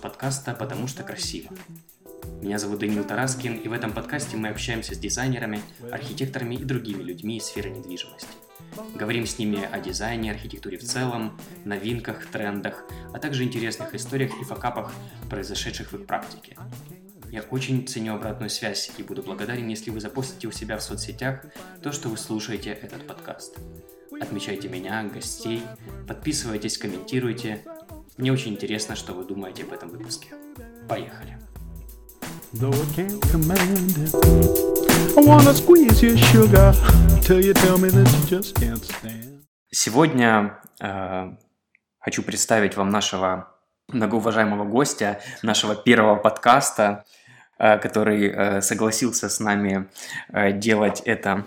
подкаста 0.00 0.54
«Потому 0.54 0.88
что 0.88 1.02
красиво». 1.02 1.50
Меня 2.40 2.58
зовут 2.58 2.80
Данил 2.80 3.04
Тараскин, 3.04 3.56
и 3.56 3.68
в 3.68 3.72
этом 3.72 3.92
подкасте 3.92 4.36
мы 4.36 4.48
общаемся 4.48 4.94
с 4.94 4.98
дизайнерами, 4.98 5.62
архитекторами 5.92 6.54
и 6.54 6.64
другими 6.64 7.02
людьми 7.02 7.36
из 7.36 7.44
сферы 7.44 7.70
недвижимости. 7.70 8.28
Говорим 8.94 9.26
с 9.26 9.38
ними 9.38 9.68
о 9.70 9.78
дизайне, 9.78 10.30
архитектуре 10.30 10.78
в 10.78 10.84
целом, 10.84 11.38
новинках, 11.64 12.26
трендах, 12.26 12.84
а 13.12 13.18
также 13.18 13.44
интересных 13.44 13.94
историях 13.94 14.32
и 14.40 14.44
факапах, 14.44 14.92
произошедших 15.28 15.92
в 15.92 15.96
их 15.96 16.06
практике. 16.06 16.56
Я 17.30 17.42
очень 17.42 17.86
ценю 17.86 18.14
обратную 18.14 18.50
связь 18.50 18.90
и 18.96 19.02
буду 19.02 19.22
благодарен, 19.22 19.68
если 19.68 19.90
вы 19.90 20.00
запостите 20.00 20.48
у 20.48 20.52
себя 20.52 20.78
в 20.78 20.82
соцсетях 20.82 21.44
то, 21.82 21.92
что 21.92 22.08
вы 22.08 22.16
слушаете 22.16 22.70
этот 22.70 23.06
подкаст. 23.06 23.58
Отмечайте 24.20 24.68
меня, 24.68 25.02
гостей, 25.04 25.62
подписывайтесь, 26.06 26.76
комментируйте. 26.76 27.64
Мне 28.20 28.32
очень 28.32 28.52
интересно, 28.52 28.96
что 28.96 29.14
вы 29.14 29.24
думаете 29.24 29.62
об 29.62 29.72
этом 29.72 29.88
выпуске. 29.88 30.28
Поехали! 30.86 31.38
Though 32.52 32.68
I 32.68 32.86
can't 32.94 33.18
command 33.32 33.96
it, 33.96 34.14
I 35.16 35.24
wanna 35.24 35.54
squeeze 35.54 36.02
your 36.02 36.18
sugar 36.18 36.74
till 37.22 37.40
you 37.40 37.54
tell 37.54 37.78
me 37.78 37.88
that 37.88 38.06
you 38.12 38.28
just 38.28 38.54
can't 38.60 38.84
stand. 38.84 39.42
Сегодня 39.70 40.60
э, 40.80 41.30
хочу 41.98 42.22
представить 42.22 42.76
вам 42.76 42.90
нашего 42.90 43.54
многоуважаемого 43.88 44.64
гостя, 44.66 45.22
нашего 45.42 45.74
первого 45.74 46.16
подкаста, 46.16 47.06
э, 47.58 47.78
который 47.78 48.28
э, 48.28 48.60
согласился 48.60 49.30
с 49.30 49.40
нами 49.40 49.88
э, 50.28 50.52
делать 50.52 51.00
это, 51.06 51.46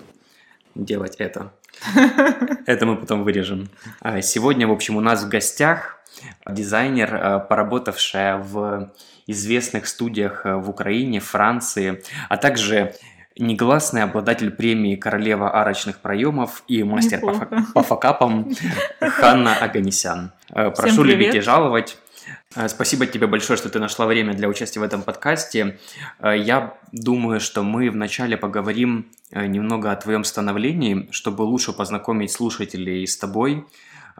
делать 0.73 1.17
это, 1.17 1.53
это 2.65 2.85
мы 2.87 2.97
потом 2.97 3.23
вырежем. 3.23 3.69
А, 3.99 4.23
сегодня, 4.23 4.67
в 4.67 4.71
общем, 4.71 4.97
у 4.97 5.02
нас 5.02 5.23
в 5.23 5.30
гостях 5.30 6.02
дизайнер, 6.47 7.16
а, 7.16 7.39
поработавшая 7.39 8.38
в 8.38 8.92
известных 9.28 9.88
студиях 9.88 10.45
а, 10.45 10.58
в 10.58 10.70
Украине, 10.70 11.20
Франции, 11.20 12.03
а 12.30 12.38
также 12.38 12.94
негласный 13.38 14.03
обладатель 14.03 14.52
премии 14.52 14.95
«Королева 14.95 15.59
арочных 15.59 16.00
проемов» 16.00 16.64
и 16.67 16.83
мастер 16.83 17.20
по, 17.20 17.33
по 17.73 17.83
факапам 17.83 18.53
Ханна 19.00 19.55
Аганесян. 19.55 20.31
Прошу 20.50 21.03
любить 21.03 21.33
и 21.33 21.39
жаловать. 21.39 21.97
Э, 22.55 22.67
спасибо 22.67 23.05
тебе 23.05 23.27
большое, 23.27 23.58
что 23.58 23.70
ты 23.70 23.80
нашла 23.80 24.05
время 24.05 24.33
для 24.33 24.48
участия 24.48 24.80
в 24.80 24.83
этом 24.83 25.02
подкасте. 25.02 25.80
Э, 26.20 26.38
я 26.38 26.77
думаю, 26.92 27.39
что 27.39 27.64
мы 27.64 27.89
вначале 27.89 28.38
поговорим 28.38 29.11
э, 29.31 29.45
немного 29.45 29.92
о 29.92 29.95
твоем 29.95 30.23
становлении, 30.23 31.08
чтобы 31.11 31.44
лучше 31.44 31.73
познакомить 31.73 32.31
слушателей 32.31 33.05
с 33.08 33.17
тобой, 33.17 33.66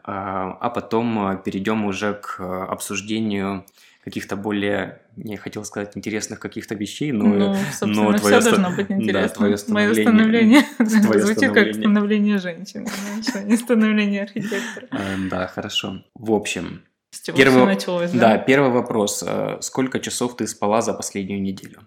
а 0.04 0.70
потом 0.70 1.42
перейдем 1.44 1.86
уже 1.86 2.14
к 2.14 2.40
обсуждению 2.42 3.66
каких-то 4.04 4.36
более, 4.36 5.02
не 5.16 5.38
хотел 5.38 5.64
сказать, 5.64 5.96
интересных 5.96 6.40
каких-то 6.40 6.76
вещей, 6.76 7.12
но, 7.14 7.26
ну, 7.26 7.56
но 7.82 8.14
твое 8.18 8.40
все 8.40 8.50
должно 8.50 8.72
быть 8.72 8.92
интересно. 8.92 9.22
Да, 9.22 9.30
твое 9.30 9.58
становление. 9.58 9.94
Мое 9.94 10.04
становление 10.04 10.64
звучит 10.80 11.52
как 11.54 11.74
становление 11.74 12.38
женщины, 12.38 12.88
а 13.34 13.44
не 13.44 13.56
становление 13.56 14.24
архитектора. 14.24 14.88
Да, 15.30 15.48
хорошо. 15.48 16.04
В 16.16 16.34
общем, 16.34 16.82
с 17.12 17.22
чего 17.22 17.38
первый, 17.38 17.56
все 17.56 17.66
началось, 17.66 18.12
да? 18.12 18.20
Да, 18.20 18.38
первый 18.40 18.72
вопрос. 18.72 19.24
Э, 19.26 19.58
сколько 19.62 20.00
часов 20.00 20.36
ты 20.36 20.48
спала 20.48 20.82
за 20.82 20.94
последнюю 20.94 21.42
неделю? 21.42 21.82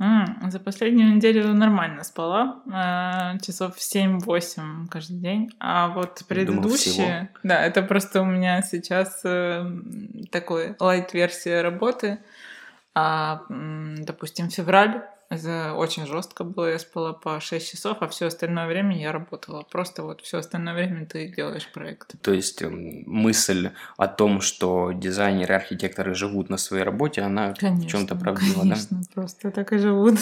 Mm, 0.00 0.50
за 0.50 0.60
последнюю 0.60 1.16
неделю 1.16 1.52
нормально 1.54 2.04
спала, 2.04 2.62
э, 2.66 3.38
часов 3.40 3.76
7-8 3.78 4.86
каждый 4.88 5.18
день. 5.18 5.50
А 5.58 5.88
вот 5.88 6.22
предыдущие... 6.28 7.30
Да, 7.42 7.60
это 7.60 7.82
просто 7.82 8.22
у 8.22 8.24
меня 8.24 8.62
сейчас 8.62 9.20
э, 9.24 9.64
такой 10.30 10.76
лайт-версия 10.78 11.62
работы. 11.62 12.20
А, 12.94 13.42
допустим, 13.48 14.50
февраль 14.50 15.02
это 15.30 15.74
очень 15.74 16.06
жестко 16.06 16.42
было, 16.44 16.70
я 16.70 16.78
спала 16.78 17.12
по 17.12 17.38
6 17.38 17.70
часов, 17.70 17.98
а 18.00 18.08
все 18.08 18.26
остальное 18.26 18.66
время 18.66 18.98
я 18.98 19.12
работала. 19.12 19.62
Просто 19.62 20.02
вот 20.02 20.22
все 20.22 20.38
остальное 20.38 20.74
время 20.74 21.06
ты 21.06 21.28
делаешь 21.28 21.70
проект. 21.72 22.14
То 22.22 22.32
есть 22.32 22.62
эм, 22.62 23.02
мысль 23.06 23.70
о 23.96 24.08
том, 24.08 24.40
что 24.40 24.92
дизайнеры, 24.92 25.54
архитекторы 25.54 26.14
живут 26.14 26.48
на 26.48 26.56
своей 26.56 26.84
работе, 26.84 27.20
она 27.20 27.52
конечно, 27.54 27.86
в 27.86 27.90
чем-то 27.90 28.16
правдива, 28.16 28.60
конечно, 28.60 28.98
да? 28.98 29.06
просто 29.14 29.50
так 29.50 29.72
и 29.72 29.78
живут. 29.78 30.18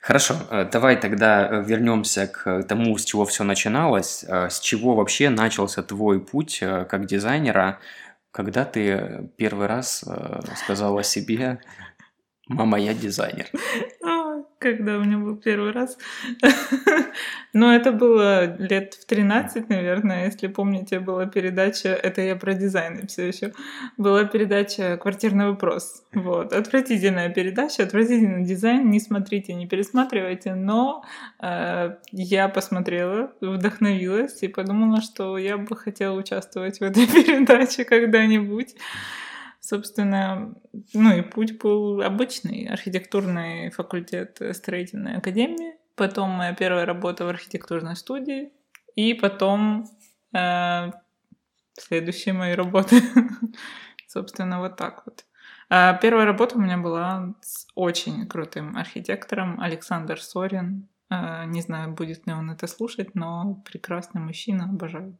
Хорошо, 0.00 0.36
э, 0.50 0.64
давай 0.72 0.96
тогда 0.96 1.46
э, 1.46 1.62
вернемся 1.62 2.26
к 2.26 2.62
тому, 2.62 2.96
с 2.96 3.04
чего 3.04 3.24
все 3.26 3.44
начиналось. 3.44 4.24
Э, 4.26 4.48
с 4.48 4.58
чего 4.58 4.94
вообще 4.94 5.28
начался 5.28 5.82
твой 5.82 6.18
путь 6.18 6.60
как 6.60 7.06
дизайнера, 7.06 7.78
когда 8.30 8.64
ты 8.64 9.28
первый 9.36 9.66
раз 9.66 10.04
сказала 10.56 11.02
себе, 11.02 11.60
Мама, 12.48 12.78
я 12.78 12.94
дизайнер. 12.94 13.46
А, 14.02 14.42
когда 14.58 14.96
у 14.96 15.04
меня 15.04 15.18
был 15.18 15.36
первый 15.36 15.72
раз. 15.72 15.98
Но 17.52 17.74
это 17.74 17.92
было 17.92 18.56
лет 18.58 18.94
в 18.94 19.04
13, 19.06 19.68
наверное, 19.68 20.26
если 20.26 20.46
помните, 20.46 20.98
была 20.98 21.26
передача, 21.26 21.88
это 21.90 22.22
я 22.22 22.36
про 22.36 22.54
дизайн 22.54 23.06
все 23.06 23.28
еще, 23.28 23.52
была 23.96 24.24
передача 24.24 24.96
«Квартирный 24.96 25.46
вопрос». 25.50 26.04
Вот. 26.14 26.52
Отвратительная 26.52 27.28
передача, 27.28 27.82
отвратительный 27.82 28.44
дизайн, 28.44 28.90
не 28.90 29.00
смотрите, 29.00 29.54
не 29.54 29.66
пересматривайте, 29.66 30.54
но 30.54 31.04
э, 31.40 31.96
я 32.12 32.48
посмотрела, 32.48 33.32
вдохновилась 33.40 34.42
и 34.42 34.48
подумала, 34.48 35.02
что 35.02 35.36
я 35.38 35.58
бы 35.58 35.76
хотела 35.76 36.16
участвовать 36.16 36.80
в 36.80 36.82
этой 36.82 37.06
передаче 37.24 37.84
когда-нибудь. 37.84 38.74
Собственно, 39.60 40.54
ну 40.94 41.16
и 41.16 41.22
путь 41.22 41.58
был 41.58 42.00
обычный. 42.02 42.66
Архитектурный 42.66 43.70
факультет 43.70 44.40
строительной 44.52 45.16
академии. 45.16 45.74
Потом 45.94 46.30
моя 46.30 46.54
первая 46.54 46.86
работа 46.86 47.24
в 47.24 47.28
архитектурной 47.28 47.96
студии. 47.96 48.52
И 48.94 49.14
потом 49.14 49.86
э, 50.32 50.90
следующие 51.74 52.34
мои 52.34 52.54
работы. 52.54 53.02
Собственно, 54.08 54.60
вот 54.60 54.76
так 54.76 55.02
вот. 55.06 55.24
А 55.70 55.94
первая 55.94 56.24
работа 56.24 56.56
у 56.56 56.60
меня 56.60 56.78
была 56.78 57.34
с 57.42 57.66
очень 57.74 58.26
крутым 58.26 58.76
архитектором 58.76 59.60
Александр 59.60 60.20
Сорин. 60.20 60.88
Э, 61.10 61.44
не 61.46 61.60
знаю, 61.62 61.92
будет 61.92 62.26
ли 62.26 62.32
он 62.32 62.50
это 62.50 62.66
слушать, 62.66 63.14
но 63.14 63.62
прекрасный 63.64 64.20
мужчина, 64.20 64.64
обожаю. 64.64 65.18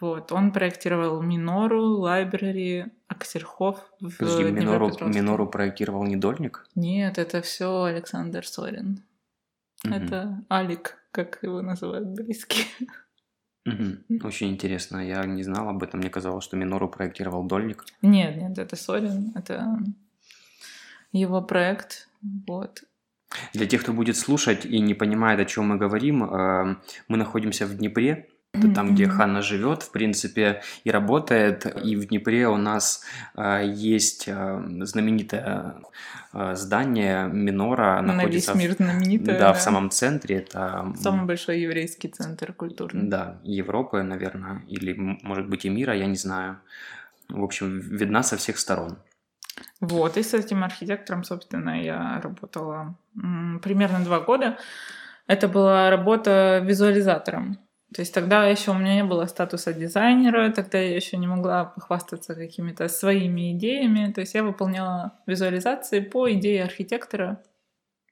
Вот, 0.00 0.32
он 0.32 0.52
проектировал 0.52 1.22
Минору, 1.22 1.82
Лайбрери, 1.98 2.86
Аксерхоф 3.08 3.78
в 4.00 4.16
Подожди, 4.18 4.44
Минору, 4.44 4.90
Минору 5.06 5.46
проектировал 5.46 6.04
не 6.04 6.16
Дольник? 6.16 6.66
Нет, 6.74 7.18
это 7.18 7.40
все 7.42 7.84
Александр 7.84 8.46
Сорин. 8.46 9.02
Угу. 9.84 9.94
Это 9.94 10.44
Алик, 10.50 10.96
как 11.12 11.38
его 11.42 11.62
называют 11.62 12.08
близкие. 12.08 12.66
Угу. 13.66 14.26
Очень 14.26 14.50
интересно. 14.50 14.98
Я 14.98 15.24
не 15.24 15.42
знал 15.42 15.68
об 15.68 15.82
этом. 15.82 16.00
Мне 16.00 16.10
казалось, 16.10 16.44
что 16.44 16.56
Минору 16.56 16.88
проектировал 16.88 17.44
Дольник. 17.44 17.84
Нет, 18.02 18.36
нет, 18.36 18.58
это 18.58 18.76
Сорин. 18.76 19.32
Это 19.34 19.78
его 21.12 21.42
проект. 21.42 22.08
Вот. 22.46 22.84
Для 23.52 23.66
тех, 23.66 23.82
кто 23.82 23.92
будет 23.92 24.16
слушать 24.16 24.64
и 24.64 24.80
не 24.80 24.94
понимает, 24.94 25.40
о 25.40 25.44
чем 25.44 25.66
мы 25.66 25.76
говорим, 25.76 26.24
э, 26.24 26.76
мы 27.08 27.16
находимся 27.16 27.66
в 27.66 27.76
Днепре, 27.76 28.28
это 28.58 28.74
там, 28.74 28.94
где 28.94 29.08
Ханна 29.08 29.42
живет, 29.42 29.82
в 29.82 29.90
принципе, 29.90 30.62
и 30.84 30.90
работает. 30.90 31.66
И 31.84 31.96
в 31.96 32.06
Днепре 32.06 32.48
у 32.48 32.56
нас 32.56 33.04
э, 33.34 33.62
есть 33.66 34.24
э, 34.26 34.62
знаменитое 34.82 35.76
э, 36.32 36.54
здание 36.54 37.28
Минора. 37.28 38.00
На 38.02 38.14
находится 38.14 38.52
весь 38.52 38.62
мир 38.62 38.72
знаменитое. 38.76 39.38
Да, 39.38 39.48
да, 39.48 39.52
в 39.52 39.60
самом 39.60 39.90
центре. 39.90 40.36
Это... 40.36 40.92
Самый 40.96 41.26
большой 41.26 41.60
еврейский 41.60 42.08
центр 42.08 42.52
культурный. 42.52 43.08
Да, 43.08 43.40
Европы, 43.44 44.02
наверное, 44.02 44.62
или, 44.68 44.94
может 45.22 45.48
быть, 45.48 45.64
и 45.64 45.68
мира, 45.68 45.94
я 45.94 46.06
не 46.06 46.16
знаю. 46.16 46.58
В 47.28 47.42
общем, 47.42 47.80
видна 47.80 48.22
со 48.22 48.36
всех 48.36 48.58
сторон. 48.58 48.98
Вот, 49.80 50.16
и 50.16 50.22
с 50.22 50.34
этим 50.34 50.64
архитектором, 50.64 51.24
собственно, 51.24 51.82
я 51.82 52.20
работала 52.22 52.94
примерно 53.62 54.04
два 54.04 54.20
года. 54.20 54.58
Это 55.26 55.48
была 55.48 55.90
работа 55.90 56.62
визуализатором. 56.64 57.58
То 57.96 58.02
есть 58.02 58.12
тогда 58.12 58.46
еще 58.46 58.72
у 58.72 58.74
меня 58.74 58.96
не 58.96 59.04
было 59.04 59.24
статуса 59.24 59.72
дизайнера, 59.72 60.52
тогда 60.52 60.76
я 60.76 60.94
еще 60.94 61.16
не 61.16 61.26
могла 61.26 61.64
похвастаться 61.64 62.34
какими-то 62.34 62.88
своими 62.88 63.52
идеями. 63.52 64.12
То 64.12 64.20
есть 64.20 64.34
я 64.34 64.42
выполняла 64.42 65.18
визуализации 65.26 66.00
по 66.00 66.30
идее 66.30 66.64
архитектора, 66.64 67.42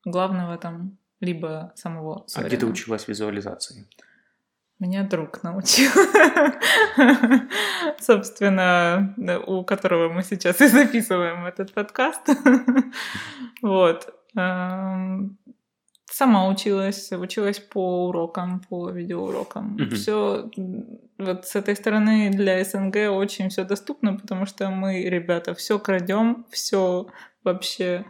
главного 0.06 0.56
там, 0.56 0.96
либо 1.20 1.70
самого 1.74 2.24
Сорина. 2.28 2.46
А 2.46 2.48
где 2.48 2.56
ты 2.56 2.64
училась 2.64 3.08
визуализации? 3.08 3.86
Меня 4.78 5.02
друг 5.02 5.42
научил. 5.42 5.90
Собственно, 8.00 9.14
у 9.46 9.64
которого 9.64 10.10
мы 10.10 10.22
сейчас 10.22 10.62
и 10.62 10.66
записываем 10.66 11.44
этот 11.44 11.74
подкаст. 11.74 12.22
Вот. 13.60 14.14
Сама 16.16 16.46
училась, 16.48 17.10
училась 17.10 17.58
по 17.58 18.06
урокам, 18.06 18.60
по 18.60 18.88
видеоурокам. 18.88 19.72
Мгм. 19.72 19.90
Все 19.90 20.48
вот 21.18 21.44
с 21.44 21.56
этой 21.56 21.74
стороны 21.74 22.30
для 22.30 22.64
СНГ 22.64 23.10
очень 23.10 23.48
все 23.48 23.64
доступно, 23.64 24.14
потому 24.14 24.46
что 24.46 24.70
мы, 24.70 25.02
ребята, 25.02 25.56
все 25.56 25.76
крадем, 25.80 26.46
все 26.52 27.08
вообще 27.42 28.04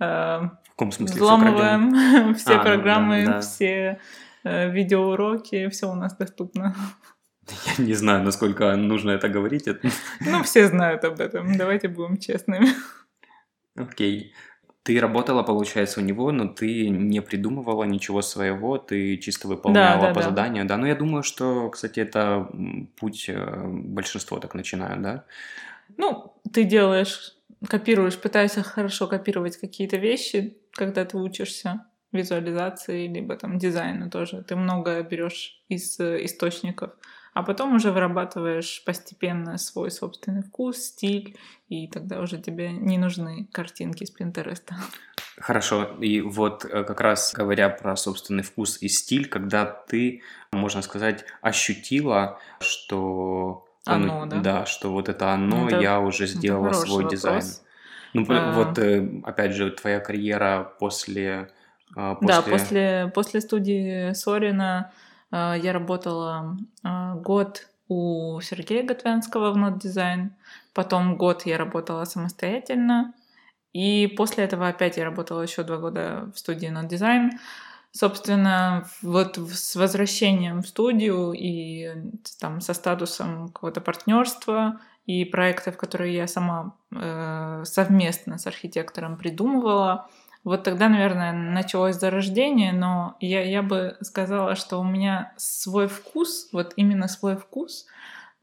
э, 0.00 0.40
В 0.40 0.70
каком 0.70 0.90
смысле 0.90 1.14
взламываем, 1.14 2.34
все 2.34 2.54
А, 2.54 2.56
ну 2.56 2.58
да, 2.58 2.64
программы, 2.64 3.24
да. 3.24 3.40
все 3.40 4.00
э, 4.42 4.70
видеоуроки, 4.72 5.68
все 5.68 5.88
у 5.88 5.94
нас 5.94 6.16
доступно. 6.16 6.74
Я 7.78 7.84
не 7.84 7.94
знаю, 7.94 8.24
насколько 8.24 8.74
нужно 8.74 9.12
это 9.12 9.28
говорить. 9.28 9.68
Ну, 10.18 10.42
все 10.42 10.66
знают 10.66 11.04
об 11.04 11.20
этом, 11.20 11.56
давайте 11.56 11.86
будем 11.86 12.16
честными. 12.16 12.66
Окей. 13.76 14.34
Ты 14.84 15.00
работала, 15.00 15.42
получается, 15.42 16.00
у 16.00 16.04
него, 16.04 16.30
но 16.30 16.46
ты 16.46 16.90
не 16.90 17.22
придумывала 17.22 17.84
ничего 17.84 18.20
своего, 18.20 18.76
ты 18.76 19.16
чисто 19.16 19.48
выполняла 19.48 20.08
да, 20.08 20.08
по 20.12 20.20
да. 20.20 20.28
заданию, 20.28 20.66
да? 20.66 20.76
Ну, 20.76 20.84
я 20.84 20.94
думаю, 20.94 21.22
что, 21.22 21.70
кстати, 21.70 22.00
это 22.00 22.50
путь 23.00 23.24
э, 23.28 23.64
большинство 23.66 24.38
так 24.38 24.54
начинают, 24.54 25.00
да? 25.00 25.24
Ну, 25.96 26.34
ты 26.52 26.64
делаешь, 26.64 27.34
копируешь, 27.66 28.18
пытаешься 28.18 28.62
хорошо 28.62 29.06
копировать 29.06 29.56
какие-то 29.56 29.96
вещи, 29.96 30.58
когда 30.72 31.06
ты 31.06 31.16
учишься 31.16 31.86
визуализации, 32.12 33.08
либо 33.08 33.36
там 33.36 33.58
дизайну 33.58 34.10
тоже. 34.10 34.42
Ты 34.42 34.54
многое 34.54 35.02
берешь 35.02 35.62
из 35.70 35.98
э, 35.98 36.24
источников, 36.26 36.90
а 37.34 37.42
потом 37.42 37.74
уже 37.74 37.90
вырабатываешь 37.90 38.82
постепенно 38.86 39.58
свой 39.58 39.90
собственный 39.90 40.42
вкус, 40.42 40.78
стиль, 40.78 41.36
и 41.68 41.88
тогда 41.88 42.20
уже 42.20 42.38
тебе 42.38 42.70
не 42.72 42.96
нужны 42.96 43.48
картинки 43.52 44.04
с 44.04 44.10
Пинтереста. 44.10 44.76
Хорошо, 45.36 45.82
и 46.00 46.20
вот 46.20 46.64
э, 46.64 46.84
как 46.84 47.00
раз 47.00 47.34
говоря 47.34 47.68
про 47.68 47.96
собственный 47.96 48.44
вкус 48.44 48.80
и 48.80 48.88
стиль, 48.88 49.28
когда 49.28 49.64
ты, 49.66 50.22
можно 50.52 50.80
сказать, 50.80 51.24
ощутила, 51.42 52.38
что... 52.60 53.66
Оно, 53.84 54.26
да? 54.26 54.40
Да, 54.40 54.66
что 54.66 54.92
вот 54.92 55.08
это 55.08 55.32
оно, 55.32 55.68
Это- 55.68 55.80
я 55.80 56.00
уже 56.00 56.26
сделала 56.26 56.72
свой 56.72 57.02
вопрос. 57.02 57.12
дизайн. 57.12 57.42
Ну, 58.14 58.24
А. 58.28 58.52
вот, 58.52 58.78
э, 58.78 59.20
опять 59.24 59.52
же, 59.54 59.72
твоя 59.72 59.98
карьера 59.98 60.72
после... 60.78 61.50
э, 61.96 62.14
Да, 62.20 62.42
после, 62.42 63.10
после 63.12 63.40
студии 63.40 64.12
Сорина 64.12 64.92
э, 64.92 65.13
я 65.30 65.72
работала 65.72 66.56
э, 66.82 67.14
год 67.16 67.68
у 67.88 68.40
Сергея 68.40 68.82
Готвянского 68.82 69.52
в 69.52 69.56
Not 69.56 69.80
Design, 69.80 70.30
потом 70.72 71.16
год 71.16 71.46
я 71.46 71.58
работала 71.58 72.04
самостоятельно, 72.04 73.14
и 73.72 74.06
после 74.06 74.44
этого 74.44 74.68
опять 74.68 74.96
я 74.96 75.04
работала 75.04 75.42
еще 75.42 75.64
два 75.64 75.78
года 75.78 76.30
в 76.34 76.38
студии 76.38 76.70
Not 76.70 76.88
Design. 76.88 77.30
Собственно, 77.90 78.88
вот 79.02 79.36
с 79.36 79.76
возвращением 79.76 80.62
в 80.62 80.68
студию 80.68 81.32
и 81.32 81.90
там 82.40 82.60
со 82.60 82.74
статусом 82.74 83.48
какого-то 83.48 83.80
партнерства 83.80 84.80
и 85.06 85.24
проектов, 85.24 85.76
которые 85.76 86.14
я 86.14 86.26
сама 86.26 86.74
э, 86.92 87.62
совместно 87.64 88.38
с 88.38 88.46
архитектором 88.46 89.16
придумывала, 89.16 90.08
вот 90.44 90.62
тогда, 90.62 90.88
наверное, 90.88 91.32
началось 91.32 91.96
зарождение, 91.96 92.72
но 92.72 93.16
я, 93.20 93.42
я 93.42 93.62
бы 93.62 93.96
сказала, 94.02 94.54
что 94.54 94.78
у 94.78 94.84
меня 94.84 95.32
свой 95.36 95.88
вкус, 95.88 96.50
вот 96.52 96.74
именно 96.76 97.08
свой 97.08 97.36
вкус, 97.36 97.86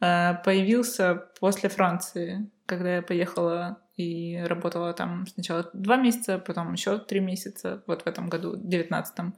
э, 0.01 0.33
появился 0.44 1.27
после 1.39 1.69
Франции, 1.69 2.50
когда 2.65 2.95
я 2.95 3.01
поехала 3.03 3.80
и 3.98 4.42
работала 4.48 4.94
там 4.94 5.27
сначала 5.27 5.69
два 5.74 5.95
месяца, 5.98 6.39
потом 6.39 6.74
еще 6.74 6.98
три 6.98 7.19
месяца, 7.19 7.83
вот 7.86 8.01
в 8.01 8.07
этом 8.07 8.30
году, 8.30 8.56
девятнадцатом. 8.56 9.36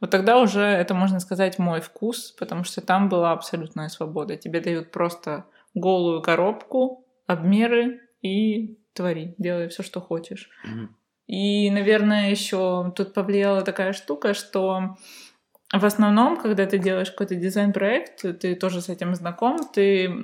Вот 0.00 0.10
тогда 0.10 0.38
уже 0.38 0.60
это, 0.60 0.92
можно 0.94 1.18
сказать, 1.18 1.58
мой 1.58 1.80
вкус, 1.80 2.32
потому 2.32 2.64
что 2.64 2.82
там 2.82 3.08
была 3.08 3.32
абсолютная 3.32 3.88
свобода. 3.88 4.36
Тебе 4.36 4.60
дают 4.60 4.90
просто 4.90 5.46
голую 5.74 6.20
коробку, 6.20 7.06
обмеры 7.26 8.00
и 8.20 8.76
твори, 8.92 9.34
делай 9.38 9.68
все, 9.68 9.82
что 9.82 10.00
хочешь. 10.00 10.50
Мгм. 10.64 10.96
И, 11.32 11.70
наверное, 11.70 12.30
еще 12.30 12.92
тут 12.94 13.14
повлияла 13.14 13.62
такая 13.62 13.94
штука, 13.94 14.34
что 14.34 14.98
в 15.72 15.82
основном, 15.82 16.36
когда 16.36 16.66
ты 16.66 16.76
делаешь 16.76 17.10
какой-то 17.10 17.36
дизайн-проект, 17.36 18.38
ты 18.38 18.54
тоже 18.54 18.82
с 18.82 18.90
этим 18.90 19.14
знаком, 19.14 19.56
ты 19.72 20.14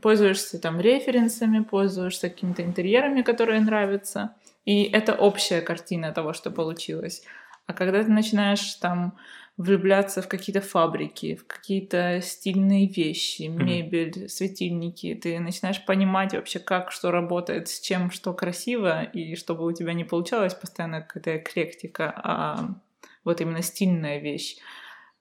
пользуешься 0.00 0.58
там 0.58 0.80
референсами, 0.80 1.62
пользуешься 1.62 2.30
какими-то 2.30 2.62
интерьерами, 2.62 3.20
которые 3.20 3.60
нравятся, 3.60 4.36
и 4.64 4.84
это 4.84 5.12
общая 5.12 5.60
картина 5.60 6.12
того, 6.12 6.32
что 6.32 6.50
получилось. 6.50 7.24
А 7.66 7.72
когда 7.72 8.02
ты 8.02 8.10
начинаешь 8.10 8.74
там 8.74 9.16
влюбляться 9.56 10.20
в 10.20 10.28
какие-то 10.28 10.60
фабрики, 10.60 11.36
в 11.36 11.46
какие-то 11.46 12.20
стильные 12.20 12.88
вещи, 12.88 13.42
мебель, 13.42 14.28
светильники, 14.28 15.14
ты 15.14 15.38
начинаешь 15.38 15.84
понимать 15.84 16.34
вообще, 16.34 16.58
как 16.58 16.90
что 16.90 17.10
работает, 17.10 17.68
с 17.68 17.80
чем 17.80 18.10
что 18.10 18.32
красиво, 18.34 19.02
и 19.02 19.36
чтобы 19.36 19.64
у 19.64 19.72
тебя 19.72 19.92
не 19.92 20.04
получалась 20.04 20.54
постоянно 20.54 21.02
какая-то 21.02 21.38
эклектика, 21.38 22.12
а 22.16 22.74
вот 23.22 23.40
именно 23.40 23.62
стильная 23.62 24.18
вещь. 24.18 24.56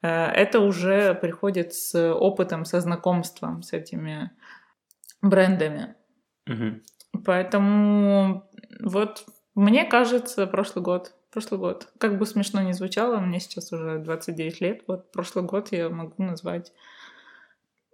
Э, 0.01 0.25
Это 0.25 0.60
уже 0.60 1.13
приходит 1.13 1.74
с 1.74 2.13
опытом, 2.13 2.66
со 2.66 2.81
знакомством 2.81 3.62
с 3.62 3.72
этими 3.72 4.31
брендами. 5.22 5.96
Мгм. 6.48 6.81
Поэтому 7.24 8.50
вот 8.81 9.25
мне 9.56 9.86
кажется, 9.86 10.48
прошлый 10.48 10.84
год, 10.84 11.13
прошлый 11.33 11.59
год, 11.59 11.88
как 11.97 12.18
бы 12.18 12.25
смешно 12.25 12.62
ни 12.62 12.71
звучало, 12.71 13.18
мне 13.19 13.39
сейчас 13.39 13.71
уже 13.74 13.97
29 14.00 14.62
лет, 14.62 14.83
вот 14.88 15.12
прошлый 15.12 15.44
год 15.45 15.71
я 15.71 15.89
могу 15.89 16.24
назвать 16.24 16.71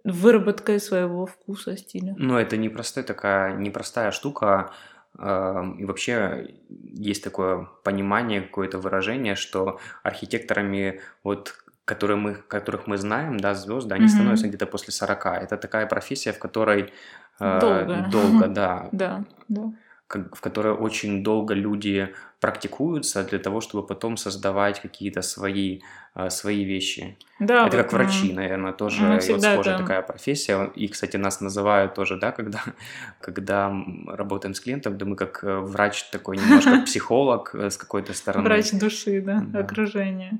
выработкой 0.04 0.80
своего 0.80 1.26
вкуса, 1.26 1.76
стиля. 1.76 2.14
Ну, 2.16 2.38
это 2.38 2.56
непростая 2.56 3.04
такая, 3.04 3.56
непростая 3.56 4.10
штука. 4.12 4.72
эм, 5.18 5.78
И 5.78 5.84
вообще 5.84 6.54
есть 6.68 7.22
такое 7.24 7.66
понимание, 7.84 8.40
какое-то 8.42 8.78
выражение, 8.78 9.34
что 9.34 9.78
архитекторами, 10.02 11.00
вот, 11.24 11.54
которые 11.84 12.16
мы, 12.16 12.34
которых 12.34 12.86
мы 12.86 12.96
знаем, 12.96 13.38
да, 13.40 13.54
звезды, 13.54 13.94
они 13.94 14.04
Мгм. 14.04 14.10
становятся 14.12 14.48
где-то 14.48 14.66
после 14.66 14.92
40. 14.92 15.42
Это 15.42 15.56
такая 15.56 15.86
профессия, 15.86 16.32
в 16.32 16.38
которой 16.38 16.92
э, 17.40 17.60
Долго. 17.60 18.06
долго, 18.10 18.48
да, 18.48 18.88
Да, 18.92 19.24
да. 19.48 19.72
В 20.14 20.40
которой 20.40 20.72
очень 20.74 21.22
долго 21.22 21.54
люди 21.54 22.12
практикуются 22.40 23.22
для 23.22 23.38
того, 23.38 23.60
чтобы 23.60 23.86
потом 23.86 24.16
создавать 24.16 24.80
какие-то 24.80 25.22
свои, 25.22 25.80
э, 26.14 26.30
свои 26.30 26.64
вещи. 26.64 27.16
Да, 27.38 27.66
Это 27.66 27.76
вот, 27.76 27.84
как 27.84 27.92
врачи, 27.92 28.32
наверное, 28.32 28.72
тоже 28.72 29.02
мы 29.02 29.14
вот 29.14 29.22
схожая 29.22 29.58
это- 29.60 29.78
такая 29.78 30.02
профессия. 30.02 30.70
И, 30.74 30.88
кстати, 30.88 31.16
нас 31.18 31.40
называют 31.40 31.94
тоже, 31.94 32.16
да, 32.18 32.32
когда, 32.32 32.60
когда 33.20 33.72
работаем 34.06 34.54
с 34.54 34.60
клиентом, 34.60 34.98
да 34.98 35.04
мы 35.06 35.16
как 35.16 35.44
э, 35.44 35.58
врач 35.58 36.04
такой 36.10 36.38
немножко 36.38 36.80
психолог 36.86 37.54
э, 37.54 37.70
с 37.70 37.76
какой-то 37.76 38.12
стороны. 38.14 38.44
Врач 38.44 38.72
души, 38.72 39.20
да, 39.20 39.40
Да. 39.46 39.60
окружение. 39.60 40.38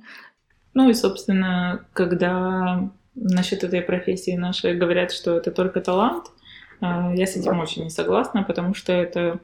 Ну 0.75 0.89
и, 0.89 0.95
собственно, 0.95 1.85
когда 1.93 2.91
насчет 3.15 3.65
этой 3.65 3.83
профессии 3.83 4.37
нашей 4.37 4.75
говорят, 4.75 5.13
что 5.13 5.37
это 5.37 5.51
только 5.51 5.81
талант, 5.81 6.27
я 6.81 7.27
с 7.27 7.37
этим 7.37 7.59
очень 7.61 7.85
не 7.85 7.91
согласна, 7.91 8.43
потому 8.43 8.73
что 8.75 8.93
это 8.93 9.39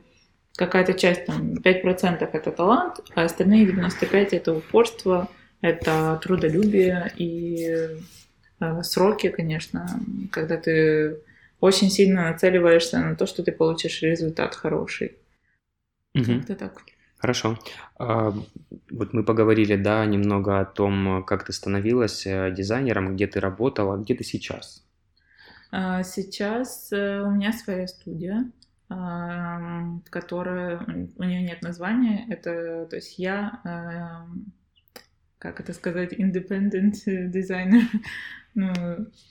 какая-то 0.56 0.94
часть, 0.94 1.26
там, 1.26 1.54
5% 1.54 2.28
это 2.32 2.50
талант, 2.50 3.00
а 3.14 3.24
остальные 3.24 3.66
95% 3.66 4.28
это 4.32 4.54
упорство, 4.54 5.28
это 5.60 6.18
трудолюбие 6.22 7.12
и 7.16 7.96
э, 8.60 8.82
сроки, 8.82 9.28
конечно, 9.28 9.86
когда 10.30 10.56
ты 10.56 11.20
очень 11.60 11.90
сильно 11.90 12.30
нацеливаешься 12.30 12.98
на 12.98 13.16
то, 13.16 13.26
что 13.26 13.42
ты 13.42 13.52
получишь 13.52 14.02
результат 14.02 14.54
хороший. 14.54 15.16
Мгм. 16.14 16.40
Как-то 16.40 16.56
так. 16.56 16.82
Хорошо. 17.18 17.58
А, 17.98 18.32
Вот 18.90 19.12
мы 19.12 19.24
поговорили, 19.24 19.76
да, 19.76 20.04
немного 20.04 20.60
о 20.60 20.64
том, 20.64 21.24
как 21.24 21.44
ты 21.44 21.52
становилась 21.52 22.26
э, 22.26 22.50
дизайнером, 22.52 23.14
где 23.14 23.26
ты 23.26 23.40
работала, 23.40 23.96
где 23.96 24.14
ты 24.14 24.24
сейчас. 24.24 24.84
А, 25.72 26.02
Сейчас 26.02 26.92
э, 26.92 27.22
у 27.22 27.30
меня 27.30 27.52
своя 27.52 27.86
студия, 27.86 28.50
которая 28.88 30.80
у 31.16 31.24
нее 31.24 31.42
нет 31.42 31.62
названия. 31.62 32.26
Это, 32.28 32.86
то 32.88 32.96
есть 32.96 33.18
я, 33.18 33.60
ам, 33.64 34.52
как 35.38 35.60
это 35.60 35.72
сказать, 35.72 36.12
independent 36.12 36.94
designer. 37.06 37.82
Ну, 38.58 38.72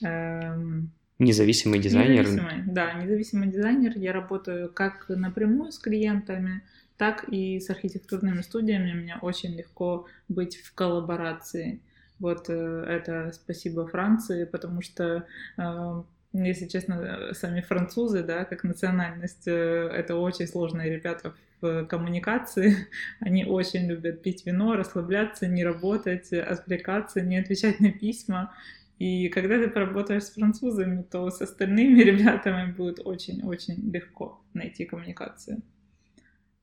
эм, 0.04 0.92
Независимый 1.18 1.80
дизайнер. 1.80 2.26
Независимый, 2.26 2.64
да, 2.68 2.94
независимый 2.94 3.48
дизайнер. 3.48 3.98
Я 3.98 4.14
работаю 4.14 4.72
как 4.72 5.10
напрямую 5.10 5.72
с 5.72 5.80
клиентами, 5.80 6.62
так 6.98 7.26
и 7.30 7.60
с 7.60 7.70
архитектурными 7.72 8.42
студиями. 8.42 8.94
Мне 8.94 9.18
очень 9.22 9.56
легко 9.56 10.06
быть 10.28 10.58
в 10.58 10.76
коллаборации. 10.76 11.82
Вот 12.20 12.50
э, 12.50 12.86
это 12.88 13.32
спасибо 13.34 13.88
Франции, 13.88 14.46
потому 14.46 14.82
что, 14.82 15.26
э, 15.58 16.04
если 16.44 16.68
честно, 16.68 17.34
сами 17.34 17.62
французы, 17.62 18.24
да, 18.24 18.46
как 18.46 18.64
национальность, 18.64 19.48
э, 19.48 19.52
это 19.52 20.16
очень 20.16 20.48
сложные 20.48 20.94
ребята 20.94 21.34
в 21.62 21.86
коммуникации. 21.86 22.88
Они 23.20 23.46
очень 23.46 23.88
любят 23.88 24.22
пить 24.22 24.46
вино, 24.46 24.76
расслабляться, 24.76 25.48
не 25.48 25.64
работать, 25.64 26.34
отвлекаться, 26.34 27.22
не 27.22 27.38
отвечать 27.38 27.80
на 27.80 27.92
письма. 27.92 28.54
И 29.00 29.30
когда 29.30 29.58
ты 29.58 29.70
поработаешь 29.70 30.24
с 30.24 30.34
французами, 30.34 31.04
то 31.04 31.30
с 31.30 31.42
остальными 31.42 32.00
ребятами 32.04 32.72
будет 32.72 33.00
очень-очень 33.04 33.92
легко 33.92 34.42
найти 34.54 34.86
коммуникацию. 34.86 35.62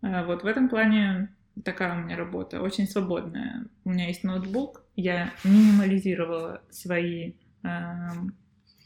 А 0.03 0.25
вот 0.25 0.43
в 0.43 0.47
этом 0.47 0.69
плане 0.69 1.29
такая 1.65 1.99
у 1.99 2.05
меня 2.05 2.17
работа, 2.17 2.61
очень 2.61 2.87
свободная. 2.87 3.67
У 3.85 3.91
меня 3.91 4.09
есть 4.09 4.25
ноутбук, 4.25 4.83
я 4.97 5.33
минимализировала 5.45 6.63
свои 6.71 7.33
э, 7.63 7.69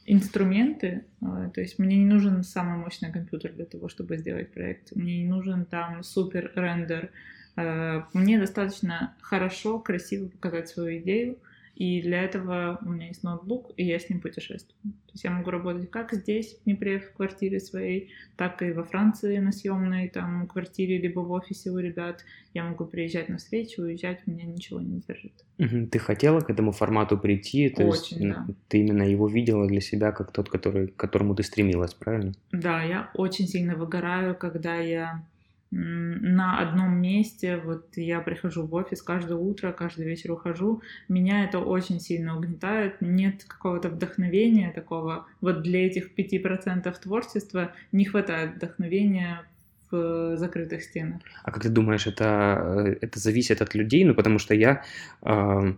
инструменты, 0.06 1.04
э, 1.20 1.50
то 1.52 1.60
есть 1.60 1.78
мне 1.78 1.96
не 1.96 2.06
нужен 2.06 2.42
самый 2.42 2.78
мощный 2.78 3.12
компьютер 3.12 3.52
для 3.52 3.64
того, 3.64 3.88
чтобы 3.88 4.16
сделать 4.16 4.52
проект, 4.52 4.94
мне 4.94 5.22
не 5.22 5.28
нужен 5.28 5.66
там 5.66 6.02
супер 6.02 6.52
рендер, 6.54 7.10
э, 7.56 8.02
мне 8.12 8.38
достаточно 8.38 9.14
хорошо, 9.20 9.78
красиво 9.80 10.28
показать 10.28 10.68
свою 10.68 10.98
идею, 10.98 11.38
и 11.76 12.00
для 12.00 12.22
этого 12.22 12.78
у 12.86 12.88
меня 12.88 13.08
есть 13.08 13.22
ноутбук, 13.22 13.70
и 13.76 13.84
я 13.84 13.98
с 13.98 14.08
ним 14.08 14.22
путешествую. 14.22 14.74
То 14.82 15.12
есть 15.12 15.24
я 15.24 15.30
могу 15.30 15.50
работать 15.50 15.90
как 15.90 16.14
здесь, 16.14 16.56
в 16.56 16.64
Днепре, 16.64 17.00
в 17.00 17.12
квартире 17.12 17.60
своей, 17.60 18.12
так 18.36 18.62
и 18.62 18.72
во 18.72 18.82
Франции 18.82 19.36
на 19.38 19.52
съемной 19.52 20.08
там 20.08 20.46
квартире, 20.46 20.98
либо 20.98 21.20
в 21.20 21.30
офисе 21.32 21.70
у 21.70 21.78
ребят. 21.78 22.24
Я 22.54 22.64
могу 22.64 22.86
приезжать 22.86 23.28
на 23.28 23.36
встречу, 23.36 23.82
уезжать, 23.82 24.26
меня 24.26 24.44
ничего 24.44 24.80
не 24.80 25.02
держит. 25.06 25.44
Ты 25.58 25.98
хотела 25.98 26.40
к 26.40 26.48
этому 26.48 26.72
формату 26.72 27.18
прийти? 27.18 27.68
То 27.68 27.84
Очень, 27.84 28.22
есть 28.22 28.34
да. 28.34 28.46
ты 28.68 28.78
именно 28.78 29.02
его 29.02 29.28
видела 29.28 29.66
для 29.66 29.82
себя 29.82 30.12
как 30.12 30.32
тот, 30.32 30.48
который, 30.48 30.88
к 30.88 30.96
которому 30.96 31.34
ты 31.34 31.42
стремилась, 31.42 31.92
правильно? 31.92 32.32
Да, 32.52 32.82
я 32.82 33.10
очень 33.14 33.46
сильно 33.46 33.76
выгораю, 33.76 34.34
когда 34.34 34.76
я 34.76 35.26
на 35.70 36.60
одном 36.60 37.00
месте, 37.00 37.56
вот 37.56 37.96
я 37.96 38.20
прихожу 38.20 38.66
в 38.66 38.74
офис 38.74 39.02
каждое 39.02 39.36
утро, 39.36 39.72
каждый 39.72 40.06
вечер 40.06 40.32
ухожу, 40.32 40.82
меня 41.08 41.44
это 41.44 41.58
очень 41.58 42.00
сильно 42.00 42.36
угнетает, 42.36 43.00
нет 43.00 43.44
какого-то 43.44 43.88
вдохновения 43.88 44.72
такого, 44.72 45.26
вот 45.40 45.62
для 45.62 45.86
этих 45.86 46.10
5% 46.16 46.94
творчества 47.00 47.72
не 47.92 48.04
хватает 48.04 48.56
вдохновения 48.56 49.44
в 49.90 50.36
закрытых 50.36 50.82
стенах. 50.82 51.20
А 51.42 51.50
как 51.50 51.62
ты 51.62 51.68
думаешь, 51.68 52.06
это, 52.06 52.86
э, 52.88 52.96
это 53.00 53.18
зависит 53.18 53.62
от 53.62 53.74
людей? 53.74 54.04
Ну, 54.04 54.14
потому 54.14 54.38
что 54.38 54.54
я, 54.54 54.82
э, 55.22 55.74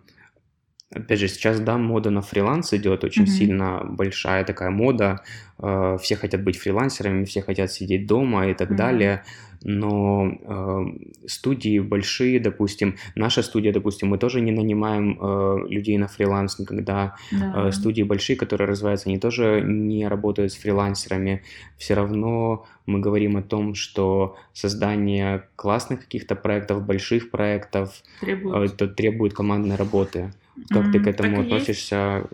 опять 0.95 1.18
же, 1.18 1.28
сейчас, 1.28 1.61
да, 1.61 1.76
мода 1.78 2.11
на 2.11 2.23
фриланс 2.23 2.73
идет, 2.73 3.04
очень 3.04 3.23
Мгм. 3.23 3.30
сильно 3.30 3.85
большая 3.85 4.45
такая 4.45 4.71
мода, 4.71 5.21
э, 5.62 5.97
все 6.00 6.16
хотят 6.16 6.42
быть 6.42 6.57
фрилансерами, 6.57 7.25
все 7.25 7.42
хотят 7.42 7.71
сидеть 7.73 8.07
дома 8.07 8.47
и 8.49 8.54
так 8.54 8.68
Мгм. 8.71 8.76
далее, 8.76 9.23
но 9.64 10.30
э, 10.40 11.26
студии 11.26 11.80
большие, 11.80 12.40
допустим, 12.40 12.95
наша 13.16 13.42
студия, 13.42 13.73
допустим, 13.73 14.09
мы 14.09 14.18
тоже 14.18 14.40
не 14.40 14.52
нанимаем 14.52 15.18
э, 15.21 15.59
людей 15.68 15.99
на 15.99 16.07
фриланс 16.07 16.59
никогда, 16.61 17.16
Да. 17.33 17.68
Э, 17.68 17.73
студии 17.73 18.02
большие, 18.04 18.37
которые 18.37 18.68
развиваются, 18.68 19.09
они 19.11 19.18
тоже 19.18 19.62
не 19.66 20.07
работают 20.09 20.52
с 20.52 20.57
фрилансерами. 20.57 21.42
Все 21.76 21.95
равно 21.95 22.64
мы 22.87 23.00
говорим 23.00 23.37
о 23.37 23.42
том, 23.42 23.75
что 23.75 24.37
создание 24.54 25.42
классных 25.57 26.00
каких-то 26.00 26.35
проектов, 26.37 26.87
больших 26.87 27.30
проектов, 27.30 28.02
э, 28.23 28.26
Требует. 28.26 28.73
это 28.75 28.87
требует 28.88 29.35
командной 29.35 29.76
работы. 29.76 30.30
Как 30.70 30.92
ты 30.92 30.98
к 30.98 31.06
этому 31.06 31.36
так 31.36 31.46
и 31.52 31.54
есть. 31.54 31.82
относишься? 31.82 32.28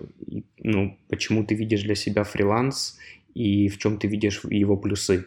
Ну, 0.58 0.98
почему 1.08 1.44
ты 1.44 1.54
видишь 1.54 1.82
для 1.82 1.94
себя 1.94 2.24
фриланс 2.24 2.98
и 3.34 3.68
в 3.68 3.78
чем 3.78 3.98
ты 3.98 4.08
видишь 4.08 4.42
его 4.44 4.76
плюсы 4.76 5.24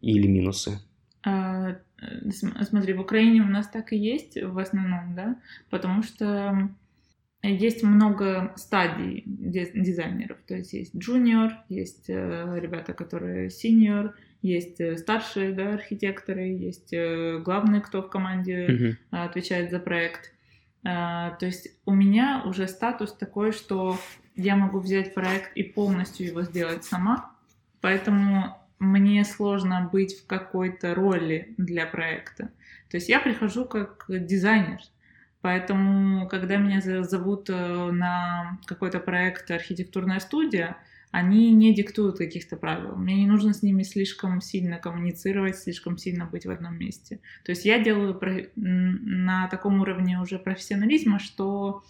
или 0.00 0.26
минусы? 0.26 0.78
А, 1.22 1.70
э, 1.70 2.30
см- 2.30 2.62
Смотри, 2.64 2.92
в 2.94 3.00
Украине 3.00 3.42
у 3.42 3.48
нас 3.48 3.68
так 3.68 3.92
и 3.92 3.96
есть 3.96 4.40
в 4.40 4.58
основном, 4.58 5.14
да, 5.14 5.36
потому 5.70 6.02
что 6.02 6.70
есть 7.42 7.82
много 7.82 8.52
стадий 8.56 9.22
ди- 9.26 9.72
дизайнеров, 9.74 10.38
то 10.46 10.54
есть 10.54 10.72
есть 10.72 10.96
джуниор, 10.96 11.52
есть 11.68 12.08
э, 12.08 12.58
ребята, 12.60 12.92
которые 12.92 13.50
синьор, 13.50 14.14
есть 14.42 14.80
э, 14.80 14.96
старшие, 14.96 15.52
да, 15.52 15.74
архитекторы, 15.74 16.42
есть 16.48 16.92
главный, 17.42 17.80
кто 17.80 18.02
в 18.02 18.08
команде 18.10 18.66
а, 19.10 19.24
отвечает 19.24 19.70
за 19.70 19.80
проект. 19.80 20.32
А, 20.86 21.32
То 21.32 21.46
есть 21.46 21.68
у 21.84 21.92
меня 21.92 22.42
уже 22.44 22.68
статус 22.68 23.12
такой, 23.12 23.52
что 23.52 23.98
я 24.36 24.54
могу 24.54 24.78
взять 24.78 25.14
проект 25.14 25.56
и 25.56 25.64
полностью 25.64 26.26
его 26.26 26.42
сделать 26.42 26.84
сама, 26.84 27.32
поэтому 27.80 28.56
мне 28.78 29.24
сложно 29.24 29.88
быть 29.90 30.20
в 30.20 30.26
какой-то 30.26 30.94
роли 30.94 31.54
для 31.56 31.86
проекта. 31.86 32.50
То 32.90 32.98
есть 32.98 33.08
я 33.08 33.18
прихожу 33.18 33.64
как 33.64 34.04
дизайнер, 34.08 34.78
поэтому 35.40 36.28
когда 36.28 36.56
меня 36.56 36.80
зовут 37.02 37.50
э, 37.50 37.90
на 37.90 38.58
какой-то 38.66 39.00
проект 39.00 39.50
архитектурная 39.50 40.20
студия, 40.20 40.76
они 41.16 41.50
не 41.54 41.74
диктуют 41.74 42.18
каких-то 42.18 42.58
правил. 42.58 42.94
Мне 42.94 43.14
не 43.14 43.26
нужно 43.26 43.54
с 43.54 43.62
ними 43.62 43.84
слишком 43.84 44.42
сильно 44.42 44.76
коммуницировать, 44.76 45.56
слишком 45.56 45.96
сильно 45.96 46.26
быть 46.26 46.44
в 46.44 46.50
одном 46.50 46.78
месте. 46.78 47.20
То 47.42 47.52
есть 47.52 47.64
я 47.64 47.82
делаю 47.82 48.20
на 48.54 49.48
таком 49.48 49.80
уровне 49.80 50.20
уже 50.20 50.38
профессионализма, 50.38 51.18
что 51.18 51.82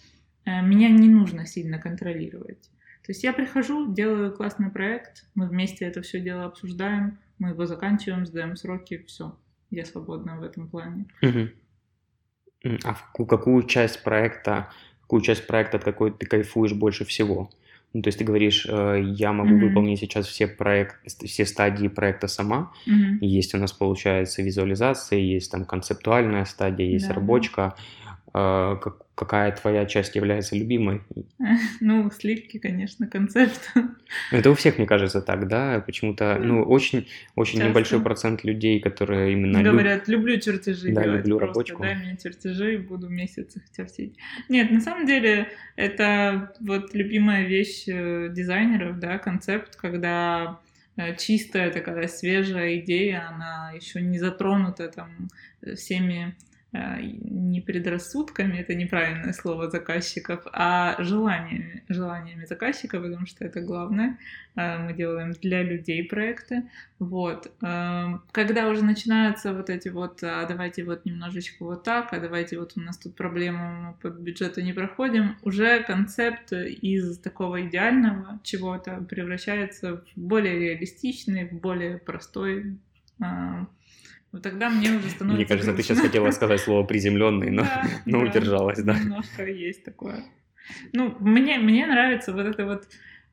э, 0.45 0.61
меня 0.61 0.87
не 0.87 1.09
нужно 1.09 1.45
сильно 1.45 1.77
контролировать. 1.77 2.69
То 3.05 3.11
есть 3.11 3.25
я 3.25 3.33
прихожу, 3.33 3.93
делаю 3.93 4.33
классный 4.33 4.71
проект, 4.71 5.25
мы 5.35 5.49
вместе 5.49 5.83
это 5.83 6.01
все 6.01 6.21
дело 6.21 6.45
обсуждаем, 6.45 7.19
мы 7.37 7.49
его 7.49 7.65
заканчиваем, 7.65 8.25
сдаем 8.25 8.55
сроки, 8.55 9.03
все. 9.07 9.37
Я 9.71 9.83
свободна 9.83 10.39
в 10.39 10.43
этом 10.43 10.69
плане. 10.69 11.05
А 12.85 12.95
какую 13.25 13.63
часть 13.63 14.03
проекта, 14.03 14.71
какую 15.01 15.21
часть 15.21 15.47
проекта, 15.47 15.77
от 15.77 15.83
какой 15.83 16.13
ты 16.13 16.25
кайфуешь 16.25 16.73
больше 16.73 17.03
всего? 17.03 17.49
Ну, 17.93 18.01
то 18.01 18.09
есть 18.09 18.19
ты 18.19 18.25
говоришь, 18.25 18.67
э, 18.69 19.01
я 19.15 19.31
могу 19.33 19.49
Мгм. 19.55 19.67
выполнить 19.67 19.99
сейчас 19.99 20.27
все, 20.27 20.47
проект, 20.47 20.95
все 21.25 21.45
стадии 21.45 21.87
проекта 21.87 22.27
сама. 22.27 22.71
Мгм. 22.85 23.19
Есть 23.21 23.55
у 23.55 23.57
нас, 23.57 23.71
получается, 23.73 24.41
визуализация, 24.43 25.19
есть 25.19 25.51
там 25.51 25.65
концептуальная 25.65 26.45
стадия, 26.45 26.85
есть 26.85 27.07
Да, 27.07 27.15
рабочка. 27.15 27.75
Э, 27.77 28.06
как- 28.81 28.97
какая 29.15 29.51
твоя 29.51 29.85
часть 29.85 30.15
является 30.15 30.55
любимой? 30.55 31.01
Ну, 31.79 32.09
сливки, 32.11 32.57
конечно, 32.59 33.07
концепт. 33.07 33.71
Это 34.31 34.51
у 34.51 34.53
всех, 34.55 34.77
мне 34.77 34.87
кажется, 34.87 35.21
так, 35.21 35.47
да? 35.47 35.79
Почему-то, 35.85 36.37
ну, 36.41 36.63
очень, 36.63 37.07
очень 37.35 37.57
Часто. 37.59 37.69
небольшой 37.69 38.01
процент 38.01 38.43
людей, 38.43 38.79
которые 38.79 39.33
именно. 39.33 39.61
Говорят, 39.63 40.07
люблю 40.07 40.39
чертежи 40.39 40.91
Да, 40.91 41.03
делать. 41.03 41.19
люблю 41.19 41.37
просто 41.39 41.53
рабочку. 41.59 41.81
Дай 41.83 41.95
мне 41.95 42.17
чертежи, 42.21 42.77
буду 42.77 43.09
месяц 43.09 43.55
их 43.55 43.63
чертить. 43.75 44.15
Нет, 44.49 44.71
на 44.71 44.81
самом 44.81 45.05
деле, 45.05 45.47
это 45.75 46.53
вот 46.59 46.93
любимая 46.93 47.45
вещь 47.45 47.85
э, 47.87 48.29
дизайнеров, 48.31 48.99
да, 48.99 49.17
концепт, 49.17 49.75
когда 49.75 50.59
э, 50.95 51.15
чистая 51.15 51.71
такая 51.71 52.07
свежая 52.07 52.77
идея, 52.79 53.29
она 53.29 53.71
еще 53.75 54.01
не 54.01 54.19
затронута 54.19 54.87
там 54.89 55.29
э, 55.61 55.75
всеми 55.75 56.35
не 57.01 57.61
предрассудками, 57.61 58.57
это 58.57 58.75
неправильное 58.75 59.33
слово 59.33 59.69
заказчиков, 59.69 60.41
а 60.53 60.95
желаниями, 61.03 61.83
желаниями 61.89 62.45
заказчика, 62.45 62.99
потому 62.99 63.25
что 63.25 63.45
это 63.45 63.61
главное. 63.61 64.17
Э, 64.55 64.77
Мы 64.77 64.93
делаем 64.93 65.33
для 65.33 65.63
людей 65.63 66.03
проекты. 66.03 66.63
Вот. 66.99 67.51
Эм, 67.61 68.23
Когда 68.31 68.69
уже 68.69 68.83
начинаются 68.83 69.53
вот 69.53 69.69
эти 69.69 69.89
вот, 69.89 70.23
а 70.23 70.45
давайте 70.47 70.83
вот 70.83 71.05
немножечко 71.05 71.63
вот 71.63 71.83
так, 71.83 72.13
а 72.13 72.19
давайте 72.19 72.57
вот 72.59 72.73
у 72.75 72.81
нас 72.81 72.97
тут 72.97 73.15
проблема, 73.15 73.71
мы 73.81 73.93
по 74.01 74.13
бюджету 74.13 74.61
не 74.61 74.73
проходим, 74.73 75.35
уже 75.43 75.83
концепт 75.83 76.51
из 76.53 77.17
такого 77.19 77.61
идеального 77.67 78.39
чего-то 78.43 79.05
превращается 79.09 79.97
в 79.97 80.03
более 80.15 80.59
реалистичный, 80.59 81.47
в 81.47 81.53
более 81.53 81.97
простой. 81.97 82.77
А, 83.21 83.67
Вот 84.31 84.41
тогда 84.43 84.69
мне 84.69 84.91
уже 84.91 85.09
становится 85.09 85.25
Мне 85.37 85.45
кажется, 85.45 85.71
ты 85.71 85.77
грустно. 85.77 85.95
сейчас 85.95 86.05
хотела 86.05 86.31
сказать 86.31 86.59
слово 86.61 86.85
приземленный, 86.85 87.49
но, 87.49 87.63
Да, 87.63 87.83
но 88.05 88.21
да, 88.21 88.29
удержалась, 88.29 88.79
да. 88.83 88.97
Немножко 88.97 89.45
есть 89.45 89.83
такое. 89.83 90.23
Ну, 90.93 91.15
мне, 91.19 91.57
мне 91.59 91.85
нравится 91.85 92.33
вот 92.33 92.45
это 92.45 92.65
вот 92.65 92.87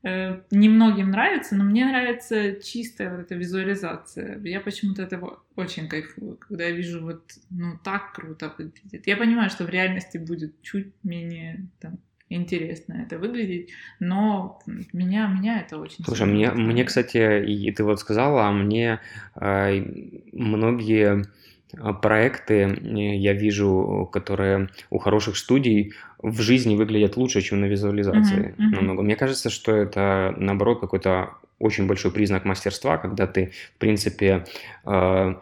э, 0.04 0.40
немногим 0.52 1.10
нравится, 1.10 1.56
но 1.56 1.64
мне 1.64 1.84
нравится 1.84 2.60
чистая 2.62 3.10
вот 3.10 3.20
эта 3.20 3.34
визуализация. 3.34 4.38
Я 4.44 4.60
почему-то 4.60 5.02
этого 5.02 5.42
очень 5.56 5.88
кайфую, 5.88 6.36
когда 6.36 6.64
я 6.64 6.70
вижу 6.70 7.02
вот, 7.02 7.24
ну, 7.50 7.78
так 7.82 8.12
круто 8.12 8.54
выглядит. 8.56 9.06
Я 9.06 9.16
понимаю, 9.16 9.50
что 9.50 9.64
в 9.64 9.70
реальности 9.70 10.18
будет 10.18 10.62
чуть 10.62 10.92
менее 11.02 11.66
там, 11.80 11.98
интересно 12.28 13.04
это 13.06 13.18
выглядеть, 13.18 13.70
но 14.00 14.58
меня, 14.92 15.26
меня 15.26 15.60
это 15.60 15.78
очень 15.78 16.04
Слушай, 16.04 16.26
мне, 16.26 16.50
мне, 16.50 16.84
кстати, 16.84 17.44
и 17.44 17.70
ты 17.70 17.84
вот 17.84 18.00
сказала, 18.00 18.46
а 18.48 18.52
мне 18.52 19.00
э, 19.40 19.84
многие 20.32 21.24
э, 21.72 21.92
проекты 22.02 22.54
э, 22.54 23.16
я 23.16 23.32
вижу, 23.32 24.08
которые 24.12 24.68
у 24.90 24.98
хороших 24.98 25.36
студий 25.36 25.94
в 26.18 26.40
жизни 26.40 26.74
выглядят 26.76 27.16
лучше, 27.16 27.42
чем 27.42 27.60
на 27.60 27.66
визуализации 27.66 28.54
Мгм, 28.56 28.66
мгм. 28.66 28.76
намного. 28.76 29.02
Мне 29.02 29.16
кажется, 29.16 29.50
что 29.50 29.74
это, 29.76 30.34
наоборот, 30.38 30.80
какой-то 30.80 31.34
очень 31.58 31.86
большой 31.86 32.10
признак 32.10 32.44
мастерства, 32.44 32.98
когда 32.98 33.26
ты, 33.26 33.52
в 33.76 33.78
принципе, 33.78 34.44
э, 34.84 35.34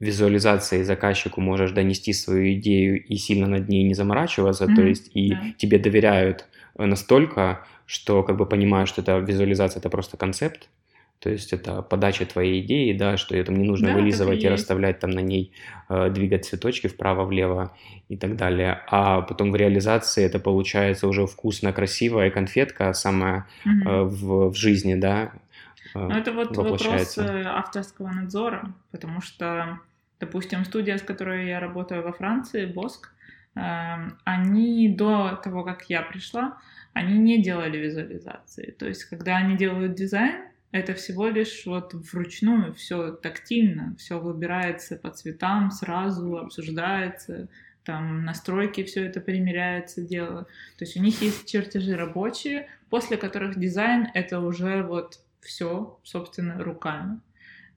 визуализацией 0.00 0.82
заказчику 0.82 1.40
можешь 1.40 1.72
донести 1.72 2.12
свою 2.12 2.54
идею 2.54 3.04
и 3.04 3.16
сильно 3.16 3.46
над 3.46 3.68
ней 3.68 3.84
не 3.84 3.94
заморачиваться, 3.94 4.64
mm-hmm. 4.64 4.74
то 4.74 4.82
есть 4.82 5.10
и 5.14 5.30
да. 5.30 5.40
тебе 5.58 5.78
доверяют 5.78 6.46
настолько, 6.76 7.66
что 7.86 8.22
как 8.22 8.36
бы 8.36 8.46
понимают, 8.46 8.88
что 8.88 9.02
эта 9.02 9.18
визуализация 9.18 9.80
это 9.80 9.90
просто 9.90 10.16
концепт, 10.16 10.68
то 11.20 11.28
есть 11.28 11.52
это 11.52 11.82
подача 11.82 12.24
твоей 12.24 12.62
идеи, 12.62 12.96
да, 12.96 13.18
что 13.18 13.36
ее 13.36 13.44
там 13.44 13.56
не 13.56 13.64
нужно 13.64 13.88
да, 13.88 13.94
вылизывать 13.94 14.42
и, 14.42 14.46
и 14.46 14.48
расставлять 14.48 15.00
там 15.00 15.10
на 15.10 15.20
ней, 15.20 15.52
э, 15.90 16.08
двигать 16.08 16.46
цветочки 16.46 16.86
вправо-влево 16.86 17.76
и 18.08 18.16
так 18.16 18.36
далее. 18.36 18.82
А 18.86 19.20
потом 19.20 19.52
в 19.52 19.56
реализации 19.56 20.24
это 20.24 20.38
получается 20.38 21.06
уже 21.06 21.26
вкусно, 21.26 21.74
красивая 21.74 22.30
конфетка 22.30 22.94
самая 22.94 23.46
угу. 23.66 23.90
э, 23.90 24.02
в, 24.04 24.50
в 24.50 24.54
жизни, 24.56 24.94
да. 24.94 25.32
Э, 25.94 25.98
ну, 25.98 26.10
это 26.10 26.32
вот 26.32 26.56
вопрос 26.56 27.18
э, 27.18 27.42
авторского 27.44 28.08
надзора, 28.08 28.72
потому 28.90 29.20
что, 29.20 29.78
допустим, 30.20 30.64
студия, 30.64 30.98
с 30.98 31.02
которой 31.02 31.48
я 31.48 31.58
работаю 31.60 32.02
во 32.02 32.12
Франции, 32.12 32.66
Боск, 32.66 33.12
э, 33.54 33.60
они 34.24 34.94
до 34.94 35.40
того, 35.42 35.64
как 35.64 35.88
я 35.88 36.02
пришла, 36.02 36.58
они 36.92 37.18
не 37.18 37.42
делали 37.42 37.78
визуализации. 37.78 38.74
То 38.78 38.86
есть, 38.86 39.04
когда 39.04 39.36
они 39.36 39.56
делают 39.56 39.94
дизайн, 39.94 40.44
это 40.72 40.94
всего 40.94 41.28
лишь 41.28 41.66
вот 41.66 41.94
вручную, 41.94 42.74
все 42.74 43.12
тактильно, 43.12 43.96
все 43.98 44.20
выбирается 44.20 44.96
по 44.96 45.10
цветам, 45.10 45.70
сразу 45.70 46.36
обсуждается, 46.36 47.48
там 47.84 48.24
настройки 48.24 48.84
все 48.84 49.06
это 49.06 49.20
примеряется 49.20 50.02
дело. 50.02 50.44
То 50.78 50.84
есть 50.84 50.96
у 50.96 51.00
них 51.00 51.20
есть 51.22 51.50
чертежи 51.50 51.96
рабочие, 51.96 52.68
после 52.88 53.16
которых 53.16 53.58
дизайн 53.58 54.08
это 54.14 54.40
уже 54.40 54.82
вот 54.82 55.20
все, 55.40 55.98
собственно, 56.04 56.62
руками. 56.62 57.20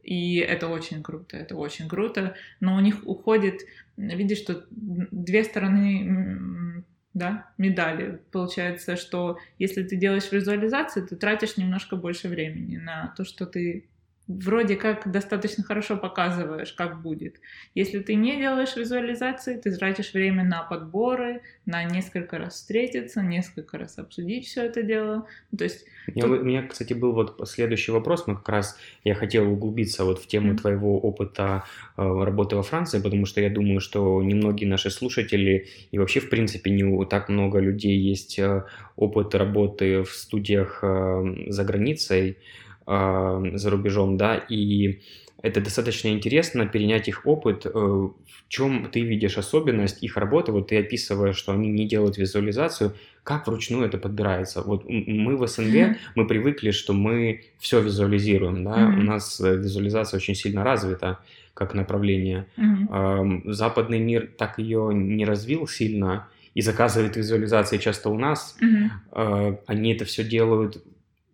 И 0.04 0.38
это 0.38 0.68
очень 0.68 1.02
круто, 1.02 1.38
это 1.38 1.56
очень 1.56 1.88
круто. 1.88 2.36
Но 2.60 2.76
у 2.76 2.80
них 2.80 3.08
уходит, 3.08 3.62
видишь, 3.98 4.40
что 4.40 4.66
две 4.70 5.44
стороны 5.44 6.84
да, 7.14 7.52
медали. 7.58 8.22
Получается, 8.32 8.98
что 8.98 9.38
если 9.60 9.84
ты 9.84 9.96
делаешь 9.96 10.32
визуализации, 10.32 11.02
ты 11.02 11.16
тратишь 11.16 11.58
немножко 11.58 11.96
больше 11.96 12.28
времени 12.28 12.78
на 12.78 13.14
то, 13.16 13.24
что 13.24 13.46
ты 13.46 13.88
вроде 14.28 14.78
как 14.78 15.12
достаточно 15.12 15.64
хорошо 15.64 15.98
показываешь, 15.98 16.72
как 16.72 17.02
будет. 17.02 17.36
Если 17.76 18.00
ты 18.00 18.16
не 18.16 18.38
делаешь 18.38 18.76
визуализации, 18.76 19.58
ты 19.58 19.76
тратишь 19.76 20.14
время 20.14 20.44
на 20.46 20.64
подборы, 20.64 21.42
на 21.66 21.84
несколько 21.84 22.38
раз 22.38 22.56
встретиться, 22.56 23.22
несколько 23.22 23.78
раз 23.78 23.98
обсудить 23.98 24.48
все 24.48 24.64
это 24.64 24.82
дело. 24.82 25.28
То 25.58 25.66
есть 25.66 25.86
у 26.08 26.12
меня, 26.12 26.28
тут... 26.28 26.40
у 26.40 26.44
меня, 26.44 26.68
кстати, 26.68 26.94
был 26.94 27.12
вот 27.12 27.42
следующий 27.50 27.92
вопрос. 27.92 28.26
Мы 28.26 28.36
как 28.36 28.50
раз 28.50 28.80
я 29.04 29.14
хотел 29.14 29.52
углубиться 29.52 30.06
вот 30.06 30.20
в 30.20 30.28
тему 30.28 30.54
mm-hmm. 30.54 30.58
твоего 30.58 31.00
опыта 31.00 31.66
э, 31.98 32.02
работы 32.02 32.56
во 32.56 32.64
Франции, 32.64 33.02
потому 33.02 33.26
что 33.26 33.42
я 33.42 33.50
думаю, 33.50 33.82
что 33.82 34.22
немногие 34.24 34.70
наши 34.70 34.90
слушатели 34.90 35.68
и 35.92 36.00
вообще 36.00 36.22
в 36.22 36.30
принципе 36.30 36.72
не 36.72 37.06
так 37.06 37.28
много 37.28 37.60
людей 37.60 37.98
есть 37.98 38.40
э, 38.40 38.64
опыт 38.96 39.36
работы 39.36 40.04
в 40.04 40.12
студиях 40.12 40.80
э, 40.82 41.46
за 41.48 41.64
границей 41.66 42.38
э, 42.86 43.52
за 43.54 43.70
рубежом, 43.70 44.18
да, 44.18 44.36
и 44.36 45.02
это 45.44 45.60
достаточно 45.60 46.08
интересно 46.08 46.66
перенять 46.66 47.10
их 47.10 47.28
опыт. 47.28 47.66
Э, 47.66 47.70
в 47.70 48.14
чем 48.48 48.90
ты 48.90 49.02
видишь 49.02 49.38
особенность 49.38 50.02
их 50.02 50.16
работы? 50.16 50.54
Вот 50.54 50.70
ты 50.70 50.80
описываешь, 50.80 51.36
что 51.36 51.52
они 51.52 51.70
не 51.70 51.86
делают 51.86 52.18
визуализацию. 52.18 52.94
Как 53.24 53.46
вручную 53.46 53.86
это 53.86 53.98
подбирается? 53.98 54.62
Вот 54.62 54.86
мы 54.88 55.36
в 55.36 55.46
СНГ, 55.46 55.76
mm-hmm. 55.76 55.96
мы 56.16 56.28
привыкли, 56.28 56.72
что 56.72 56.94
мы 56.94 57.44
все 57.60 57.82
визуализируем, 57.82 58.64
да, 58.64 58.78
mm-hmm. 58.78 59.00
у 59.00 59.02
нас 59.04 59.42
э, 59.42 59.58
визуализация 59.58 60.18
очень 60.18 60.36
сильно 60.36 60.64
развита 60.64 61.20
как 61.54 61.74
направление. 61.74 62.48
Mm-hmm. 62.58 63.52
Западный 63.52 64.00
мир 64.00 64.32
так 64.38 64.58
ее 64.60 64.92
не 64.94 65.26
развил 65.26 65.68
сильно 65.68 66.30
и 66.56 66.62
заказывает 66.62 67.18
визуализации 67.18 67.78
часто 67.78 68.10
у 68.10 68.18
нас. 68.18 68.58
Mm-hmm. 68.62 69.60
Они 69.68 69.94
это 69.94 70.06
все 70.06 70.24
делают 70.24 70.84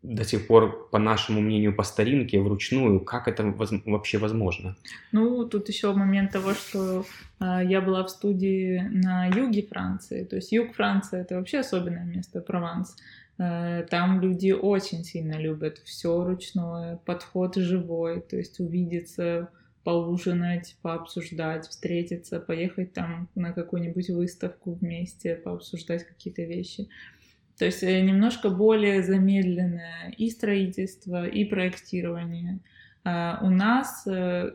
до 0.02 0.24
сих 0.24 0.48
пор, 0.48 0.90
по 0.92 1.00
нашему 1.00 1.42
мнению, 1.42 1.76
по 1.76 1.84
старинке, 1.84 2.40
вручную, 2.40 3.00
как 3.02 3.28
это 3.28 3.44
воз 3.44 3.72
вообще 3.86 4.18
возможно? 4.18 4.76
Ну, 5.12 5.46
тут 5.46 5.68
еще 5.70 5.94
момент 5.94 6.32
того, 6.32 6.54
что 6.54 7.06
э, 7.40 7.60
я 7.66 7.82
была 7.82 8.04
в 8.04 8.10
студии 8.10 8.80
на 8.92 9.28
юге 9.28 9.64
Франции, 9.64 10.24
то 10.24 10.38
есть 10.38 10.52
юг 10.52 10.74
Франции 10.74 11.20
это 11.20 11.36
вообще 11.36 11.60
особенное 11.60 12.06
место, 12.06 12.40
Прованс. 12.42 12.96
Э, 13.38 13.86
там 13.90 14.22
люди 14.22 14.52
очень 14.52 15.04
сильно 15.04 15.38
любят 15.38 15.80
все 15.80 16.24
ручное, 16.24 16.98
подход 17.06 17.56
живой, 17.56 18.22
то 18.22 18.38
есть 18.38 18.60
увидеться, 18.60 19.50
поужинать, 19.84 20.78
пообсуждать, 20.82 21.68
встретиться, 21.68 22.40
поехать 22.40 22.94
там 22.94 23.28
на 23.36 23.54
какую-нибудь 23.54 24.10
выставку 24.10 24.74
вместе, 24.74 25.36
пообсуждать 25.36 26.06
какие-то 26.06 26.44
вещи. 26.44 26.88
То 27.60 27.66
есть 27.66 27.84
э, 27.84 28.00
немножко 28.00 28.50
более 28.50 29.04
замедленное 29.04 30.14
и 30.18 30.30
строительство, 30.30 31.28
и 31.28 31.44
проектирование. 31.44 32.60
А 33.04 33.40
у 33.42 33.50
нас, 33.50 34.08
э, 34.08 34.54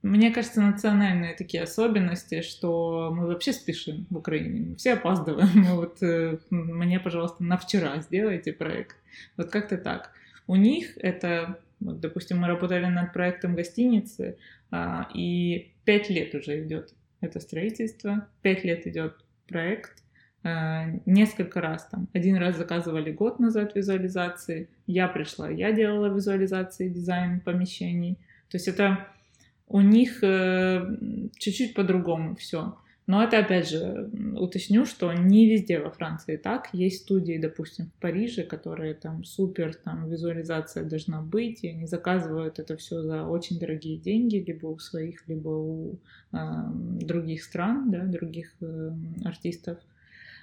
мне 0.00 0.30
кажется, 0.30 0.62
национальные 0.62 1.34
такие 1.34 1.62
особенности, 1.62 2.40
что 2.40 3.12
мы 3.14 3.26
вообще 3.26 3.52
спешим 3.52 4.06
в 4.08 4.16
Украине, 4.16 4.76
все 4.76 4.94
опаздываем. 4.94 5.50
Мы 5.54 5.74
вот, 5.76 6.02
э, 6.02 6.38
мне, 6.48 6.98
пожалуйста, 7.00 7.44
на 7.44 7.58
вчера 7.58 8.00
сделайте 8.00 8.54
проект. 8.54 8.96
Вот 9.36 9.50
как-то 9.50 9.76
так. 9.76 10.12
У 10.46 10.56
них 10.56 10.96
это, 10.96 11.60
вот, 11.80 12.00
допустим, 12.00 12.38
мы 12.38 12.48
работали 12.48 12.86
над 12.86 13.12
проектом 13.12 13.54
гостиницы, 13.54 14.38
а, 14.70 15.10
и 15.12 15.72
пять 15.84 16.08
лет 16.08 16.34
уже 16.34 16.64
идет 16.64 16.94
это 17.20 17.40
строительство, 17.40 18.26
пять 18.40 18.64
лет 18.64 18.86
идет 18.86 19.16
проект, 19.46 20.02
несколько 20.44 21.60
раз 21.60 21.88
там. 21.90 22.08
Один 22.12 22.36
раз 22.36 22.56
заказывали 22.56 23.12
год 23.12 23.38
назад 23.38 23.74
визуализации, 23.74 24.68
я 24.86 25.08
пришла, 25.08 25.50
я 25.50 25.72
делала 25.72 26.14
визуализации, 26.14 26.88
дизайн 26.88 27.40
помещений. 27.40 28.14
То 28.48 28.56
есть 28.56 28.68
это 28.68 29.06
у 29.68 29.80
них 29.80 30.22
э, 30.22 30.96
чуть-чуть 31.38 31.74
по-другому 31.74 32.34
все. 32.36 32.74
Но 33.06 33.22
это, 33.22 33.38
опять 33.38 33.70
же, 33.70 34.10
уточню, 34.36 34.84
что 34.84 35.10
не 35.14 35.48
везде 35.48 35.80
во 35.80 35.90
Франции 35.90 36.36
так. 36.36 36.68
Есть 36.74 37.04
студии, 37.04 37.38
допустим, 37.38 37.86
в 37.86 38.00
Париже, 38.02 38.42
которые 38.42 38.92
там 38.92 39.24
супер, 39.24 39.74
там 39.74 40.10
визуализация 40.10 40.84
должна 40.84 41.22
быть, 41.22 41.64
и 41.64 41.68
они 41.68 41.86
заказывают 41.86 42.58
это 42.58 42.76
все 42.76 43.00
за 43.00 43.24
очень 43.24 43.58
дорогие 43.58 43.96
деньги, 43.96 44.36
либо 44.36 44.66
у 44.66 44.78
своих, 44.78 45.26
либо 45.26 45.48
у 45.48 45.98
э, 46.32 46.36
других 47.00 47.44
стран, 47.44 47.90
да, 47.90 48.04
других 48.04 48.54
э, 48.60 48.92
артистов. 49.24 49.78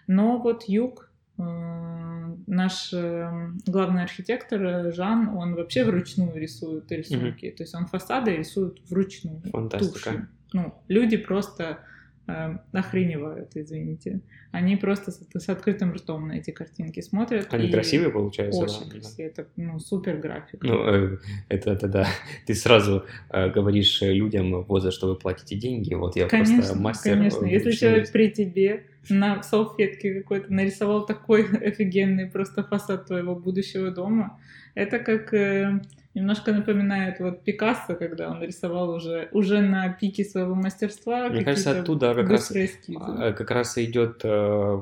Но 0.08 0.38
вот 0.38 0.64
юг, 0.64 1.10
э, 1.38 2.36
наш 2.48 2.94
э, 2.94 3.52
главный 3.66 4.04
архитектор 4.04 4.94
Жан, 4.94 5.30
он 5.30 5.56
вообще 5.56 5.84
вручную 5.84 6.36
рисует 6.36 6.92
рисунки. 6.92 7.46
Mm-hmm. 7.46 7.56
То 7.56 7.64
есть 7.64 7.76
он 7.76 7.88
фасады 7.88 8.36
рисует 8.36 8.80
вручную. 8.90 9.42
Фантастика. 9.52 10.10
Тушью. 10.12 10.28
Ну, 10.54 10.74
люди 10.88 11.18
просто 11.18 11.80
э, 12.28 12.58
охреневают, 12.72 13.52
извините. 13.56 14.22
Они 14.52 14.76
просто 14.76 15.12
с, 15.12 15.22
с 15.34 15.50
открытым 15.50 15.94
ртом 15.94 16.28
на 16.28 16.34
эти 16.34 16.52
картинки 16.52 17.02
смотрят. 17.02 17.54
Они 17.54 17.72
красивые, 17.72 18.12
получаются? 18.12 18.62
Очень 18.62 18.86
да, 18.86 18.92
красивые. 18.92 19.28
Это, 19.30 19.48
ну, 19.56 19.80
супер 19.80 20.18
графика. 20.18 20.66
Ну, 20.66 20.88
э, 20.88 21.18
это, 21.50 21.72
это 21.72 21.88
да. 21.88 22.08
Ты 22.46 22.56
сразу 22.56 23.06
э, 23.30 23.50
говоришь 23.50 24.02
людям, 24.02 24.64
вот 24.64 24.82
за 24.82 24.92
что 24.92 25.08
вы 25.08 25.16
платите 25.16 25.56
деньги. 25.56 25.94
Вот 25.94 26.16
я 26.16 26.28
конечно, 26.28 26.58
просто 26.58 26.78
мастер. 26.78 27.14
Конечно, 27.14 27.46
если 27.46 27.72
человек 27.72 28.12
при 28.12 28.30
тебе 28.32 28.86
на 29.10 29.44
салфетке 29.44 30.22
какой-то 30.22 30.52
нарисовал 30.52 31.06
такой 31.06 31.46
офигенный 31.68 32.28
просто 32.28 32.64
фасад 32.64 33.06
твоего 33.06 33.36
будущего 33.36 33.92
дома, 33.92 34.40
это 34.76 35.00
как 35.00 35.34
э, 35.34 35.80
немножко 36.14 36.54
напоминает 36.54 37.20
вот 37.20 37.44
Пикассо, 37.44 37.96
когда 37.96 38.30
он 38.30 38.42
рисовал 38.42 38.90
уже, 38.90 39.30
уже 39.32 39.62
на 39.62 39.90
пике 39.90 40.24
своего 40.24 40.56
мастерства. 40.56 41.30
Мне 41.30 41.44
кажется, 41.44 41.80
оттуда 41.80 42.14
как 42.14 42.30
раз, 42.30 42.52
а, 42.52 43.34
как 43.34 43.52
раз 43.52 43.78
идет 43.78 44.22
э, 44.24 44.80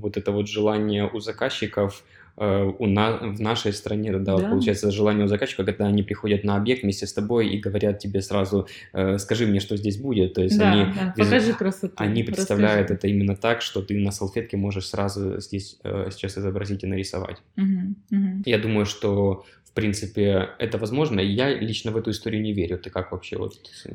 вот 0.00 0.16
это 0.16 0.32
вот 0.32 0.48
желание 0.48 1.08
у 1.08 1.20
заказчиков 1.20 2.04
у 2.78 2.86
на, 2.86 3.18
в 3.18 3.40
нашей 3.40 3.72
стране, 3.72 4.12
да, 4.12 4.36
да, 4.36 4.48
получается, 4.48 4.90
желание 4.90 5.24
у 5.24 5.28
заказчика, 5.28 5.64
когда 5.64 5.86
они 5.86 6.02
приходят 6.02 6.44
на 6.44 6.56
объект 6.56 6.82
вместе 6.82 7.06
с 7.06 7.12
тобой 7.12 7.48
и 7.48 7.58
говорят 7.58 7.98
тебе 7.98 8.22
сразу, 8.22 8.68
э, 8.92 9.18
скажи 9.18 9.46
мне, 9.46 9.60
что 9.60 9.76
здесь 9.76 9.98
будет. 9.98 10.34
То 10.34 10.42
есть 10.42 10.58
да, 10.58 10.72
они, 10.72 10.92
да. 10.94 11.14
Покажи 11.16 11.52
красоту. 11.52 11.94
Они 11.96 12.22
представляют 12.22 12.90
расскажи. 12.90 12.98
это 12.98 13.08
именно 13.08 13.36
так, 13.36 13.62
что 13.62 13.82
ты 13.82 13.98
на 13.98 14.12
салфетке 14.12 14.56
можешь 14.56 14.86
сразу 14.86 15.40
здесь 15.40 15.78
э, 15.82 16.10
сейчас 16.12 16.38
изобразить 16.38 16.84
и 16.84 16.86
нарисовать. 16.86 17.38
Угу, 17.56 17.94
угу. 18.16 18.42
Я 18.46 18.58
думаю, 18.58 18.86
что 18.86 19.44
принципе, 19.78 20.50
это 20.58 20.76
возможно. 20.76 21.20
Я 21.20 21.54
лично 21.54 21.92
в 21.92 21.96
эту 21.96 22.10
историю 22.10 22.42
не 22.42 22.52
верю. 22.52 22.78
Ты 22.78 22.90
как 22.90 23.12
вообще? 23.12 23.38
Вот? 23.38 23.52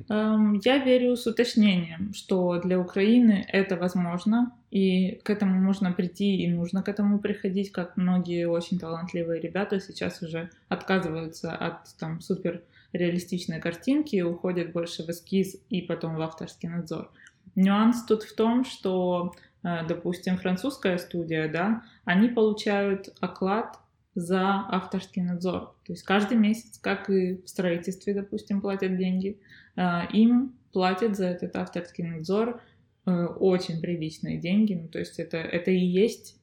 Эм, 0.10 0.62
я 0.64 0.78
верю 0.78 1.18
с 1.18 1.28
уточнением, 1.28 2.14
что 2.14 2.62
для 2.62 2.80
Украины 2.80 3.46
это 3.50 3.76
возможно, 3.76 4.54
и 4.72 5.20
к 5.24 5.30
этому 5.30 5.60
можно 5.60 5.92
прийти, 5.92 6.38
и 6.38 6.48
нужно 6.48 6.84
к 6.84 6.88
этому 6.88 7.20
приходить, 7.20 7.74
как 7.74 7.98
многие 7.98 8.48
очень 8.48 8.80
талантливые 8.80 9.42
ребята 9.42 9.82
сейчас 9.82 10.22
уже 10.22 10.50
отказываются 10.70 11.52
от 11.52 11.94
там 12.00 12.22
супер 12.22 12.62
реалистичные 12.94 13.60
картинки, 13.60 14.22
уходят 14.22 14.72
больше 14.72 15.04
в 15.04 15.10
эскиз 15.10 15.58
и 15.70 15.82
потом 15.82 16.16
в 16.16 16.22
авторский 16.22 16.70
надзор. 16.70 17.12
Нюанс 17.56 18.06
тут 18.06 18.24
в 18.24 18.34
том, 18.36 18.64
что, 18.64 19.34
э, 19.64 19.86
допустим, 19.86 20.38
французская 20.38 20.98
студия, 20.98 21.50
да, 21.50 21.84
они 22.06 22.30
получают 22.30 23.10
оклад 23.20 23.80
за 24.16 24.66
авторский 24.70 25.22
надзор. 25.22 25.76
То 25.86 25.94
есть 25.94 26.04
каждый 26.04 26.38
месяц, 26.38 26.78
как 26.78 27.10
и 27.10 27.42
в 27.42 27.48
строительстве, 27.48 28.14
допустим, 28.14 28.62
платят 28.62 28.98
деньги, 28.98 29.40
э, 29.76 30.08
им 30.12 30.56
платят 30.72 31.16
за 31.16 31.26
этот 31.28 31.56
авторский 31.56 32.04
надзор 32.04 32.62
э, 33.06 33.26
очень 33.26 33.82
приличные 33.82 34.38
деньги. 34.38 34.74
Ну, 34.76 34.88
то 34.88 35.00
есть 35.00 35.20
это, 35.20 35.38
это 35.38 35.72
и 35.72 35.80
есть 35.80 36.40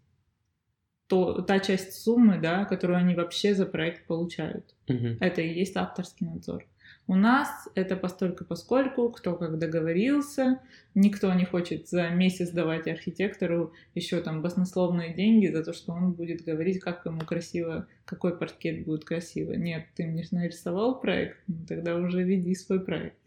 то, 1.07 1.43
та 1.43 1.59
часть 1.59 1.95
суммы, 1.95 2.39
да, 2.41 2.65
которую 2.65 2.99
они 2.99 3.15
вообще 3.15 3.55
за 3.55 3.67
проект 3.67 4.07
получают. 4.07 4.75
Мгм. 4.89 5.19
Это 5.21 5.41
и 5.41 5.53
есть 5.53 5.77
авторский 5.77 6.27
надзор. 6.27 6.65
У 7.07 7.17
нас 7.17 7.69
это 7.75 7.97
постольку 7.97 8.45
поскольку, 8.45 9.11
кто 9.11 9.35
как 9.35 9.59
договорился, 9.59 10.61
никто 10.95 11.33
не 11.35 11.45
хочет 11.45 11.89
за 11.89 12.09
месяц 12.11 12.51
давать 12.51 12.87
архитектору 12.87 13.73
еще 13.97 14.21
там 14.21 14.43
баснословные 14.43 15.13
деньги 15.13 15.49
за 15.49 15.65
то, 15.65 15.73
что 15.73 15.93
он 15.93 16.13
будет 16.13 16.45
говорить, 16.45 16.81
как 16.81 17.05
ему 17.07 17.21
красиво, 17.23 17.89
какой 18.05 18.39
паркет 18.39 18.85
будет 18.85 19.05
красиво. 19.05 19.53
Нет, 19.55 19.87
ты 19.97 20.07
мне 20.07 20.25
нарисовал 20.31 21.01
проект, 21.01 21.39
ну, 21.49 21.67
тогда 21.67 21.97
уже 21.97 22.23
веди 22.23 22.55
свой 22.55 22.79
проект. 22.81 23.19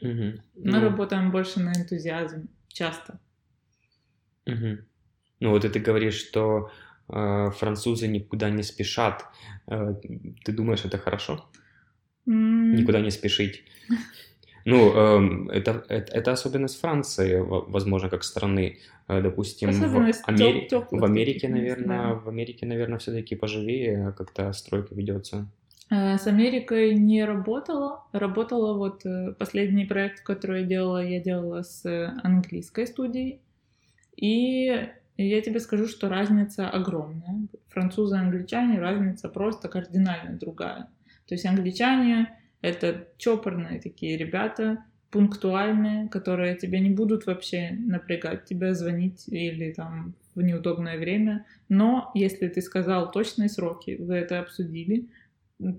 Мгм. 0.00 0.42
Мы 0.62 0.78
Ну, 0.78 0.80
работаем 0.80 1.30
больше 1.30 1.60
на 1.60 1.72
энтузиазме, 1.72 2.46
часто. 2.68 3.20
мгм. 4.46 4.86
Ну 5.40 5.50
вот 5.50 5.64
и 5.64 5.68
ты 5.68 5.80
говоришь, 5.80 6.14
что 6.16 6.70
э, 7.08 7.50
французы 7.50 8.08
никуда 8.08 8.50
не 8.50 8.62
спешат. 8.62 9.24
Э, 9.66 9.94
ты 10.44 10.52
думаешь, 10.52 10.84
это 10.84 10.98
хорошо? 10.98 11.50
Никуда 12.26 13.00
не 13.00 13.10
спешить. 13.10 13.62
Ну, 14.64 14.92
эм, 14.92 15.48
это, 15.48 15.84
это, 15.88 16.12
это 16.12 16.32
особенность 16.32 16.80
Франции, 16.80 17.38
во- 17.40 17.60
возможно, 17.68 18.08
как 18.08 18.24
страны. 18.24 18.78
Э, 19.08 19.22
Допустим, 19.22 19.68
в, 19.70 19.96
Амери- 20.26 20.68
тёп- 20.68 20.88
в 20.90 21.04
Америке, 21.04 21.48
наверное, 21.48 22.02
да. 22.02 22.14
в 22.14 22.28
Америке, 22.28 22.66
наверное, 22.66 22.98
все-таки 22.98 23.36
поживее 23.36 24.12
как-то 24.18 24.52
стройка 24.52 24.92
ведется. 24.96 25.46
Э, 25.88 26.18
С 26.18 26.26
Америкой 26.26 26.94
не 26.96 27.24
работала. 27.24 28.02
Работала 28.10 28.76
вот 28.76 29.06
э, 29.06 29.34
последний 29.38 29.84
проект, 29.84 30.22
который 30.24 30.62
я 30.62 30.66
делала, 30.66 31.04
я 31.04 31.20
делала 31.20 31.62
с 31.62 31.84
английской 32.24 32.88
студией. 32.88 33.38
И 34.16 34.64
я 35.16 35.40
тебе 35.42 35.60
скажу, 35.60 35.86
что 35.86 36.08
разница 36.08 36.68
огромная. 36.68 37.46
Французы 37.68 38.16
и 38.16 38.18
англичане, 38.18 38.80
разница 38.80 39.28
просто 39.28 39.68
кардинально 39.68 40.36
другая. 40.36 40.88
То 41.26 41.34
есть 41.34 41.46
англичане— 41.46 42.30
это 42.60 43.08
чопорные 43.18 43.80
такие 43.80 44.16
ребята, 44.16 44.84
пунктуальные, 45.10 46.08
которые 46.08 46.56
тебе 46.56 46.80
не 46.80 46.90
будут 46.90 47.26
вообще 47.26 47.70
напрягать 47.70 48.44
тебя, 48.44 48.74
звонить 48.74 49.24
или 49.28 49.72
там 49.72 50.14
в 50.34 50.42
неудобное 50.42 50.98
время. 50.98 51.46
Но 51.68 52.10
если 52.14 52.48
ты 52.48 52.60
сказал 52.60 53.10
точные 53.10 53.48
сроки, 53.48 53.96
вы 53.98 54.16
это 54.16 54.40
обсудили, 54.40 55.08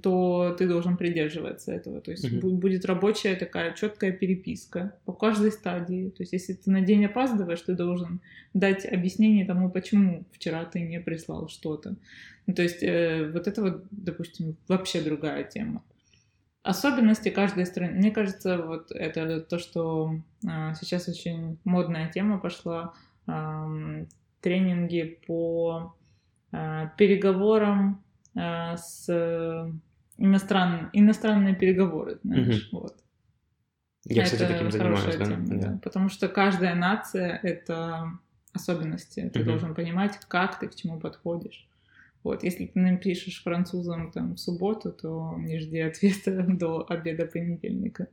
то 0.02 0.56
ты 0.58 0.68
должен 0.68 0.98
придерживаться 0.98 1.72
этого. 1.72 2.02
То 2.02 2.12
есть 2.12 2.32
бу- 2.32 2.52
будет 2.52 2.86
рабочая 2.86 3.36
такая 3.36 3.74
четкая 3.74 4.12
переписка 4.12 4.98
по 5.06 5.14
каждой 5.14 5.52
стадии. 5.52 6.10
То 6.10 6.24
есть 6.24 6.34
если 6.34 6.54
ты 6.54 6.72
на 6.72 6.82
день 6.82 7.06
опаздываешь, 7.06 7.62
ты 7.62 7.74
должен 7.74 8.20
дать 8.54 8.86
объяснение 8.86 9.46
тому, 9.46 9.70
почему 9.70 10.26
вчера 10.32 10.66
ты 10.66 10.82
не 10.82 11.00
прислал 11.00 11.48
что-то. 11.48 11.96
Ну, 12.48 12.54
то 12.54 12.64
есть 12.64 12.82
э, 12.82 13.30
вот 13.32 13.48
это 13.48 13.62
вот, 13.62 13.84
допустим, 13.92 14.58
вообще 14.68 15.02
другая 15.02 15.44
тема. 15.44 15.84
Особенности 16.64 17.30
каждой 17.30 17.66
страны. 17.66 17.94
Мне 17.94 18.12
кажется, 18.12 18.58
вот 18.58 18.92
это 18.92 19.42
то, 19.42 19.60
что 19.60 20.20
а, 20.46 20.74
сейчас 20.74 21.08
очень 21.08 21.58
модная 21.64 22.12
тема 22.12 22.40
пошла. 22.40 22.94
ам, 23.26 24.08
тренинги 24.42 25.20
по 25.28 25.96
а, 26.52 26.88
переговорам 26.98 28.04
с 28.78 29.06
э, 29.10 29.72
иностран... 30.18 30.90
иностранные 30.94 31.56
переговоры, 31.56 32.20
знаешь, 32.24 32.70
вот. 32.72 33.04
Я, 34.06 34.24
кстати, 34.24 34.44
Это 34.44 34.54
таким 34.54 34.72
занимаюсь, 34.72 35.16
да? 35.18 35.26
тема, 35.26 35.48
Да. 35.48 35.68
да. 35.72 35.80
Потому 35.84 36.10
что 36.10 36.30
каждая 36.30 36.76
нация— 36.76 37.40
это 37.44 38.12
особенности. 38.54 39.30
Ты 39.34 39.40
Мгм. 39.40 39.48
должен 39.48 39.76
понимать, 39.76 40.18
как 40.28 40.60
ты 40.60 40.68
к 40.68 40.76
чему 40.76 41.00
подходишь. 41.00 41.68
Вот, 42.24 42.44
если 42.44 42.66
ты 42.66 42.80
напишешь 42.80 43.44
французам 43.44 44.12
там 44.12 44.36
в 44.36 44.40
субботу, 44.40 44.92
то 44.92 45.36
не 45.38 45.60
жди 45.60 45.80
ответа 45.80 46.44
до 46.48 46.86
обеда 46.88 47.26
понедельника. 47.26 48.08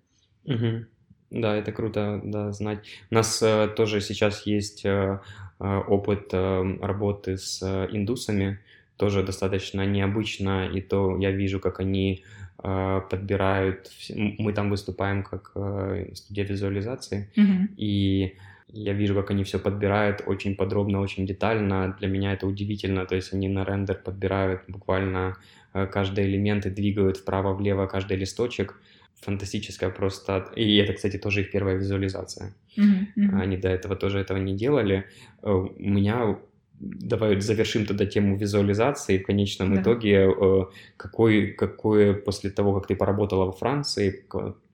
Мгм. 0.44 0.86
Да, 1.30 1.56
это 1.56 1.72
круто, 1.72 2.20
да, 2.24 2.52
знать. 2.52 2.84
У 3.10 3.14
нас 3.14 3.42
э, 3.42 3.68
тоже 3.76 4.00
сейчас 4.00 4.46
есть 4.46 4.84
э, 4.84 5.20
э, 5.58 5.64
опыт 5.88 6.28
э, 6.32 6.78
работы 6.80 7.38
с 7.38 7.60
э, 7.62 7.88
индусами, 7.90 8.60
тоже 8.96 9.22
достаточно 9.22 9.84
необычно, 9.86 10.68
и 10.68 10.80
то 10.80 11.16
я 11.18 11.30
вижу, 11.30 11.60
как 11.60 11.80
они 11.80 12.22
э, 12.62 13.00
подбирают, 13.10 13.90
мы 14.38 14.52
там 14.52 14.70
выступаем 14.70 15.22
как 15.22 15.52
э, 15.56 16.10
студия 16.14 16.44
визуализации, 16.44 17.28
Мгм. 17.36 17.68
и 17.76 18.34
я 18.68 18.92
вижу, 18.92 19.14
как 19.14 19.30
они 19.30 19.44
все 19.44 19.58
подбирают 19.58 20.22
очень 20.26 20.56
подробно, 20.56 21.00
очень 21.00 21.26
детально. 21.26 21.96
Для 22.00 22.08
меня 22.08 22.32
это 22.32 22.46
удивительно. 22.46 23.06
То 23.06 23.14
есть 23.14 23.32
они 23.32 23.48
на 23.48 23.64
рендер 23.64 24.00
подбирают 24.04 24.62
буквально 24.68 25.36
э, 25.74 25.86
каждый 25.86 26.24
элемент 26.24 26.66
и 26.66 26.70
двигают 26.70 27.16
вправо-влево 27.18 27.86
каждый 27.86 28.16
листочек. 28.16 28.74
Фантастическая 29.20 29.90
просто... 29.90 30.50
И 30.56 30.76
это, 30.78 30.92
кстати, 30.92 31.18
тоже 31.18 31.42
их 31.42 31.52
первая 31.52 31.76
визуализация. 31.76 32.52
Мгм. 32.76 33.40
Они 33.40 33.56
до 33.56 33.68
этого 33.68 33.94
тоже 33.94 34.18
этого 34.18 34.38
не 34.38 34.56
делали. 34.56 35.04
Э, 35.42 35.50
У 35.52 35.72
меня 35.78 36.36
Давай 36.84 37.40
завершим 37.40 37.86
тогда 37.86 38.06
тему 38.06 38.36
визуализации. 38.36 39.18
В 39.18 39.26
конечном 39.26 39.74
Да. 39.74 39.80
итоге, 39.82 40.28
э, 40.28 40.64
какой, 40.96 41.52
какое 41.52 42.14
после 42.14 42.50
того, 42.50 42.74
как 42.74 42.86
ты 42.86 42.96
поработала 42.96 43.46
во 43.46 43.52
Франции, 43.52 44.24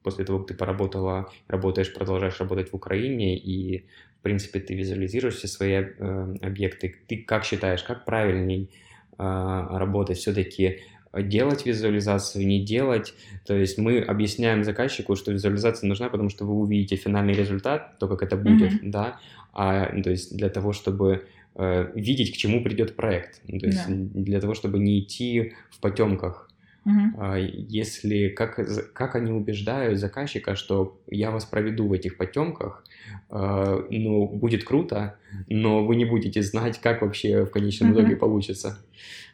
после 0.02 0.24
того, 0.24 0.38
как 0.38 0.48
ты 0.48 0.54
поработала, 0.54 1.30
работаешь, 1.48 1.92
продолжаешь 1.94 2.40
работать 2.40 2.72
в 2.72 2.76
Украине, 2.76 3.36
и, 3.36 3.84
в 4.18 4.22
принципе, 4.22 4.60
ты 4.60 4.74
визуализируешь 4.74 5.36
все 5.36 5.48
свои 5.48 5.72
э, 5.72 6.34
объекты, 6.42 6.94
ты 7.06 7.18
как 7.18 7.44
считаешь, 7.44 7.82
как 7.82 8.04
правильней 8.04 8.70
э, 9.18 9.22
работать 9.22 10.18
все-таки 10.18 10.80
делать 11.12 11.66
визуализацию, 11.66 12.46
не 12.46 12.64
делать. 12.64 13.14
То 13.44 13.54
есть 13.54 13.78
мы 13.78 13.98
объясняем 13.98 14.64
заказчику, 14.64 15.16
что 15.16 15.32
визуализация 15.32 15.88
нужна, 15.88 16.08
потому 16.08 16.28
что 16.30 16.44
вы 16.44 16.54
увидите 16.54 16.96
финальный 16.96 17.34
результат, 17.34 17.98
то, 17.98 18.06
как 18.08 18.22
это 18.22 18.36
будет, 18.36 18.72
Мгм. 18.82 18.90
да, 18.90 19.18
а, 19.52 19.86
то 20.02 20.10
есть 20.10 20.36
для 20.36 20.48
того, 20.48 20.72
чтобы 20.72 21.26
э, 21.56 21.92
видеть, 21.94 22.32
к 22.32 22.36
чему 22.36 22.62
придет 22.62 22.96
проект, 22.96 23.40
Ну, 23.46 23.58
то 23.58 23.66
есть 23.66 23.86
Да. 23.86 23.94
для 24.14 24.40
того, 24.40 24.54
чтобы 24.54 24.78
не 24.78 25.00
идти 25.00 25.52
в 25.70 25.80
потемках. 25.80 26.48
Мгм. 26.84 27.14
А, 27.18 27.36
Если, 27.38 28.28
как, 28.28 28.58
как 28.94 29.14
они 29.14 29.32
убеждают 29.32 29.98
заказчика, 29.98 30.54
что 30.56 31.00
я 31.10 31.30
вас 31.30 31.44
проведу 31.44 31.86
в 31.88 31.92
этих 31.92 32.16
потемках, 32.16 32.84
э, 33.30 33.86
ну, 33.90 34.26
будет 34.26 34.64
круто, 34.64 35.18
но 35.48 35.84
вы 35.84 35.96
не 35.96 36.04
будете 36.06 36.42
знать, 36.42 36.78
как 36.80 37.02
вообще 37.02 37.44
в 37.44 37.50
конечном 37.50 37.90
Мгм. 37.90 37.98
итоге 38.00 38.16
получится. 38.16 38.78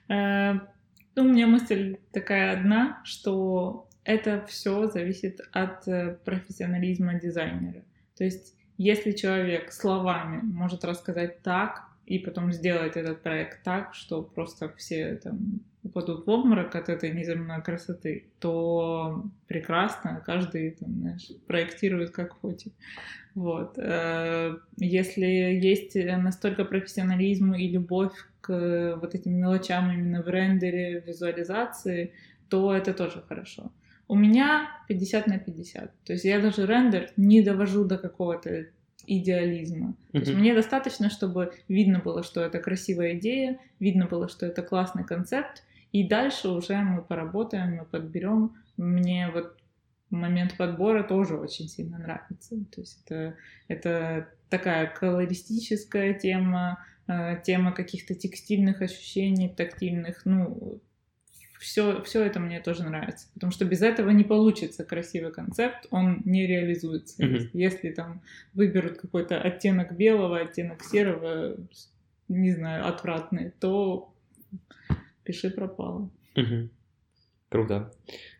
Э, 0.09 0.55
Ну, 1.19 1.23
у 1.23 1.29
меня 1.33 1.47
мысль 1.47 1.97
такая 2.13 2.53
одна, 2.59 3.01
что 3.05 3.89
это 4.05 4.45
все 4.49 4.87
зависит 4.87 5.41
от 5.53 5.89
э, 5.89 6.19
профессионализма 6.27 7.15
дизайнера. 7.15 7.83
То 8.19 8.25
есть, 8.25 8.55
если 8.77 9.13
человек 9.13 9.73
словами 9.73 10.41
может 10.43 10.85
рассказать 10.85 11.41
так, 11.43 11.85
и 12.07 12.19
потом 12.21 12.53
сделать 12.53 12.97
этот 12.97 13.23
проект 13.23 13.63
так, 13.65 13.95
что 13.95 14.23
просто 14.23 14.73
все 14.77 15.17
там 15.17 15.61
упадут 15.83 16.27
в 16.27 16.31
обморок 16.31 16.75
от 16.75 16.89
этой 16.89 17.13
неземной 17.13 17.63
красоты, 17.63 18.27
то 18.39 19.25
прекрасно, 19.49 20.23
каждый 20.25 20.71
там, 20.71 20.91
знаешь, 21.01 21.31
проектирует 21.47 22.11
как 22.11 22.33
хочет. 22.33 22.73
Вот. 23.35 23.75
Э, 23.77 24.57
Если 24.79 25.27
есть 25.27 25.95
настолько 25.95 26.65
профессионализм 26.65 27.55
и 27.55 27.69
любовь 27.69 28.15
к 28.41 28.97
вот 29.01 29.15
этим 29.15 29.35
мелочам 29.35 29.93
именно 29.93 30.23
в 30.23 30.29
рендере, 30.29 31.01
в 31.01 31.09
визуализации, 31.09 32.13
то 32.49 32.75
это 32.75 32.95
тоже 32.95 33.23
хорошо. 33.29 33.73
У 34.09 34.15
меня 34.15 34.71
50 34.89 35.27
на 35.27 35.39
50. 35.39 35.93
То 36.05 36.13
есть 36.13 36.25
я 36.25 36.39
даже 36.41 36.67
рендер 36.67 37.11
не 37.17 37.43
довожу 37.43 37.85
до 37.85 37.99
какого-то 37.99 38.67
идеализма. 39.07 39.95
То 40.13 40.19
есть 40.19 40.35
мне 40.35 40.55
достаточно, 40.55 41.11
чтобы 41.11 41.53
видно 41.69 42.01
было, 42.01 42.23
что 42.23 42.41
это 42.41 42.59
красивая 42.59 43.17
идея, 43.19 43.59
видно 43.79 44.07
было, 44.07 44.29
что 44.29 44.47
это 44.47 44.63
классный 44.63 45.05
концепт, 45.05 45.63
и 45.93 46.07
дальше 46.07 46.49
уже 46.49 46.77
мы 46.77 47.03
поработаем, 47.03 47.77
мы 47.77 47.85
подберем. 47.85 48.55
Мне 48.77 49.31
вот 49.33 49.57
момент 50.11 50.57
подбора 50.57 51.03
тоже 51.03 51.37
очень 51.37 51.69
сильно 51.69 51.99
нравится. 51.99 52.57
То 52.75 52.81
есть 52.81 53.03
это, 53.05 53.37
это 53.69 54.29
такая 54.49 54.87
колористическая 54.87 56.15
тема, 56.15 56.85
э, 57.09 57.41
тема 57.45 57.73
каких-то 57.73 58.15
текстильных 58.15 58.83
ощущений, 58.83 59.49
тактильных. 59.49 60.23
Ну, 60.25 60.81
все, 61.67 62.01
все 62.03 62.23
это 62.23 62.39
мне 62.39 62.61
тоже 62.61 62.85
нравится. 62.85 63.27
Потому 63.35 63.51
что 63.51 63.65
без 63.65 63.83
этого 63.83 64.11
не 64.11 64.23
получится 64.23 64.85
красивый 64.85 65.33
концепт, 65.33 65.87
он 65.91 66.23
не 66.25 66.47
реализуется. 66.47 67.25
Мгм. 67.25 67.51
Если 67.55 67.91
там 67.91 68.23
выберут 68.55 68.99
какой-то 68.99 69.41
оттенок 69.41 69.97
белого, 69.97 70.39
оттенок 70.39 70.85
серого, 70.85 71.57
не 72.29 72.53
знаю, 72.53 72.87
отвратный, 72.87 73.51
то 73.59 74.13
пиши 75.25 75.51
пропало. 75.51 76.09
Мгм. 76.37 76.71
Круто. 77.49 77.93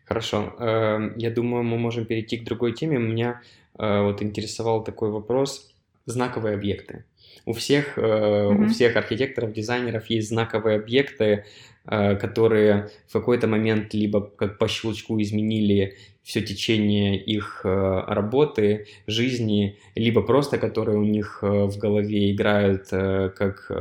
Хорошо. 0.05 0.55
Эм, 0.59 1.17
Я 1.17 1.29
думаю, 1.29 1.65
мы 1.65 1.77
можем 1.77 2.05
перейти 2.05 2.37
к 2.37 2.45
другой 2.45 2.71
теме. 2.71 2.97
Меня 2.97 3.41
э, 3.77 4.03
вот 4.03 4.23
интересовал 4.23 4.85
такой 4.85 5.09
вопрос. 5.11 5.69
Знаковые 6.05 6.55
объекты. 6.55 7.03
У 7.45 7.53
всех, 7.53 7.97
э, 7.97 8.47
у 8.47 8.67
всех 8.67 8.95
архитекторов, 8.97 9.53
дизайнеров 9.53 10.09
есть 10.09 10.29
знаковые 10.29 10.77
объекты, 10.77 11.45
э, 11.85 12.15
которые 12.17 12.89
в 13.07 13.13
какой-то 13.13 13.47
момент 13.47 13.93
либо 13.93 14.21
как 14.21 14.57
по 14.57 14.67
щелчку 14.67 15.21
изменили 15.21 15.95
все 16.23 16.41
течение 16.41 17.17
их 17.17 17.61
э, 17.63 18.03
работы, 18.07 18.87
жизни, 19.07 19.77
либо 19.95 20.21
просто 20.21 20.57
которые 20.57 20.97
у 20.97 21.05
них 21.05 21.39
в 21.41 21.77
голове 21.77 22.33
играют 22.33 22.89
как 22.89 23.71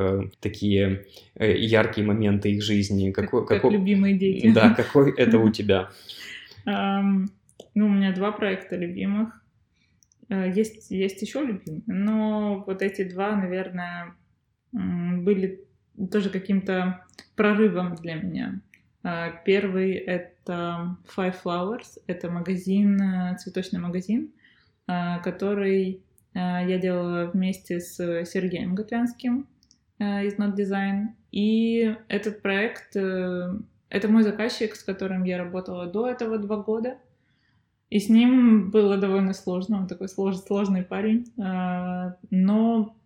такие 0.41 1.05
яркие 1.35 2.07
моменты 2.07 2.53
их 2.53 2.63
жизни. 2.63 3.11
Как, 3.11 3.25
Какой, 3.25 3.47
как 3.47 3.63
какой- 3.63 3.73
любимые 3.73 4.17
дети. 4.17 4.53
Да, 4.53 4.71
какой 4.71 5.13
это 5.17 5.39
у 5.39 5.51
тебя? 5.51 5.91
Ну, 6.65 7.87
у 7.87 7.91
меня 7.91 8.13
два 8.13 8.33
проекта 8.33 8.77
любимых. 8.77 9.29
Э, 10.29 10.51
Есть, 10.51 10.91
есть 10.91 11.23
еще 11.23 11.45
любимые, 11.45 11.83
но 11.87 12.65
вот 12.67 12.83
эти 12.83 13.05
два, 13.09 13.37
наверное, 13.37 14.15
были 14.73 15.65
тоже 16.11 16.31
каким-то 16.31 17.05
прорывом 17.37 17.95
для 17.95 18.15
меня. 18.15 18.61
А, 19.03 19.31
Первый— 19.45 19.93
это 19.95 20.97
Five 21.17 21.37
Flowers, 21.45 21.99
это 22.07 22.31
магазин, 22.31 23.01
э, 23.01 23.37
цветочный 23.39 23.81
магазин, 23.81 24.33
который 24.87 26.03
э, 26.35 26.39
я 26.39 26.79
делала 26.79 27.31
вместе 27.33 27.81
с 27.81 28.25
Сергеем 28.25 28.75
Готвянским 28.75 29.47
э, 29.99 30.27
из 30.27 30.35
Not 30.35 30.55
Design. 30.57 31.09
И 31.33 31.97
этот 32.09 32.43
проект 32.43 32.97
э, 32.97 33.59
это 33.89 34.09
мой 34.09 34.23
заказчик, 34.23 34.75
с 34.75 34.83
которым 34.83 35.25
я 35.25 35.39
работала 35.39 35.87
до 35.87 36.09
этого 36.09 36.39
два 36.39 36.59
года. 36.59 36.99
И 37.90 38.01
с 38.01 38.09
ним 38.09 38.70
было 38.70 38.96
довольно 38.96 39.33
сложно, 39.33 39.79
он 39.79 39.87
такой 39.87 40.09
слож- 40.09 40.44
сложный 40.46 40.83
парень. 40.83 41.33
А, 41.40 42.16
Но 42.31 42.96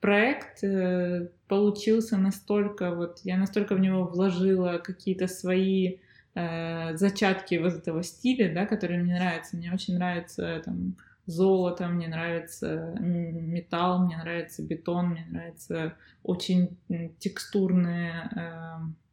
проект 0.00 0.62
э, 0.62 1.30
получился 1.48 2.16
настолько, 2.16 2.94
вот 2.94 3.20
я 3.24 3.36
настолько 3.36 3.74
в 3.74 3.80
него 3.80 4.04
вложила 4.04 4.78
какие-то 4.78 5.26
свои 5.26 5.96
э, 6.34 6.96
зачатки 6.96 7.56
вот 7.56 7.74
этого 7.74 8.02
стиля, 8.02 8.52
да, 8.54 8.66
которые 8.66 9.02
мне 9.02 9.14
нравятся. 9.14 9.56
Мне 9.56 9.72
очень 9.72 9.94
нравится 9.94 10.62
там 10.64 10.94
золото, 11.26 11.88
мне 11.88 12.08
нравится 12.08 12.94
металл, 13.00 14.04
мне 14.04 14.16
нравится 14.16 14.62
бетон, 14.62 15.10
мне 15.10 15.26
нравится 15.28 15.94
очень 16.22 16.76
текстурные 17.18 18.30
э, 18.36 19.09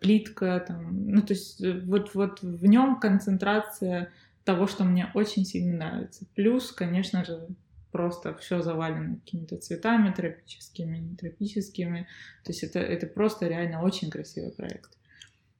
плитка, 0.00 0.64
там, 0.66 1.08
ну, 1.08 1.22
то 1.22 1.34
есть 1.34 1.60
э, 1.60 1.80
вот, 1.80 2.14
вот 2.14 2.42
в 2.42 2.66
нем 2.66 2.98
концентрация 2.98 4.12
того, 4.44 4.66
что 4.66 4.84
мне 4.84 5.10
очень 5.14 5.44
сильно 5.44 5.76
нравится. 5.76 6.24
Плюс, 6.34 6.72
конечно 6.72 7.24
же, 7.24 7.48
просто 7.92 8.34
все 8.36 8.62
завалено 8.62 9.16
какими-то 9.16 9.58
цветами 9.58 10.12
тропическими, 10.12 10.98
не 10.98 11.14
тропическими. 11.14 12.08
То 12.44 12.50
есть 12.50 12.64
это, 12.64 12.80
это 12.80 13.06
просто 13.06 13.46
реально 13.46 13.82
очень 13.82 14.10
красивый 14.10 14.50
проект. 14.50 14.96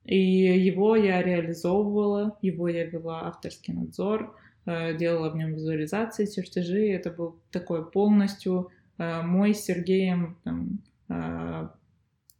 И 0.04 0.18
его 0.18 0.96
я 0.96 1.22
реализовывала, 1.22 2.36
его 2.42 2.68
я 2.68 2.86
вела 2.86 3.28
авторский 3.28 3.72
надзор, 3.72 4.36
э, 4.66 4.96
делала 4.96 5.30
в 5.30 5.36
нем 5.36 5.52
визуализации, 5.54 6.26
чертежи. 6.26 6.88
Это 6.88 7.10
был 7.10 7.36
такой 7.52 7.88
полностью 7.88 8.70
э, 8.98 9.22
мой 9.22 9.54
с 9.54 9.64
Сергеем, 9.64 10.36
там, 10.42 10.80
э, 11.08 11.68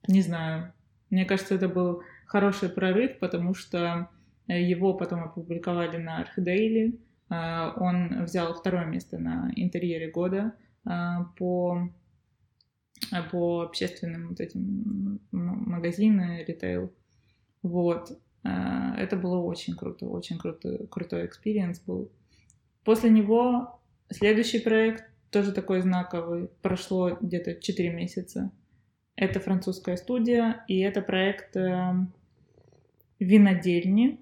не 0.09 0.23
знаю, 0.23 0.73
мне 1.13 1.27
кажется, 1.27 1.55
это 1.55 1.69
был 1.69 2.03
хороший 2.27 2.71
прорыв, 2.71 3.19
потому 3.19 3.53
что 3.55 4.09
э, 4.49 4.63
его 4.63 4.95
потом 4.95 5.23
опубликовали 5.23 5.99
на 5.99 6.17
Архидейле. 6.17 6.95
А, 7.29 7.75
Он 7.77 8.25
взял 8.25 8.55
второе 8.55 8.87
место 8.87 9.19
на 9.19 9.53
интерьере 9.55 10.11
года 10.11 10.55
а, 10.87 11.25
по, 11.37 11.91
по 13.31 13.61
общественным 13.61 14.31
вот 14.31 14.41
этим 14.41 15.21
м- 15.33 15.71
магазины, 15.71 16.45
ритейл. 16.49 16.93
Вот. 17.63 18.19
Это 18.43 19.17
было 19.17 19.39
очень 19.39 19.77
круто, 19.77 20.07
очень 20.07 20.37
круто, 20.37 20.87
крутой 20.89 21.27
experience 21.27 21.79
был. 21.79 22.11
После 22.85 23.09
него 23.09 23.81
следующий 24.11 24.59
проект, 24.59 25.05
тоже 25.31 25.53
такой 25.53 25.81
знаковый, 25.81 26.49
прошло 26.61 27.17
где-то 27.21 27.55
4 27.55 27.91
месяца. 27.95 28.51
Это 29.17 29.41
французская 29.41 29.97
студия, 29.97 30.65
и 30.69 30.79
это 30.81 31.03
проект 31.03 31.57
э, 31.57 31.95
винодельни. 33.19 34.19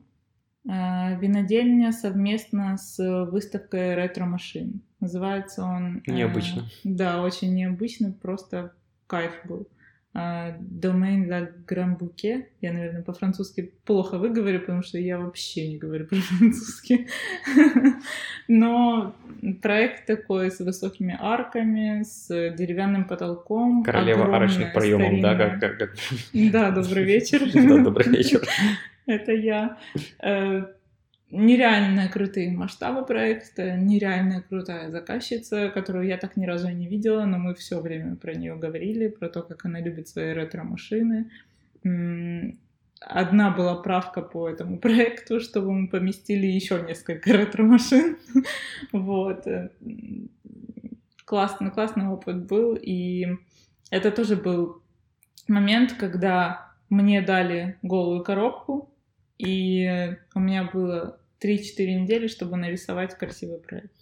Э, 0.68 1.18
Винодельня 1.18 1.92
совместно 1.92 2.76
с 2.76 2.98
выставкой 3.26 3.94
ретро-машин. 3.94 4.82
Называется 4.98 5.64
он... 5.64 6.02
э, 6.06 6.12
Необычно. 6.12 6.64
Да, 6.84 7.22
очень 7.22 7.54
необычно, 7.54 8.12
просто 8.12 8.74
кайф 9.06 9.32
был. 9.44 9.68
Э, 10.12 10.56
Domaine 10.58 11.28
la 11.28 11.48
Grand 11.68 11.96
Bouquet. 11.96 12.46
Я, 12.60 12.72
наверное, 12.72 13.02
по-французски 13.02 13.72
плохо 13.84 14.18
выговорю, 14.18 14.60
потому 14.60 14.82
что 14.82 14.98
я 14.98 15.18
вообще 15.18 15.68
не 15.68 15.78
говорю 15.78 16.06
по-французски. 16.10 17.06
Но 18.48 19.14
проект 19.62 20.06
такой 20.06 20.50
с 20.50 20.58
высокими 20.60 21.16
арками, 21.20 22.02
с 22.02 22.26
деревянным 22.56 23.04
потолком. 23.06 23.84
Королева 23.84 24.22
огромная, 24.24 24.38
арочных 24.46 24.72
проемов, 24.72 25.20
да? 25.22 25.34
Как, 25.36 25.60
как, 25.60 25.78
как- 25.78 25.94
Да, 26.32 26.70
добрый 26.70 27.04
вечер. 27.14 27.40
Да, 27.52 27.78
добрый 27.82 28.08
вечер. 28.08 28.40
Это 29.06 29.32
я. 29.32 29.76
Нереально 31.30 32.08
крутые 32.08 32.50
масштабы 32.50 33.06
проекта, 33.06 33.76
нереально 33.76 34.42
крутая 34.42 34.90
заказчица, 34.90 35.68
которую 35.68 36.06
я 36.06 36.16
так 36.16 36.36
ни 36.36 36.44
разу 36.44 36.68
не 36.70 36.88
видела, 36.88 37.24
но 37.24 37.38
мы 37.38 37.54
все 37.54 37.80
время 37.80 38.16
про 38.16 38.34
нее 38.34 38.56
говорили, 38.56 39.06
про 39.06 39.28
то, 39.28 39.42
как 39.42 39.64
она 39.64 39.80
любит 39.80 40.08
свои 40.08 40.32
ретро-машины. 40.32 41.30
Одна 43.00 43.50
была 43.50 43.76
правка 43.76 44.22
по 44.22 44.48
этому 44.48 44.78
проекту, 44.80 45.38
чтобы 45.40 45.72
мы 45.72 45.88
поместили 45.88 46.46
еще 46.46 46.82
несколько 46.82 47.32
ретро-машин. 47.32 48.16
Вот. 48.92 49.46
э, 49.46 49.70
Классный, 51.24 51.70
классный 51.70 52.08
опыт 52.08 52.44
был. 52.46 52.74
И 52.74 53.28
это 53.92 54.10
тоже 54.10 54.34
был 54.34 54.82
момент, 55.46 55.92
когда 55.92 56.72
мне 56.88 57.22
дали 57.22 57.78
голую 57.82 58.24
коробку, 58.24 58.90
и 59.38 60.16
у 60.34 60.40
меня 60.40 60.64
было 60.64 61.19
3-4 61.42 62.02
недели, 62.02 62.26
чтобы 62.26 62.56
нарисовать 62.56 63.16
красивый 63.16 63.58
проект. 63.58 63.92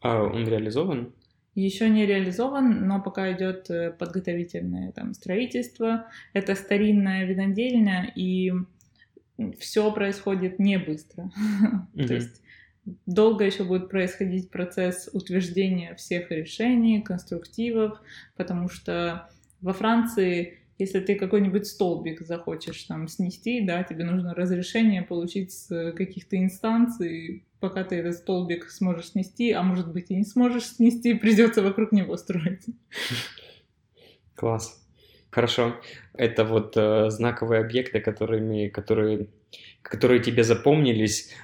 А 0.00 0.22
он 0.22 0.46
реализован? 0.46 1.12
Еще 1.54 1.88
не 1.88 2.06
реализован, 2.06 2.86
но 2.86 3.02
пока 3.02 3.32
идет 3.32 3.68
э, 3.68 3.90
подготовительное 3.90 4.92
там 4.92 5.12
строительство. 5.14 6.06
Это 6.32 6.54
старинная 6.54 7.24
винодельня, 7.24 8.12
и 8.14 8.52
все 9.58 9.92
происходит 9.92 10.58
не 10.58 10.78
быстро. 10.78 11.30
То 11.94 12.14
есть 12.14 12.42
долго 13.06 13.44
еще 13.44 13.64
будет 13.64 13.88
происходить 13.88 14.50
процесс 14.50 15.10
утверждения 15.12 15.94
всех 15.94 16.30
решений, 16.30 17.02
конструктивов, 17.02 18.00
потому 18.36 18.68
что 18.68 19.28
во 19.60 19.72
Франции, 19.72 20.57
если 20.78 21.00
ты 21.00 21.16
какой-нибудь 21.16 21.66
столбик 21.66 22.20
захочешь 22.20 22.82
там 22.84 23.08
снести, 23.08 23.60
да, 23.60 23.82
тебе 23.82 24.04
нужно 24.04 24.34
разрешение 24.34 25.02
получить 25.02 25.52
с 25.52 25.92
каких-то 25.92 26.36
инстанций, 26.36 27.44
пока 27.60 27.84
ты 27.84 27.96
этот 27.96 28.14
столбик 28.14 28.70
сможешь 28.70 29.10
снести, 29.10 29.52
а 29.52 29.62
может 29.62 29.92
быть 29.92 30.10
и 30.10 30.16
не 30.16 30.24
сможешь 30.24 30.66
снести, 30.66 31.14
придется 31.18 31.62
вокруг 31.62 31.92
него 31.92 32.16
строить. 32.16 32.64
Класс. 34.34 34.84
Хорошо. 35.30 35.76
Это 36.14 36.44
вот 36.44 36.76
э, 36.76 37.10
знаковые 37.10 37.60
объекты, 37.60 38.00
которыми, 38.00 38.68
которые, 38.68 39.28
которые 39.82 40.22
тебе 40.22 40.42
запомнились. 40.42 41.34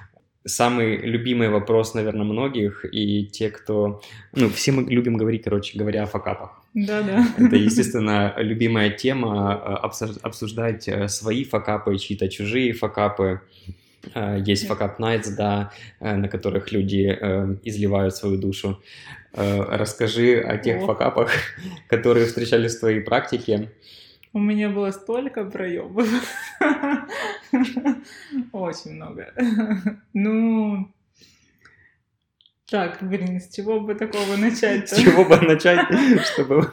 Самый 0.47 0.97
любимый 0.97 1.49
вопрос, 1.49 1.95
наверное, 1.95 2.23
многих 2.23 2.85
и 2.91 3.25
те, 3.25 3.49
кто... 3.49 4.01
Ну, 4.33 4.49
все 4.49 4.71
мы 4.71 4.83
любим 4.83 5.17
говорить, 5.17 5.43
короче 5.43 5.77
говоря, 5.77 6.03
о 6.03 6.05
факапах. 6.05 6.61
Да-да. 6.75 7.25
Это, 7.37 7.55
естественно, 7.55 8.33
любимая 8.37 8.91
тема 8.91 9.79
э, 9.81 9.87
обсуж- 9.87 10.19
обсуждать 10.21 10.87
э, 10.87 11.07
свои 11.07 11.45
факапы, 11.45 11.97
чьи-то 11.97 12.27
чужие 12.29 12.73
факапы. 12.73 13.41
Э, 14.13 14.39
Есть 14.45 14.67
факап 14.67 14.99
Nights, 14.99 15.35
да, 15.35 15.71
на 15.99 16.27
которых 16.27 16.71
люди 16.71 17.07
изливают 17.63 18.15
свою 18.15 18.37
душу. 18.37 18.79
Расскажи 19.33 20.39
о 20.39 20.57
тех 20.57 20.83
О. 20.83 20.85
факапах, 20.85 21.31
которые 21.89 22.25
встречались 22.25 22.75
в 22.75 22.79
твоей 22.81 23.01
практике. 23.01 23.71
У 24.35 24.39
меня 24.39 24.69
было 24.69 24.91
столько 24.91 25.45
проебов. 25.45 26.09
Очень 28.51 28.95
много. 28.95 29.33
Ну, 30.11 30.89
так, 32.69 32.97
блин, 32.99 33.39
с 33.39 33.47
чего 33.55 33.79
бы 33.79 33.95
такого 33.95 34.35
начать? 34.35 34.89
С 34.89 34.97
чего 34.97 35.23
бы 35.23 35.37
начать, 35.37 35.87
чтобы, 36.33 36.69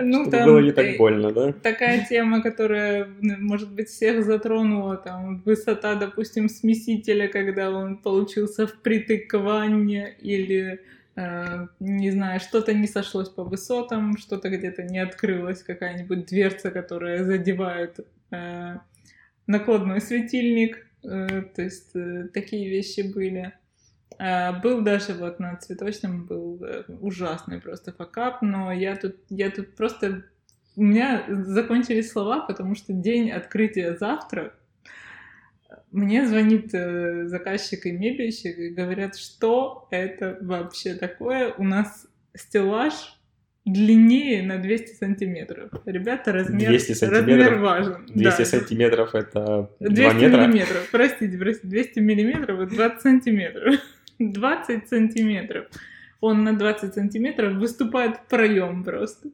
ну, 0.00 0.22
чтобы 0.24 0.30
там, 0.32 0.44
было 0.44 0.58
не 0.58 0.72
так 0.72 0.96
больно, 0.96 1.30
да? 1.30 1.52
Такая 1.52 2.04
тема, 2.04 2.42
которая, 2.42 3.06
может 3.20 3.72
быть, 3.72 3.88
всех 3.88 4.24
затронула, 4.24 4.96
там, 4.96 5.42
высота, 5.42 5.94
допустим, 5.94 6.48
смесителя, 6.48 7.28
когда 7.28 7.70
он 7.70 7.96
получился 7.98 8.66
впритык 8.66 9.30
к 9.30 9.38
ванне, 9.38 10.16
или, 10.20 10.80
не 11.16 12.10
знаю, 12.10 12.40
что-то 12.40 12.72
не 12.72 12.86
сошлось 12.86 13.28
по 13.28 13.44
высотам, 13.44 14.16
что-то 14.16 14.48
где-то 14.48 14.82
не 14.82 14.98
открылась, 14.98 15.62
какая-нибудь 15.62 16.26
дверца, 16.26 16.70
которая 16.70 17.24
задевает 17.24 18.00
э, 18.30 18.76
накладной 19.46 20.00
светильник, 20.00 20.86
э, 21.02 21.42
то 21.54 21.62
есть 21.62 21.94
э, 21.94 22.28
такие 22.32 22.70
вещи 22.70 23.00
были. 23.00 23.52
А, 24.18 24.52
был 24.52 24.82
даже 24.82 25.14
вот 25.14 25.40
на 25.40 25.56
цветочном 25.56 26.26
был 26.26 26.62
э, 26.62 26.84
ужасный 27.00 27.60
просто 27.60 27.92
факап, 27.92 28.42
но 28.42 28.70
я 28.70 28.96
тут, 28.96 29.16
я 29.30 29.50
тут 29.50 29.74
просто... 29.74 30.24
У 30.76 30.82
меня 30.82 31.24
закончились 31.28 32.12
слова, 32.12 32.40
потому 32.46 32.74
что 32.74 32.92
день 32.92 33.30
открытия 33.30 33.96
завтра. 33.96 34.54
Мне 35.90 36.26
звонит 36.26 36.74
э, 36.74 37.26
заказчик 37.26 37.86
и 37.86 37.92
мебельщик 37.92 38.58
и 38.58 38.70
говорят, 38.70 39.16
что 39.16 39.88
это 39.90 40.38
вообще 40.40 40.94
такое. 40.94 41.52
У 41.56 41.64
нас 41.64 42.06
стеллаж 42.34 43.20
длиннее 43.64 44.42
на 44.42 44.58
200 44.58 44.94
сантиметров. 44.94 45.70
Ребята, 45.84 46.32
размер, 46.32 46.68
200 46.68 46.92
сантиметров, 46.92 47.28
размер 47.28 47.58
важен. 47.58 48.06
200 48.06 48.38
да. 48.38 48.44
сантиметров 48.44 49.14
это 49.14 49.70
2 49.80 49.88
200 49.88 50.14
метра? 50.14 50.46
миллиметров, 50.46 50.88
простите, 50.90 51.38
простите, 51.38 51.68
200 51.68 51.98
миллиметров 52.00 52.60
и 52.60 52.74
20 52.74 53.00
сантиметров. 53.00 53.74
20 54.18 54.88
сантиметров. 54.88 55.66
Он 56.20 56.44
на 56.44 56.56
20 56.56 56.94
сантиметров 56.94 57.54
выступает 57.54 58.16
в 58.16 58.26
проем 58.28 58.84
просто. 58.84 59.30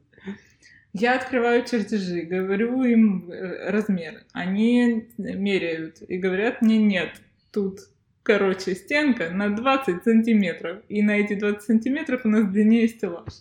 Я 0.98 1.16
открываю 1.16 1.62
чертежи, 1.66 2.22
говорю 2.22 2.82
им 2.82 3.30
э, 3.30 3.70
размер. 3.70 4.24
Они 4.32 5.08
меряют 5.18 6.00
и 6.08 6.16
говорят 6.16 6.62
мне 6.62 6.78
нет, 6.78 7.20
тут 7.52 7.80
короче 8.22 8.74
стенка 8.74 9.28
на 9.28 9.50
20 9.50 10.04
сантиметров. 10.04 10.78
И 10.88 11.02
на 11.02 11.18
эти 11.18 11.34
20 11.34 11.62
сантиметров 11.62 12.22
у 12.24 12.28
нас 12.28 12.48
длиннее 12.48 12.88
стеллаж. 12.88 13.32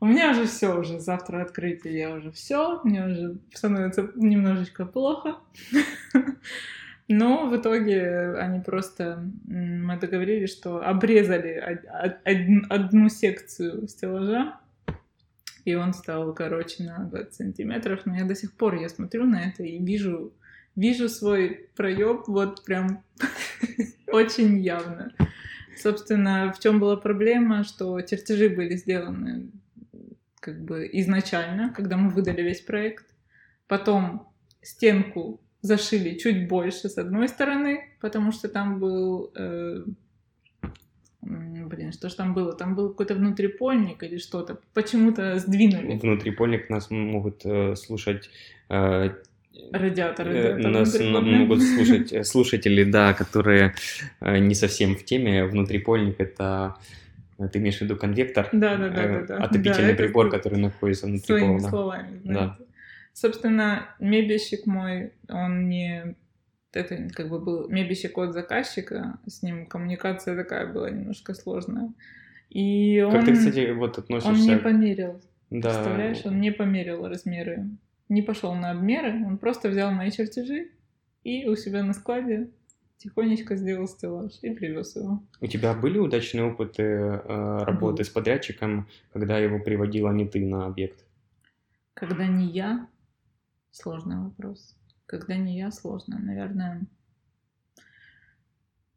У 0.00 0.06
меня 0.06 0.32
уже 0.32 0.46
все, 0.46 0.76
уже 0.76 0.98
завтра 0.98 1.42
открытие, 1.42 1.96
я 1.96 2.10
уже 2.10 2.32
все, 2.32 2.80
мне 2.82 3.06
уже 3.06 3.38
становится 3.52 4.10
немножечко 4.16 4.84
плохо. 4.84 5.36
Но 7.08 7.46
в 7.46 7.56
итоге 7.56 8.34
они 8.34 8.60
просто, 8.60 9.24
мы 9.44 9.96
договорились, 9.96 10.50
что 10.50 10.84
обрезали 10.84 11.80
одну 12.68 13.08
секцию 13.08 13.86
стеллажа, 13.86 14.58
и 15.64 15.74
он 15.74 15.94
стал 15.94 16.34
короче 16.34 16.84
на 16.84 17.04
20 17.04 17.34
сантиметров, 17.34 18.00
но 18.04 18.16
я 18.16 18.24
до 18.24 18.34
сих 18.34 18.52
пор, 18.52 18.74
я 18.76 18.88
смотрю 18.88 19.24
на 19.24 19.48
это 19.48 19.62
и 19.62 19.78
вижу, 19.78 20.32
вижу 20.76 21.08
свой 21.08 21.68
проеб 21.76 22.26
вот 22.26 22.64
прям 22.64 23.02
очень 24.06 24.58
явно. 24.58 25.12
Собственно, 25.76 26.52
в 26.52 26.60
чем 26.60 26.80
была 26.80 26.96
проблема, 26.96 27.64
что 27.64 28.00
чертежи 28.02 28.48
были 28.48 28.76
сделаны 28.76 29.50
как 30.40 30.62
бы 30.62 30.88
изначально, 30.92 31.72
когда 31.74 31.96
мы 31.96 32.10
выдали 32.10 32.42
весь 32.42 32.60
проект. 32.60 33.06
Потом 33.66 34.28
стенку 34.60 35.40
зашили 35.62 36.18
чуть 36.18 36.48
больше 36.48 36.90
с 36.90 36.98
одной 36.98 37.28
стороны, 37.28 37.96
потому 38.00 38.30
что 38.30 38.48
там 38.48 38.78
был... 38.78 39.32
Э, 39.34 39.84
блин, 41.24 41.92
что 41.92 42.08
ж 42.08 42.14
там 42.14 42.34
было? 42.34 42.52
Там 42.52 42.74
был 42.74 42.90
какой-то 42.90 43.14
внутрипольник 43.14 44.02
или 44.02 44.18
что-то. 44.18 44.58
Почему-то 44.74 45.38
сдвинули. 45.38 45.98
Внутрипольник 45.98 46.70
нас 46.70 46.90
могут 46.90 47.44
э, 47.44 47.76
слушать... 47.76 48.30
Э, 48.68 49.10
Радиатор, 49.72 50.26
э, 50.28 50.54
радиатор 50.54 50.70
Нас 50.72 50.98
могут 51.00 51.62
слушать 51.62 52.12
э, 52.12 52.24
слушатели, 52.24 52.84
да, 52.84 53.14
которые 53.14 53.74
э, 54.20 54.38
не 54.38 54.54
совсем 54.54 54.96
в 54.96 55.04
теме. 55.04 55.44
Внутрипольник— 55.46 56.16
это 56.18 56.76
ты 57.52 57.58
имеешь 57.58 57.78
в 57.78 57.80
виду 57.82 57.96
конвектор? 57.96 58.48
Да, 58.52 58.76
да, 58.76 58.88
да, 58.88 59.08
да, 59.08 59.22
да. 59.22 59.36
Отопительный 59.38 59.92
да, 59.92 59.96
прибор, 59.96 60.30
который 60.30 60.58
находится 60.58 61.06
внутри 61.06 61.38
Своими 61.38 61.58
пола. 61.58 61.68
словами, 61.68 62.20
Да. 62.24 62.58
Собственно, 63.12 63.86
мебельщик 64.00 64.66
мой, 64.66 65.12
он 65.28 65.68
не... 65.68 66.16
Это 66.76 67.08
как 67.14 67.28
бы 67.28 67.38
был 67.38 67.68
мебельщик 67.68 68.16
от 68.18 68.32
заказчика, 68.32 69.18
с 69.26 69.42
ним 69.42 69.66
коммуникация 69.66 70.36
такая 70.36 70.66
была 70.72 70.90
немножко 70.90 71.34
сложная. 71.34 71.92
И 72.50 73.02
он, 73.06 73.12
Как 73.12 73.24
ты, 73.24 73.32
кстати, 73.34 73.72
вот 73.72 73.98
он 73.98 74.04
относишься... 74.04 74.48
не 74.48 74.56
померил. 74.56 75.20
Да. 75.50 75.70
Представляешь, 75.70 76.24
он 76.24 76.40
не 76.40 76.52
померил 76.52 77.06
размеры. 77.06 77.68
Не 78.08 78.22
пошел 78.22 78.54
на 78.54 78.70
обмеры, 78.70 79.24
он 79.24 79.38
просто 79.38 79.68
взял 79.68 79.90
мои 79.90 80.10
чертежи 80.10 80.70
и 81.22 81.48
у 81.48 81.56
себя 81.56 81.82
на 81.82 81.94
складе 81.94 82.50
тихонечко 82.98 83.56
сделал 83.56 83.88
стеллаж 83.88 84.32
и 84.42 84.50
привез 84.50 84.96
его. 84.96 85.22
У 85.40 85.46
тебя 85.46 85.74
были 85.74 85.98
удачные 85.98 86.44
опыты 86.44 86.82
э, 86.82 87.64
работы 87.64 87.98
Был. 87.98 88.04
с 88.04 88.08
подрядчиком, 88.08 88.88
когда 89.12 89.38
его 89.38 89.58
приводила 89.58 90.10
не 90.10 90.26
ты 90.26 90.44
на 90.46 90.66
объект? 90.66 91.04
Когда 91.94 92.26
не 92.26 92.46
я, 92.46 92.86
сложный 93.70 94.16
вопрос. 94.16 94.76
Когда 95.06 95.36
не 95.36 95.58
я, 95.58 95.70
сложно. 95.70 96.18
Наверное, 96.18 96.86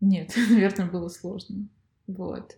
нет, 0.01 0.33
наверное, 0.49 0.87
было 0.87 1.09
сложно. 1.09 1.67
Вот. 2.07 2.57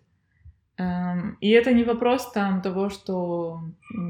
Эм, 0.78 1.38
И 1.42 1.50
это 1.50 1.74
не 1.74 1.84
вопрос 1.84 2.32
там 2.32 2.62
того, 2.62 2.90
что, 2.90 3.62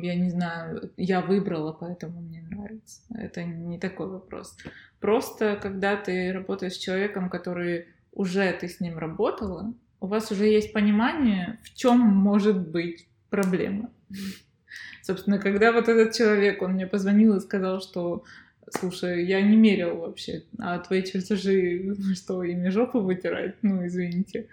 я 0.02 0.16
не 0.16 0.30
знаю, 0.30 0.92
я 0.98 1.22
выбрала, 1.22 1.72
поэтому 1.72 2.22
мне 2.22 2.42
нравится. 2.42 3.02
Это 3.16 3.44
не 3.44 3.80
такой 3.80 4.08
вопрос. 4.08 4.58
Просто, 5.00 5.58
когда 5.62 5.96
ты 5.96 6.32
работаешь 6.34 6.74
с 6.74 6.78
человеком, 6.78 7.30
который 7.30 7.88
уже 8.12 8.52
ты 8.54 8.68
с 8.68 8.80
ним 8.80 8.98
работала, 8.98 9.74
у 10.02 10.08
вас 10.08 10.32
уже 10.32 10.46
есть 10.46 10.74
понимание, 10.74 11.60
в 11.64 11.74
чем 11.74 12.00
может 12.00 12.70
быть 12.70 13.08
проблема. 13.30 13.90
Собственно, 15.02 15.40
когда 15.40 15.72
вот 15.72 15.88
этот 15.88 16.14
человек, 16.16 16.62
он 16.62 16.74
мне 16.74 16.86
позвонил 16.86 17.36
и 17.36 17.40
сказал, 17.40 17.82
что 17.82 18.24
слушай, 18.72 19.26
я 19.26 19.42
не 19.42 19.56
мерил 19.56 19.98
вообще, 19.98 20.44
а 20.58 20.80
твои 20.80 21.04
чертежи, 21.04 21.96
что, 22.16 22.44
ими 22.44 22.70
жопу 22.70 23.00
вытирать? 23.00 23.56
Ну, 23.62 23.86
извините. 23.86 24.48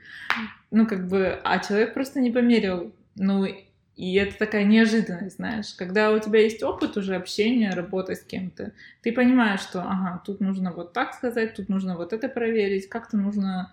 Ну, 0.71 0.87
как 0.87 1.09
бы, 1.09 1.41
а 1.45 1.59
человек 1.59 1.95
просто 1.95 2.21
не 2.21 2.31
померил. 2.31 2.93
Ну, 3.15 3.47
и 3.97 4.15
это 4.15 4.37
такая 4.39 4.65
неожиданность, 4.65 5.37
знаешь. 5.37 5.73
Когда 5.75 6.13
у 6.13 6.19
тебя 6.19 6.41
есть 6.41 6.63
опыт 6.63 6.97
уже 6.97 7.17
общения, 7.17 7.71
работы 7.71 8.15
с 8.15 8.23
кем-то, 8.23 8.73
ты 9.03 9.13
понимаешь, 9.13 9.61
что, 9.61 9.81
ага, 9.81 10.23
тут 10.25 10.41
нужно 10.41 10.73
вот 10.73 10.93
так 10.93 11.15
сказать, 11.15 11.55
тут 11.55 11.69
нужно 11.69 11.97
вот 11.97 12.13
это 12.13 12.29
проверить, 12.29 12.89
как-то 12.89 13.17
нужно 13.17 13.73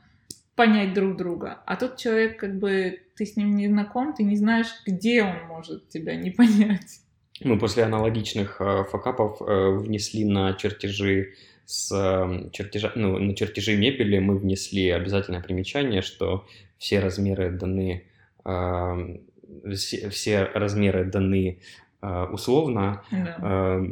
понять 0.55 0.93
друг 0.93 1.17
друга. 1.17 1.59
А 1.65 1.75
тут 1.75 1.97
человек, 1.97 2.39
как 2.39 2.57
бы, 2.57 3.01
ты 3.15 3.25
с 3.25 3.35
ним 3.35 3.55
не 3.55 3.67
знаком, 3.67 4.13
ты 4.13 4.23
не 4.23 4.37
знаешь, 4.37 4.73
где 4.85 5.23
он 5.23 5.47
может 5.47 5.89
тебя 5.89 6.15
не 6.15 6.31
понять. 6.31 7.01
Мы 7.41 7.57
после 7.57 7.83
аналогичных 7.83 8.57
э, 8.61 8.83
факапов 8.85 9.41
э, 9.41 9.69
внесли 9.71 10.23
на 10.25 10.53
чертежи 10.53 11.33
с 11.65 11.91
э, 11.91 12.49
чертежа, 12.51 12.91
ну, 12.95 13.17
на 13.17 13.35
чертежи 13.35 13.75
мебели 13.75 14.19
мы 14.19 14.37
внесли 14.37 14.89
обязательное 14.89 15.41
примечание, 15.41 16.01
что 16.01 16.45
все 16.77 16.99
размеры 16.99 17.49
даны, 17.51 18.03
все, 18.43 20.09
все 20.09 20.43
размеры 20.43 21.05
даны 21.05 21.59
условно, 22.01 23.03
Да. 23.11 23.37
э, 23.41 23.85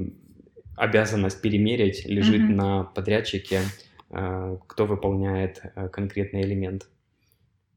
обязанность 0.75 1.41
перемерить 1.41 2.05
лежит 2.05 2.41
Мгм. 2.41 2.55
на 2.55 2.83
подрядчике, 2.83 3.61
кто 4.09 4.85
выполняет 4.85 5.61
конкретный 5.93 6.41
элемент. 6.41 6.87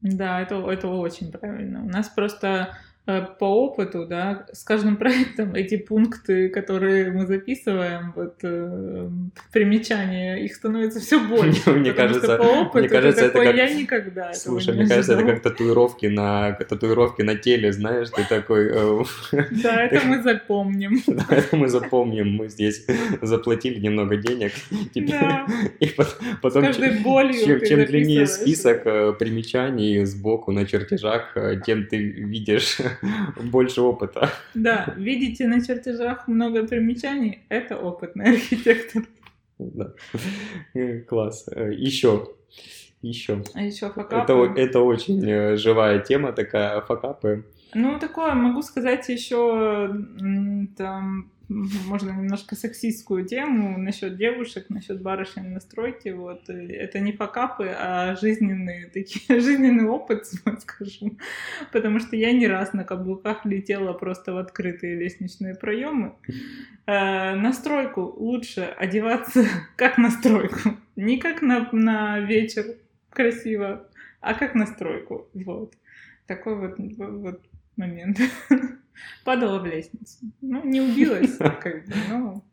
Да, 0.01 0.41
это, 0.41 0.55
это 0.69 0.87
очень 0.89 1.31
правильно. 1.31 1.81
У 1.83 1.87
нас 1.87 2.09
просто 2.09 2.77
по 3.05 3.45
опыту, 3.45 4.05
да, 4.07 4.47
с 4.51 4.63
каждым 4.63 4.95
проектом 4.97 5.53
эти 5.53 5.77
пункты, 5.77 6.49
которые 6.49 7.11
мы 7.11 7.27
записываем, 7.27 8.13
вот 8.15 8.35
э, 8.43 9.09
примечания, 9.51 10.37
их 10.37 10.55
становится 10.55 10.99
все 10.99 11.19
больше. 11.27 11.71
Мне 11.71 11.93
кажется- 11.93 12.37
по 12.37 12.43
опыту 12.43 12.79
мне 12.79 12.89
кажется, 12.89 13.21
ты 13.21 13.25
это 13.27 13.33
такой, 13.33 13.45
как- 13.47 13.55
я 13.55 13.73
никогда 13.73 14.33
Слушай, 14.33 14.73
не 14.75 14.81
мне 14.81 14.89
кажется, 14.89 15.13
это 15.13 15.21
ожидал». 15.21 15.35
как 15.35 15.43
татуировки 15.43 16.05
на 16.07 16.51
татуировки 16.53 17.21
на 17.21 17.35
теле, 17.35 17.71
знаешь, 17.71 18.09
ты 18.09 18.23
такой, 18.27 18.69
э, 18.71 19.03
Да, 19.63 19.83
это 19.83 20.05
мы 20.05 20.23
запомним. 20.23 21.01
Да, 21.07 21.25
это 21.29 21.55
мы 21.55 21.67
запомним, 21.67 22.31
мы 22.31 22.49
здесь 22.49 22.85
заплатили 23.21 23.79
немного 23.79 24.17
денег. 24.17 24.51
И 24.93 25.01
потом, 26.41 26.73
чем, 26.73 27.85
длиннее 27.85 28.25
список 28.27 28.81
э, 28.85 29.13
примечаний 29.13 30.05
сбоку 30.05 30.51
на 30.51 30.65
чертежах, 30.65 31.31
э, 31.35 31.61
тем 31.65 31.85
ты 31.85 31.97
видишь 31.97 32.77
больше 33.43 33.81
опыта. 33.81 34.29
Да, 34.53 34.93
видите 34.97 35.47
на 35.47 35.65
чертежах 35.65 36.27
много 36.27 36.65
примечаний, 36.67 37.39
это 37.49 37.77
опытный 37.77 38.35
архитектор. 38.35 39.03
Да. 39.59 39.93
Класс. 41.07 41.47
Еще. 41.55 42.27
Еще. 43.01 43.43
А 43.53 43.61
еще 43.61 43.89
факапы. 43.89 44.33
Это, 44.33 44.59
это 44.59 44.79
очень 44.79 45.23
э, 45.29 45.57
живая 45.57 45.99
тема 45.99 46.33
такая, 46.33 46.81
факапы. 46.81 47.45
Ну, 47.73 47.99
такое, 47.99 48.33
могу 48.33 48.61
сказать 48.61 49.07
еще, 49.09 49.93
там, 50.77 51.31
можно 51.47 52.11
немножко 52.11 52.55
сексистскую 52.55 53.25
тему 53.25 53.77
насчет 53.77 54.17
девушек, 54.17 54.69
насчет 54.69 55.01
барышень 55.01 55.49
на 55.49 55.59
стройке. 55.59 56.13
Вот 56.13 56.49
это 56.49 56.99
не 56.99 57.11
факапы, 57.11 57.67
а 57.67 58.15
жизненные 58.15 58.87
такие 58.87 59.39
жизненный 59.41 59.85
опыт, 59.85 60.25
скажу. 60.61 61.17
Потому 61.71 61.99
что 61.99 62.15
я 62.15 62.31
не 62.31 62.47
раз 62.47 62.73
на 62.73 62.83
каблуках 62.83 63.45
летела 63.45 63.93
просто 63.93 64.33
в 64.33 64.37
открытые 64.37 64.95
лестничные 64.95 65.55
проемы. 65.55 66.15
Э, 66.85 67.35
на 67.35 67.53
стройку 67.53 68.01
лучше 68.01 68.61
одеваться 68.61 69.45
как 69.75 69.97
на 69.97 70.11
стройку, 70.11 70.77
не 70.95 71.17
как 71.17 71.41
на, 71.41 71.69
на 71.71 72.19
вечер 72.19 72.65
красиво, 73.09 73.87
а 74.21 74.33
как 74.33 74.55
на 74.55 74.65
стройку. 74.65 75.27
Вот 75.33 75.73
такой 76.27 76.55
вот, 76.55 76.75
вот 76.97 77.41
момент. 77.75 78.19
Падала 79.23 79.59
в 79.59 79.65
лестницу. 79.65 80.17
Ну, 80.41 80.63
не 80.63 80.81
убилась, 80.81 81.37
как 81.37 81.85
бы, 81.85 81.93
но 82.09 82.43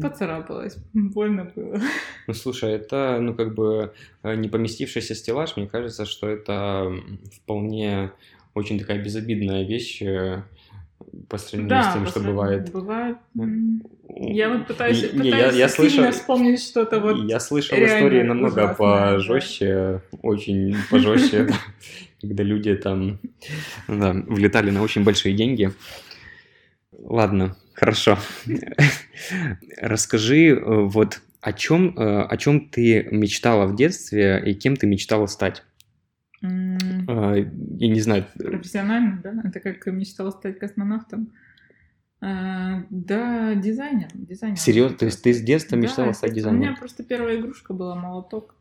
поцарапалась. 0.00 0.76
Больно 0.94 1.44
было. 1.44 1.80
Ну, 2.26 2.34
слушай, 2.34 2.72
это, 2.72 3.18
ну, 3.20 3.34
как 3.34 3.54
бы 3.54 3.92
э, 4.22 4.34
не 4.36 4.48
поместившийся 4.48 5.14
стеллаж, 5.14 5.56
мне 5.56 5.66
кажется, 5.66 6.06
что 6.06 6.28
это 6.28 6.90
вполне 7.36 8.12
очень 8.54 8.78
такая 8.78 9.02
безобидная 9.02 9.64
вещь 9.64 10.02
э, 10.02 10.42
по 11.28 11.38
сравнению 11.38 11.70
да, 11.70 11.90
с 11.90 11.94
тем, 11.94 12.06
что 12.06 12.20
бывает. 12.20 12.70
Бывает. 12.72 13.16
Я 14.16 14.48
вот 14.50 14.66
пытаюсь, 14.66 15.02
не, 15.12 15.30
пытаюсь 15.30 15.54
я, 15.54 15.60
я 15.60 15.68
слышал, 15.68 16.10
вспомнить 16.10 16.60
что-то 16.60 17.00
вот 17.00 17.28
Я 17.28 17.40
слышал 17.40 17.76
истории 17.78 18.22
намного 18.22 18.64
ужасное, 18.64 18.74
пожестче, 18.74 19.66
да. 19.66 20.18
очень 20.22 20.76
пожестче, 20.90 21.48
когда 22.20 22.42
люди 22.42 22.74
там 22.74 23.20
влетали 23.86 24.70
на 24.70 24.82
очень 24.82 25.04
большие 25.04 25.34
деньги. 25.34 25.72
Ладно, 26.92 27.56
хорошо. 27.72 28.18
Расскажи 29.80 30.48
э, 30.48 30.60
вот 30.60 31.20
о 31.40 31.52
чем, 31.52 31.96
э, 31.96 32.22
о 32.22 32.36
чем 32.36 32.68
ты 32.68 33.08
мечтала 33.10 33.66
в 33.66 33.74
детстве 33.74 34.42
и 34.44 34.54
кем 34.54 34.76
ты 34.76 34.86
мечтала 34.86 35.26
стать? 35.26 35.62
Mm. 36.42 37.76
Я 37.78 37.88
не 37.88 38.00
знаю. 38.00 38.26
Профессионально, 38.38 39.20
да? 39.22 39.34
Это 39.44 39.60
как 39.60 39.86
мечтала 39.86 40.30
стать 40.30 40.58
космонавтом. 40.58 41.32
А, 42.22 42.82
да, 42.90 43.54
дизайнером. 43.54 44.10
дизайнером. 44.14 44.56
Серьезно? 44.56 44.96
То 44.96 45.06
есть 45.06 45.22
ты 45.22 45.32
с 45.32 45.40
детства 45.40 45.76
да, 45.76 45.82
мечтала 45.82 46.12
стать 46.12 46.32
дизайнером? 46.32 46.62
У 46.62 46.66
меня 46.66 46.76
просто 46.76 47.02
первая 47.02 47.38
игрушка 47.38 47.74
была 47.74 47.94
молоток. 47.94 48.56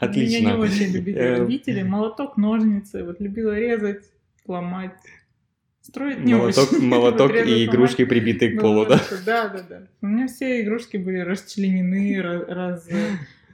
Отлично. 0.00 0.38
Меня 0.38 0.52
не 0.52 0.58
очень 0.58 0.92
любили 0.92 1.18
эм. 1.18 1.40
родители. 1.42 1.82
Молоток, 1.82 2.36
ножницы. 2.36 3.04
Вот 3.04 3.20
любила 3.20 3.56
резать, 3.56 4.04
ломать. 4.46 4.98
Строить 5.80 6.18
не 6.24 6.34
молоток, 6.34 6.72
очень. 6.72 6.84
Молоток 6.88 7.32
и 7.32 7.64
игрушки, 7.64 8.04
прибитые 8.04 8.52
к 8.56 8.60
полу, 8.60 8.84
да? 8.86 9.00
Да, 9.24 9.48
да, 9.48 9.62
да. 9.62 9.82
У 10.02 10.06
меня 10.06 10.26
все 10.26 10.62
игрушки 10.62 10.96
были 10.96 11.18
расчленены, 11.18 12.20
раз, 12.20 12.88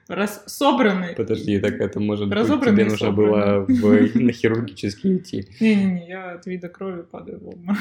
раз 0.08 0.44
собраны. 0.46 1.14
Подожди, 1.16 1.58
так 1.58 1.74
это 1.80 2.00
может 2.00 2.28
быть 2.28 2.38
тебе 2.38 2.84
нужно 2.84 3.12
было 3.12 3.64
в, 3.66 4.14
на 4.16 4.32
хирургический 4.32 5.16
идти. 5.16 5.48
Не-не-не, 5.60 6.08
я 6.08 6.32
от 6.32 6.46
вида 6.46 6.68
крови 6.68 7.02
падаю 7.02 7.40
в 7.40 7.48
обморок. 7.48 7.80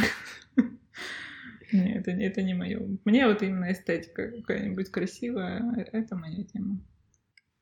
Нет, 1.71 2.07
это, 2.07 2.11
это 2.11 2.41
не 2.41 2.53
мое. 2.53 2.81
Мне 3.05 3.27
вот 3.27 3.41
именно 3.41 3.71
эстетика 3.71 4.29
какая-нибудь 4.29 4.89
красивая, 4.89 5.87
это 5.93 6.15
моя 6.15 6.43
тема. 6.43 6.81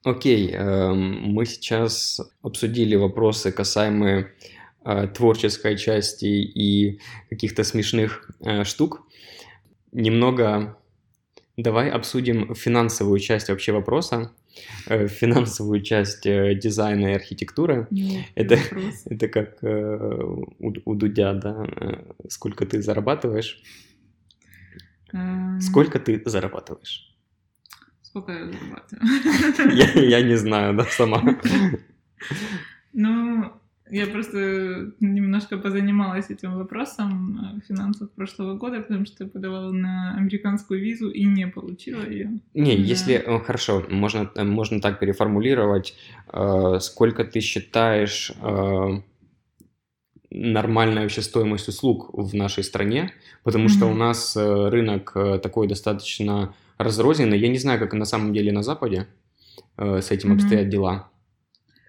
Окей, 0.04 0.52
э, 0.52 0.94
мы 0.94 1.46
сейчас 1.46 2.20
обсудили 2.42 2.96
вопросы, 2.96 3.52
касаемые 3.52 4.34
э, 4.84 5.08
творческой 5.08 5.78
части 5.78 6.26
и 6.26 7.00
каких-то 7.30 7.64
смешных 7.64 8.32
э, 8.40 8.64
штук. 8.64 9.06
Немного 9.92 10.80
давай 11.64 11.90
обсудим 11.90 12.56
финансовую 12.56 13.20
часть 13.20 13.50
вообще 13.50 13.72
вопроса, 13.72 14.32
э, 14.38 14.39
финансовую 14.86 15.82
часть 15.82 16.26
э, 16.26 16.56
дизайна 16.56 17.08
и 17.08 17.14
архитектуры. 17.14 17.88
Нет, 17.92 18.26
это, 18.36 18.58
это 19.06 19.28
как 19.28 19.64
э, 19.64 20.24
у, 20.60 20.74
у 20.86 20.96
Дудя, 20.96 21.34
да, 21.34 21.66
э, 21.66 22.12
сколько 22.30 22.66
ты 22.66 22.82
зарабатываешь. 22.82 23.62
Эм. 25.14 25.60
Сколько 25.62 26.00
ты 26.00 26.22
зарабатываешь? 26.26 27.16
Сколько 28.02 28.32
я 28.32 28.46
зарабатываю? 28.46 29.76
Я, 29.76 30.20
я 30.20 30.22
не 30.22 30.36
знаю, 30.36 30.76
да, 30.76 30.86
сама. 30.86 31.40
Ну, 32.92 33.54
я 33.90 34.06
просто 34.08 34.92
немножко 35.00 35.58
позанималась 35.58 36.30
этим 36.30 36.56
вопросом 36.56 37.58
э, 37.58 37.62
финансов 37.68 38.12
прошлого 38.12 38.56
года, 38.56 38.82
потому 38.82 39.06
что 39.06 39.24
я 39.24 39.30
подавала 39.30 39.72
на 39.72 40.16
американскую 40.16 40.80
визу 40.80 41.10
и 41.10 41.26
не 41.26 41.48
получила 41.48 42.08
ее. 42.08 42.40
Не, 42.54 42.76
да. 42.76 42.82
если 42.82 43.16
э, 43.16 43.40
хорошо, 43.40 43.84
можно 43.90 44.30
э, 44.36 44.44
можно 44.44 44.80
так 44.80 45.00
переформулировать, 45.00 45.96
сколько 46.80 47.24
ты 47.24 47.40
считаешь 47.40 48.32
нормальная 50.30 51.02
вообще 51.04 51.22
стоимость 51.22 51.68
услуг 51.68 52.12
в 52.14 52.36
нашей 52.36 52.64
стране, 52.64 53.14
потому 53.44 53.66
mm-hmm. 53.66 53.78
что 53.78 53.88
у 53.88 53.96
нас 53.96 54.36
рынок 54.36 55.14
такой 55.42 55.68
достаточно 55.68 56.54
разрозненный. 56.78 57.40
Я 57.40 57.48
не 57.48 57.58
знаю, 57.58 57.80
как 57.80 57.94
на 57.94 58.06
самом 58.06 58.34
деле 58.34 58.52
на 58.52 58.62
Западе 58.62 59.08
с 59.78 60.12
этим 60.12 60.32
mm-hmm. 60.32 60.36
обстоят 60.36 60.70
дела. 60.70 61.09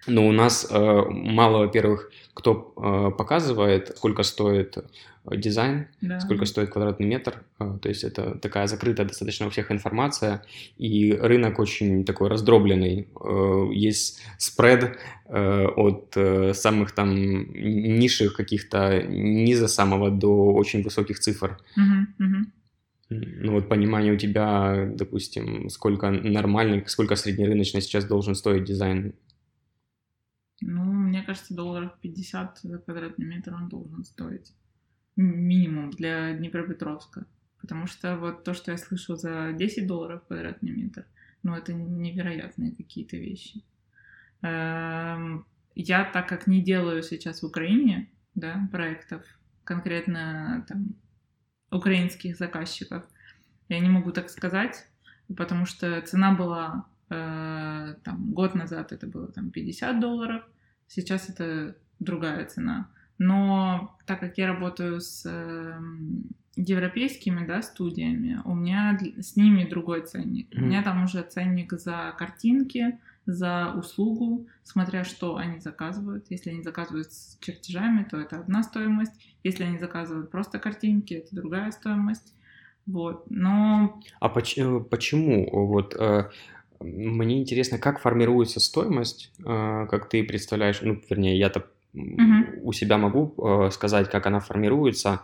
Но 0.07 0.27
у 0.27 0.31
нас 0.31 0.67
э, 0.69 1.01
мало, 1.09 1.59
во-первых, 1.59 2.11
кто 2.33 2.73
э, 2.75 3.11
показывает, 3.17 3.95
сколько 3.97 4.23
стоит 4.23 4.77
дизайн, 5.25 5.87
да. 6.01 6.19
сколько 6.19 6.45
стоит 6.45 6.69
квадратный 6.71 7.05
метр. 7.05 7.43
Э, 7.59 7.77
то 7.81 7.89
есть 7.89 8.03
это 8.03 8.35
такая 8.39 8.67
закрытая 8.67 9.05
достаточно 9.05 9.47
у 9.47 9.49
всех 9.49 9.71
информация. 9.71 10.43
И 10.77 11.13
рынок 11.13 11.59
очень 11.59 12.03
такой 12.03 12.29
раздробленный. 12.29 13.09
Э, 13.23 13.67
есть 13.71 14.21
спред 14.37 14.97
э, 15.27 15.65
от 15.67 16.13
э, 16.15 16.53
самых 16.53 16.93
там 16.93 17.13
низших 17.13 18.35
каких-то 18.35 19.03
низа 19.03 19.67
самого 19.67 20.09
до 20.09 20.53
очень 20.53 20.81
высоких 20.83 21.19
цифр. 21.19 21.59
Угу, 21.77 22.25
угу. 22.25 22.45
Ну 23.11 23.51
вот 23.51 23.67
понимание 23.67 24.13
у 24.13 24.17
тебя, 24.17 24.89
допустим, 24.95 25.69
сколько 25.69 26.09
нормальный, 26.09 26.83
сколько 26.87 27.15
среднерыночный 27.15 27.81
сейчас 27.81 28.05
должен 28.05 28.35
стоить 28.35 28.63
дизайн 28.63 29.13
ну, 30.61 30.83
мне 30.83 31.23
кажется, 31.23 31.55
долларов 31.55 31.91
50 32.01 32.59
за 32.63 32.77
квадратный 32.79 33.25
метр 33.25 33.53
он 33.53 33.67
должен 33.67 34.03
стоить. 34.03 34.53
Минимум 35.15 35.91
для 35.91 36.33
Днепропетровска. 36.33 37.25
Потому 37.59 37.87
что 37.87 38.17
вот 38.17 38.43
то, 38.43 38.53
что 38.53 38.71
я 38.71 38.77
слышу 38.77 39.15
за 39.15 39.53
10 39.53 39.87
долларов 39.87 40.23
квадратный 40.27 40.71
метр, 40.71 41.05
ну, 41.43 41.55
это 41.55 41.73
невероятные 41.73 42.71
какие-то 42.71 43.17
вещи. 43.17 43.63
Эм, 44.41 45.45
я, 45.75 46.05
так 46.05 46.27
как 46.27 46.47
не 46.47 46.61
делаю 46.61 47.03
сейчас 47.03 47.41
в 47.41 47.45
Украине, 47.45 48.09
да, 48.35 48.67
проектов, 48.71 49.23
конкретно 49.63 50.65
там 50.67 50.95
украинских 51.71 52.37
заказчиков, 52.37 53.05
я 53.69 53.79
не 53.79 53.89
могу 53.89 54.11
так 54.11 54.29
сказать, 54.29 54.87
потому 55.35 55.65
что 55.65 56.01
цена 56.01 56.33
была 56.33 56.85
там, 57.15 58.31
год 58.31 58.55
назад 58.55 58.91
это 58.91 59.07
было 59.07 59.27
там 59.27 59.51
50 59.51 59.99
долларов, 59.99 60.43
сейчас 60.87 61.29
это 61.29 61.75
другая 61.99 62.45
цена. 62.45 62.89
Но 63.17 63.95
так 64.05 64.19
как 64.19 64.37
я 64.37 64.47
работаю 64.47 64.99
с 64.99 65.23
э, 65.25 65.79
европейскими 66.55 67.45
да, 67.45 67.61
студиями, 67.61 68.41
у 68.45 68.55
меня 68.55 68.99
с 69.19 69.35
ними 69.35 69.63
другой 69.63 70.01
ценник. 70.01 70.49
Mm-hmm. 70.49 70.59
У 70.59 70.65
меня 70.65 70.83
там 70.83 71.03
уже 71.03 71.21
ценник 71.21 71.73
за 71.73 72.15
картинки, 72.17 72.99
за 73.25 73.73
услугу, 73.77 74.47
смотря 74.63 75.03
что 75.03 75.37
они 75.37 75.59
заказывают. 75.59 76.25
Если 76.29 76.49
они 76.49 76.63
заказывают 76.63 77.11
с 77.11 77.37
чертежами, 77.39 78.03
то 78.03 78.17
это 78.17 78.39
одна 78.39 78.63
стоимость. 78.63 79.13
Если 79.43 79.63
они 79.63 79.77
заказывают 79.77 80.31
просто 80.31 80.59
картинки, 80.59 81.13
это 81.13 81.35
другая 81.35 81.71
стоимость. 81.71 82.33
Вот, 82.87 83.29
но... 83.29 84.01
А 84.19 84.29
поч- 84.29 84.57
э, 84.57 84.79
почему? 84.79 85.47
Вот 85.67 85.95
мне 86.81 87.39
интересно, 87.39 87.77
как 87.77 87.99
формируется 87.99 88.59
стоимость, 88.59 89.31
э, 89.39 89.87
как 89.89 90.09
ты 90.09 90.23
представляешь, 90.23 90.81
ну, 90.81 91.01
вернее, 91.09 91.37
я-то 91.37 91.65
угу. 91.93 92.45
у 92.63 92.73
себя 92.73 92.97
могу 92.97 93.33
э, 93.37 93.69
сказать, 93.71 94.09
как 94.09 94.25
она 94.25 94.39
формируется. 94.39 95.21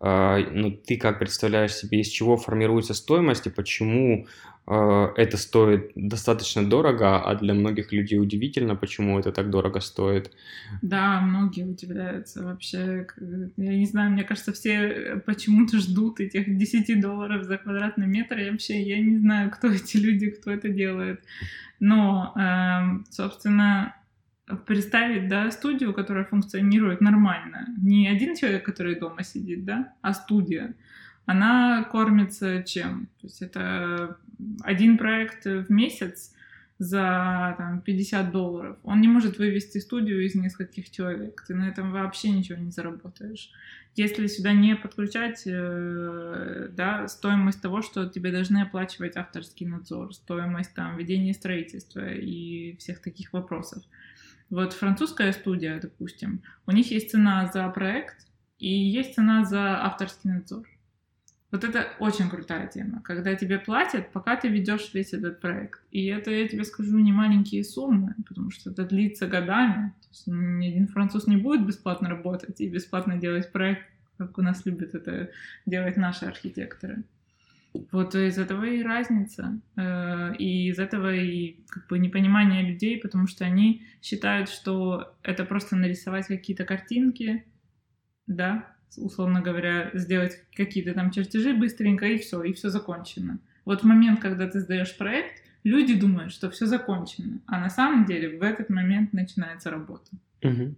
А, 0.00 0.38
ну, 0.38 0.70
ты 0.70 0.96
как 0.96 1.18
представляешь 1.18 1.74
себе, 1.74 2.00
из 2.00 2.08
чего 2.08 2.38
формируется 2.38 2.94
стоимость 2.94 3.46
и 3.46 3.50
почему 3.50 4.26
а, 4.66 5.12
это 5.16 5.36
стоит 5.36 5.92
достаточно 5.94 6.64
дорого, 6.64 7.18
а 7.18 7.34
для 7.34 7.52
многих 7.52 7.92
людей 7.92 8.18
удивительно, 8.18 8.76
почему 8.76 9.18
это 9.18 9.30
так 9.30 9.50
дорого 9.50 9.80
стоит. 9.80 10.30
Да, 10.80 11.20
многие 11.20 11.64
удивляются 11.64 12.42
вообще. 12.42 13.06
Я 13.58 13.76
не 13.76 13.84
знаю, 13.84 14.12
мне 14.12 14.24
кажется, 14.24 14.54
все 14.54 15.20
почему-то 15.26 15.78
ждут 15.78 16.20
этих 16.20 16.56
10 16.56 16.98
долларов 17.00 17.44
за 17.44 17.58
квадратный 17.58 18.06
метр. 18.06 18.38
Я 18.38 18.52
вообще 18.52 18.80
я 18.80 18.98
не 19.00 19.18
знаю, 19.18 19.50
кто 19.50 19.68
эти 19.68 19.98
люди, 19.98 20.30
кто 20.30 20.50
это 20.50 20.70
делает. 20.70 21.22
Но, 21.78 22.32
эм, 22.36 23.06
собственно, 23.10 23.96
представить, 24.66 25.28
да, 25.28 25.50
студию, 25.50 25.92
которая 25.94 26.24
функционирует 26.24 27.00
нормально. 27.00 27.68
Не 27.78 28.08
один 28.08 28.36
человек, 28.36 28.64
который 28.64 28.98
дома 28.98 29.22
сидит, 29.22 29.64
да, 29.64 29.94
а 30.00 30.12
студия. 30.12 30.74
Она 31.26 31.84
кормится 31.84 32.62
чем? 32.62 33.08
То 33.20 33.26
есть 33.26 33.42
это 33.42 34.16
один 34.62 34.98
проект 34.98 35.44
в 35.44 35.70
месяц 35.70 36.34
за 36.80 37.54
там, 37.58 37.82
50 37.82 38.32
долларов. 38.32 38.78
Он 38.84 39.02
не 39.02 39.08
может 39.08 39.38
вывести 39.38 39.78
студию 39.78 40.24
из 40.24 40.34
нескольких 40.34 40.90
человек. 40.90 41.44
Ты 41.46 41.54
на 41.54 41.68
этом 41.68 41.92
вообще 41.92 42.30
ничего 42.30 42.58
не 42.58 42.70
заработаешь. 42.70 43.52
Если 43.96 44.26
сюда 44.28 44.54
не 44.54 44.74
подключать 44.76 45.42
э, 45.46 46.68
да, 46.70 47.06
стоимость 47.06 47.60
того, 47.60 47.82
что 47.82 48.08
тебе 48.08 48.32
должны 48.32 48.62
оплачивать 48.62 49.16
авторский 49.16 49.66
надзор, 49.66 50.14
стоимость 50.14 50.74
там, 50.74 50.96
ведения 50.96 51.34
строительства 51.34 52.08
и 52.10 52.76
всех 52.78 53.02
таких 53.02 53.34
вопросов. 53.34 53.82
Вот 54.50 54.72
французская 54.72 55.32
студия, 55.32 55.80
допустим, 55.80 56.42
у 56.66 56.72
них 56.72 56.90
есть 56.90 57.10
цена 57.10 57.46
за 57.52 57.68
проект 57.68 58.26
и 58.58 58.68
есть 58.68 59.14
цена 59.14 59.44
за 59.44 59.82
авторский 59.84 60.28
надзор. 60.28 60.66
Вот 61.52 61.64
это 61.64 61.88
очень 61.98 62.28
крутая 62.28 62.68
тема, 62.68 63.00
когда 63.02 63.34
тебе 63.34 63.58
платят, 63.58 64.12
пока 64.12 64.36
ты 64.36 64.48
ведешь 64.48 64.90
весь 64.94 65.12
этот 65.12 65.40
проект. 65.40 65.80
И 65.90 66.06
это, 66.06 66.30
я 66.30 66.46
тебе 66.46 66.64
скажу, 66.64 66.98
не 66.98 67.12
маленькие 67.12 67.64
суммы, 67.64 68.14
потому 68.26 68.50
что 68.50 68.70
это 68.70 68.84
длится 68.84 69.26
годами. 69.26 69.92
То 70.02 70.08
есть 70.10 70.26
ни 70.26 70.68
один 70.68 70.86
француз 70.86 71.26
не 71.26 71.36
будет 71.36 71.66
бесплатно 71.66 72.08
работать 72.08 72.60
и 72.60 72.68
бесплатно 72.68 73.16
делать 73.16 73.50
проект, 73.50 73.86
как 74.16 74.38
у 74.38 74.42
нас 74.42 74.64
любят 74.64 74.94
это 74.94 75.30
делать 75.66 75.96
наши 75.96 76.26
архитекторы. 76.26 77.02
Вот 77.92 78.14
из 78.14 78.38
этого 78.38 78.64
и 78.64 78.82
разница. 78.82 79.60
Э, 79.76 80.34
и 80.36 80.68
из 80.68 80.78
этого 80.78 81.14
и 81.14 81.60
как 81.68 81.86
бы 81.88 81.98
непонимание 81.98 82.62
людей, 82.62 82.98
потому 82.98 83.26
что 83.26 83.44
они 83.44 83.82
считают, 84.02 84.48
что 84.48 85.14
это 85.22 85.44
просто 85.44 85.76
нарисовать 85.76 86.26
какие-то 86.26 86.64
картинки, 86.64 87.44
да, 88.26 88.66
условно 88.96 89.40
говоря, 89.40 89.90
сделать 89.94 90.42
какие-то 90.54 90.94
там 90.94 91.10
чертежи 91.10 91.54
быстренько, 91.54 92.06
и 92.06 92.18
все, 92.18 92.42
и 92.42 92.52
все 92.52 92.70
закончено. 92.70 93.38
Вот 93.64 93.82
в 93.82 93.84
момент, 93.84 94.20
когда 94.20 94.48
ты 94.48 94.60
сдаешь 94.60 94.96
проект, 94.96 95.42
люди 95.64 95.94
думают, 95.94 96.32
что 96.32 96.50
все 96.50 96.66
закончено, 96.66 97.40
а 97.46 97.60
на 97.60 97.70
самом 97.70 98.04
деле 98.04 98.38
в 98.38 98.42
этот 98.42 98.68
момент 98.70 99.12
начинается 99.12 99.70
работа. 99.70 100.10
Угу. 100.42 100.74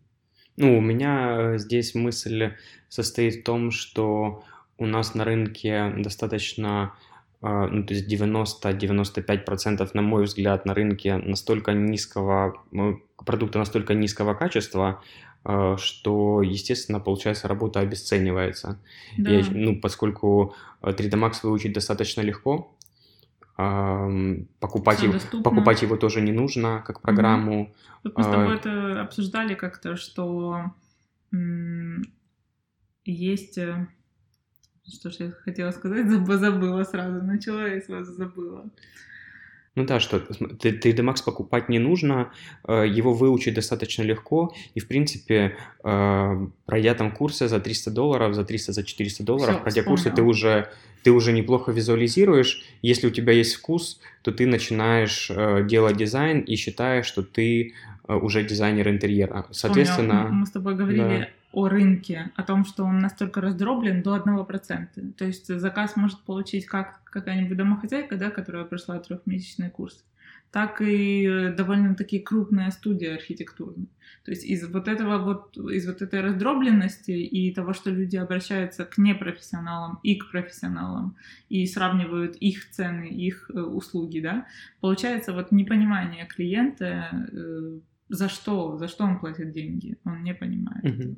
Ну, 0.59 0.78
у 0.78 0.80
меня 0.80 1.57
здесь 1.57 1.95
мысль 1.95 2.53
состоит 2.88 3.36
в 3.36 3.45
том, 3.45 3.70
что 3.70 4.45
у 4.83 4.87
нас 4.87 5.14
на 5.14 5.24
рынке 5.24 5.95
достаточно, 5.99 6.95
а, 7.41 7.68
ну, 7.68 7.85
то 7.85 7.95
есть 7.95 8.12
90-95%, 8.12 9.91
на 9.95 10.03
мой 10.03 10.24
взгляд, 10.24 10.66
на 10.66 10.74
рынке 10.74 11.16
настолько 11.16 11.72
низкого, 11.72 12.62
продукта 13.24 13.59
настолько 13.59 13.95
низкого 13.95 14.35
качества, 14.35 15.03
а, 15.45 15.76
что, 15.76 16.43
естественно, 16.43 17.01
получается, 17.01 17.49
работа 17.49 17.80
обесценивается. 17.80 18.78
Да. 19.16 19.30
И, 19.30 19.45
ну, 19.51 19.80
поскольку 19.80 20.55
3D 20.83 21.12
Max 21.12 21.35
выучить 21.43 21.72
достаточно 21.72 22.20
легко, 22.22 22.76
покупать, 23.55 25.03
его, 25.03 25.43
покупать 25.45 25.83
его 25.83 25.97
тоже 25.97 26.20
не 26.20 26.33
нужно, 26.33 26.83
как 26.85 27.01
программу. 27.01 27.72
Вот 28.03 28.16
мы 28.16 28.24
с 28.24 28.26
тобой 28.26 28.57
это 28.57 29.03
обсуждали 29.03 29.55
как-то, 29.55 29.95
что 29.97 30.72
есть 33.05 33.59
э, 33.59 33.89
что 34.91 35.11
ж 35.11 35.14
я 35.18 35.30
хотела 35.45 35.70
сказать, 35.70 36.09
забыла 36.09 36.85
сразу, 36.85 37.22
начала 37.22 37.68
и 37.68 37.80
сразу 37.80 38.12
забыла. 38.12 38.70
Ну 39.74 39.87
да, 39.87 40.01
что 40.01 40.18
3D 40.18 40.97
Max 40.97 41.24
покупать 41.24 41.70
не 41.70 41.78
нужно, 41.78 42.30
э, 42.68 42.85
его 42.87 43.14
выучить 43.14 43.55
достаточно 43.55 44.03
легко, 44.03 44.55
и 44.74 44.80
в 44.80 44.87
принципе, 44.87 45.57
э, 45.83 46.47
пройдя 46.66 46.95
там 46.95 47.11
курсы 47.11 47.49
за 47.49 47.59
300 47.59 47.91
долларов, 47.91 48.35
за 48.35 48.45
300, 48.45 48.72
за 48.72 48.85
400 48.85 49.24
долларов, 49.24 49.55
Всё, 49.55 49.62
пройдя 49.62 49.83
курсы, 49.83 50.11
ты 50.11 50.20
уже, 50.20 50.68
ты 51.05 51.11
уже 51.11 51.33
неплохо 51.33 51.72
визуализируешь. 51.72 52.62
Если 52.83 53.07
у 53.07 53.11
тебя 53.11 53.33
есть 53.33 53.55
вкус, 53.55 53.99
то 54.20 54.30
ты 54.30 54.47
начинаешь 54.47 55.30
э, 55.30 55.64
делать 55.66 55.97
дизайн 55.97 56.41
и 56.41 56.57
считаешь, 56.57 57.07
что 57.07 57.22
ты 57.22 57.72
уже 58.09 58.45
дизайнер 58.45 58.89
интерьера. 58.89 59.47
Соответственно... 59.53 60.24
Помню, 60.24 60.41
мы 60.41 60.47
с 60.47 60.51
тобой 60.51 60.74
говорили 60.74 60.99
да 60.99 61.28
о 61.53 61.68
рынке, 61.68 62.32
о 62.36 62.42
том, 62.42 62.64
что 62.64 62.84
он 62.84 62.98
настолько 62.98 63.40
раздроблен 63.40 64.03
до 64.03 64.16
1%. 64.16 65.12
То 65.12 65.24
есть 65.24 65.46
заказ 65.46 65.96
может 65.96 66.20
получить 66.20 66.66
как 66.66 67.03
какая-нибудь 67.05 67.57
домохозяйка, 67.57 68.16
да, 68.16 68.30
которая 68.30 68.64
прошла 68.64 68.98
трехмесячный 68.98 69.70
курс, 69.70 70.05
так 70.50 70.80
и 70.80 71.53
довольно-таки 71.57 72.20
крупная 72.20 72.70
студия 72.70 73.14
архитектурная. 73.14 73.86
То 74.24 74.30
есть 74.30 74.44
из 74.44 74.66
вот 74.68 74.88
этого 74.88 75.18
вот, 75.18 75.57
из 75.57 75.86
вот 75.86 76.00
этой 76.00 76.20
раздробленности 76.20 77.11
и 77.11 77.53
того, 77.53 77.72
что 77.72 77.90
люди 77.90 78.16
обращаются 78.16 78.84
к 78.84 78.96
непрофессионалам 78.96 79.98
и 80.03 80.16
к 80.16 80.30
профессионалам 80.30 81.16
и 81.48 81.66
сравнивают 81.66 82.36
их 82.36 82.70
цены, 82.70 83.09
их 83.09 83.50
э, 83.53 83.61
услуги, 83.61 84.20
да, 84.20 84.46
получается 84.80 85.32
вот 85.32 85.53
непонимание 85.53 86.26
клиента, 86.26 87.28
э, 87.32 87.78
за 88.09 88.28
что, 88.28 88.76
за 88.78 88.88
что 88.88 89.05
он 89.05 89.18
платит 89.18 89.53
деньги, 89.53 89.96
он 90.05 90.22
не 90.22 90.34
понимает. 90.34 90.84
Угу. 90.84 91.16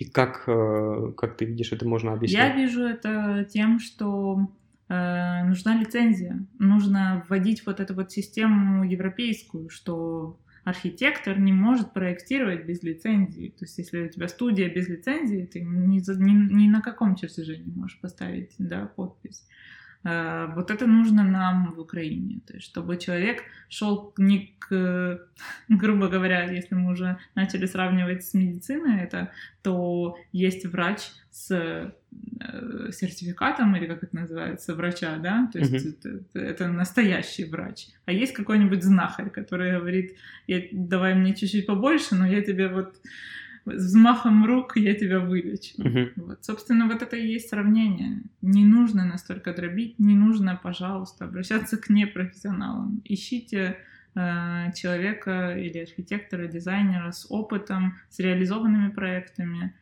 И 0.00 0.06
как, 0.06 0.44
э, 0.46 1.12
как 1.14 1.36
ты 1.36 1.44
видишь, 1.44 1.72
это 1.72 1.86
можно 1.86 2.14
объяснить? 2.14 2.38
Я 2.38 2.56
вижу 2.56 2.82
это 2.82 3.46
тем, 3.52 3.78
что 3.78 4.48
э, 4.88 5.44
нужна 5.44 5.76
лицензия. 5.78 6.46
Нужно 6.58 7.26
вводить 7.28 7.66
вот 7.66 7.80
эту 7.80 7.94
вот 7.94 8.10
систему 8.10 8.82
европейскую, 8.82 9.68
что 9.68 10.38
архитектор 10.64 11.38
не 11.38 11.52
может 11.52 11.92
проектировать 11.92 12.64
без 12.64 12.82
лицензии. 12.82 13.50
То 13.50 13.66
есть, 13.66 13.76
если 13.76 14.06
у 14.06 14.08
тебя 14.08 14.28
студия 14.28 14.70
без 14.70 14.88
лицензии, 14.88 15.44
ты 15.52 15.60
ни, 15.60 15.98
ни, 15.98 16.64
ни 16.64 16.68
на 16.70 16.80
каком 16.80 17.14
чертеже 17.14 17.58
не 17.58 17.70
можешь 17.70 18.00
поставить 18.00 18.54
да, 18.56 18.86
подпись. 18.86 19.46
Э, 20.02 20.46
вот 20.54 20.70
это 20.70 20.86
нужно 20.86 21.24
нам 21.24 21.74
в 21.74 21.80
Украине, 21.80 22.40
то 22.46 22.54
есть 22.54 22.66
чтобы 22.66 22.96
человек 22.96 23.42
шел 23.68 24.14
не 24.16 24.54
к, 24.58 25.20
грубо 25.68 26.08
говоря, 26.08 26.50
если 26.50 26.74
мы 26.74 26.92
уже 26.92 27.18
начали 27.34 27.66
сравнивать 27.66 28.24
с 28.24 28.32
медициной 28.32 29.02
это, 29.02 29.30
то 29.62 30.16
есть 30.32 30.64
врач 30.64 31.00
с 31.30 31.50
э, 31.50 31.92
сертификатом, 32.92 33.76
или 33.76 33.86
как 33.86 34.02
это 34.02 34.16
называется, 34.16 34.74
врача, 34.74 35.16
да, 35.18 35.48
то 35.52 35.58
есть 35.58 35.74
uh-huh. 35.74 36.24
это, 36.32 36.38
это 36.38 36.68
настоящий 36.68 37.44
врач. 37.44 37.88
А 38.06 38.12
есть 38.12 38.32
какой-нибудь 38.32 38.82
знахарь, 38.82 39.28
который 39.28 39.78
говорит, 39.78 40.16
я, 40.46 40.62
давай 40.72 41.14
мне 41.14 41.34
чуть-чуть 41.34 41.66
побольше, 41.66 42.14
но 42.14 42.26
я 42.26 42.42
тебе 42.42 42.68
вот 42.68 42.96
взмахом 43.76 44.44
рук 44.44 44.76
я 44.76 44.94
тебя 44.94 45.20
вылечу. 45.20 45.74
Угу. 45.78 46.26
Вот. 46.26 46.44
Собственно, 46.44 46.86
вот 46.86 47.02
это 47.02 47.16
и 47.16 47.26
есть 47.26 47.48
сравнение. 47.48 48.22
Не 48.42 48.64
нужно 48.64 49.04
настолько 49.04 49.52
дробить, 49.52 49.98
не 49.98 50.14
нужно, 50.14 50.58
пожалуйста, 50.62 51.24
обращаться 51.24 51.76
к 51.76 51.88
непрофессионалам. 51.90 53.02
Ищите 53.04 53.76
э, 54.14 54.72
человека 54.74 55.56
или 55.58 55.78
архитектора, 55.78 56.46
дизайнера 56.46 57.10
с 57.10 57.26
опытом, 57.30 57.98
с 58.08 58.18
реализованными 58.18 58.90
проектами. 58.90 59.74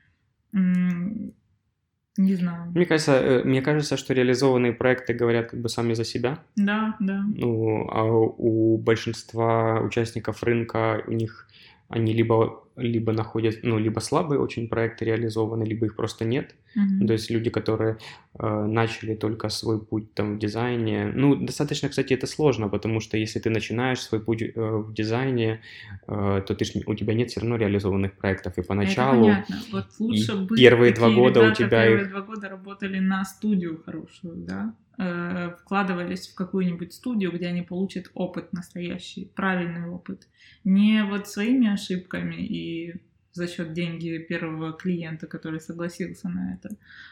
Не 2.18 2.34
знаю. 2.34 2.72
Мне 2.74 2.84
кажется, 2.84 3.12
э, 3.12 3.44
мне 3.44 3.62
кажется, 3.62 3.96
что 3.96 4.12
реализованные 4.12 4.72
проекты 4.72 5.14
говорят 5.14 5.50
как 5.50 5.60
бы 5.60 5.68
сами 5.68 5.94
за 5.94 6.04
себя. 6.04 6.40
Да, 6.56 6.96
да. 6.98 7.22
Ну, 7.36 7.88
а 7.90 8.02
у 8.04 8.76
большинства 8.76 9.80
участников 9.80 10.42
рынка 10.42 11.04
у 11.06 11.12
них 11.12 11.46
они 11.88 12.12
либо, 12.12 12.64
либо 12.76 13.12
находят, 13.12 13.60
ну, 13.62 13.78
либо 13.78 14.00
слабые 14.00 14.40
очень 14.40 14.68
проекты 14.68 15.06
реализованы, 15.06 15.64
либо 15.64 15.86
их 15.86 15.96
просто 15.96 16.26
нет. 16.26 16.54
Mm-hmm. 16.76 17.06
То 17.06 17.12
есть 17.14 17.30
люди, 17.30 17.48
которые 17.48 17.96
э, 18.38 18.66
начали 18.66 19.14
только 19.14 19.48
свой 19.48 19.80
путь 19.80 20.12
там 20.12 20.36
в 20.36 20.38
дизайне. 20.38 21.10
Ну, 21.14 21.34
достаточно, 21.34 21.88
кстати, 21.88 22.12
это 22.12 22.26
сложно, 22.26 22.68
потому 22.68 23.00
что 23.00 23.16
если 23.16 23.38
ты 23.40 23.48
начинаешь 23.48 24.00
свой 24.00 24.20
путь 24.20 24.42
э, 24.42 24.52
в 24.54 24.92
дизайне, 24.92 25.62
э, 26.06 26.42
то 26.46 26.54
ты 26.54 26.64
ж, 26.66 26.72
у 26.86 26.94
тебя 26.94 27.14
нет 27.14 27.30
все 27.30 27.40
равно 27.40 27.56
реализованных 27.56 28.12
проектов. 28.18 28.58
И 28.58 28.62
поначалу... 28.62 29.28
Это 29.28 29.44
понятно. 29.48 29.56
Вот 29.72 29.86
лучше 29.98 30.36
бы 30.36 30.56
первые 30.56 30.92
два 30.92 31.10
года 31.10 31.50
у 31.50 31.54
тебя 31.54 31.84
первые 31.84 32.02
их... 32.02 32.10
два 32.10 32.20
года 32.20 32.50
работали 32.50 32.98
на 32.98 33.24
студию 33.24 33.82
хорошую, 33.82 34.36
да? 34.36 34.74
Э, 35.00 35.54
вкладывались 35.60 36.26
в 36.26 36.34
какую-нибудь 36.34 36.92
студию, 36.92 37.30
где 37.30 37.46
они 37.46 37.62
получат 37.62 38.10
опыт 38.14 38.52
настоящий, 38.52 39.26
правильный 39.36 39.88
опыт. 39.88 40.26
Не 40.64 41.04
вот 41.04 41.28
своими 41.28 41.72
ошибками 41.72 42.34
и 42.34 43.00
за 43.32 43.46
счет 43.46 43.72
деньги 43.74 44.18
первого 44.18 44.72
клиента, 44.72 45.28
который 45.28 45.60
согласился 45.60 46.28
на 46.28 46.54
это, 46.54 46.70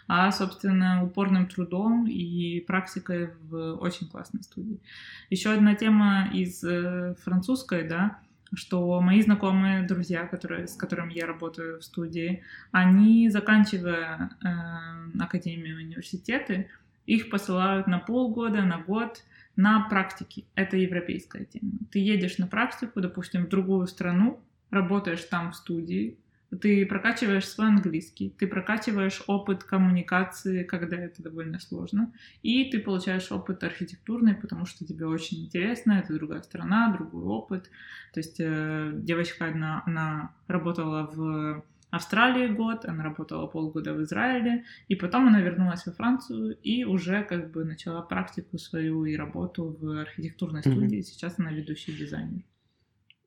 а, 0.09 0.32
собственно, 0.32 1.05
упорным 1.05 1.47
трудом 1.47 2.09
и 2.09 2.59
практикой 2.59 3.30
в 3.43 3.74
очень 3.74 4.09
классной 4.09 4.43
студии. 4.43 4.80
Еще 5.30 5.53
одна 5.53 5.76
тема 5.76 6.28
из 6.32 6.64
э, 6.64 7.14
французской, 7.22 7.87
да, 7.87 8.18
что 8.53 9.01
мои 9.01 9.22
знакомые 9.22 9.87
друзья, 9.87 10.26
которые, 10.26 10.66
с 10.66 10.74
которыми 10.74 11.12
я 11.12 11.24
работаю 11.24 11.78
в 11.78 11.84
студии, 11.84 12.43
они, 12.72 13.30
заканчивая 13.30 14.30
э, 14.43 15.20
академию 15.20 15.76
университеты, 15.76 16.68
их 17.07 17.31
посылают 17.31 17.87
на 17.87 17.99
полгода, 17.99 18.63
на 18.63 18.79
год 18.79 19.23
на 19.57 19.89
практики. 19.89 20.45
Это 20.55 20.77
европейская 20.77 21.45
тема. 21.47 21.73
Ты 21.91 21.99
едешь 21.99 22.39
на 22.39 22.47
практику, 22.47 23.01
допустим, 23.01 23.47
в 23.47 23.49
другую 23.49 23.87
страну, 23.87 24.41
работаешь 24.71 25.25
там 25.25 25.53
в 25.53 25.57
студии, 25.57 26.19
ты 26.61 26.87
прокачиваешь 26.87 27.49
свой 27.49 27.69
английский, 27.69 28.31
ты 28.39 28.47
прокачиваешь 28.47 29.23
опыт 29.27 29.65
коммуникации, 29.65 30.63
когда 30.63 30.97
это 30.97 31.23
довольно 31.23 31.59
сложно, 31.59 32.13
и 32.43 32.71
ты 32.71 32.79
получаешь 32.79 33.33
опыт 33.33 33.65
архитектурный, 33.65 34.35
потому 34.35 34.65
что 34.65 34.87
тебе 34.87 35.07
очень 35.07 35.45
интересно, 35.45 35.93
это 35.93 36.15
другая 36.15 36.43
страна, 36.43 36.93
другой 36.93 37.25
опыт. 37.25 37.71
То 38.13 38.21
есть 38.21 38.37
э, 38.39 38.93
девочка 38.95 39.47
одна, 39.47 39.83
она 39.87 40.33
работала 40.47 41.11
в 41.13 41.65
Австралии 41.91 42.49
год, 42.49 42.84
она 42.84 43.05
работала 43.05 43.47
полгода 43.47 43.95
в 43.95 44.03
Израиле, 44.03 44.64
и 44.89 44.97
потом 44.97 45.28
она 45.28 45.41
вернулась 45.41 45.87
во 45.87 45.93
Францию 45.93 46.57
и 46.62 46.84
уже 46.84 47.22
как 47.22 47.53
бы 47.53 47.64
начала 47.64 48.03
практику 48.03 48.59
свою 48.59 49.05
и 49.05 49.16
работу 49.16 49.76
в 49.80 50.01
архитектурной 50.01 50.62
студии. 50.62 50.99
Mm-hmm. 50.99 51.03
Сейчас 51.03 51.39
она 51.39 51.53
ведущий 51.53 51.93
дизайнер. 51.93 52.43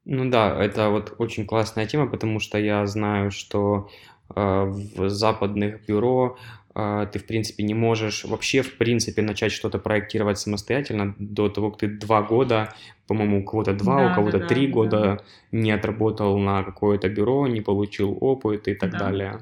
Ну 0.05 0.29
да, 0.29 0.63
это 0.63 0.89
вот 0.89 1.15
очень 1.17 1.45
классная 1.45 1.85
тема, 1.85 2.07
потому 2.07 2.39
что 2.39 2.57
я 2.57 2.85
знаю, 2.85 3.31
что 3.31 3.89
э, 4.35 4.63
в 4.63 5.09
западных 5.09 5.85
бюро 5.85 6.37
ты, 6.73 7.19
в 7.19 7.25
принципе, 7.25 7.63
не 7.63 7.73
можешь 7.73 8.25
вообще, 8.25 8.61
в 8.61 8.77
принципе, 8.77 9.21
начать 9.21 9.51
что-то 9.51 9.79
проектировать 9.79 10.39
самостоятельно 10.39 11.15
до 11.17 11.49
того, 11.49 11.71
как 11.71 11.79
ты 11.79 11.87
два 11.87 12.21
года, 12.21 12.73
по-моему, 13.07 13.41
у 13.41 13.43
кого-то 13.43 13.73
два, 13.73 14.05
да, 14.05 14.11
у 14.11 14.15
кого-то 14.15 14.39
да, 14.39 14.47
три 14.47 14.67
да, 14.67 14.73
года 14.73 14.99
да. 15.01 15.19
не 15.51 15.71
отработал 15.71 16.37
на 16.37 16.63
какое-то 16.63 17.09
бюро, 17.09 17.47
не 17.47 17.61
получил 17.61 18.17
опыт 18.21 18.67
и 18.67 18.75
так 18.75 18.91
да. 18.91 18.99
далее. 18.99 19.39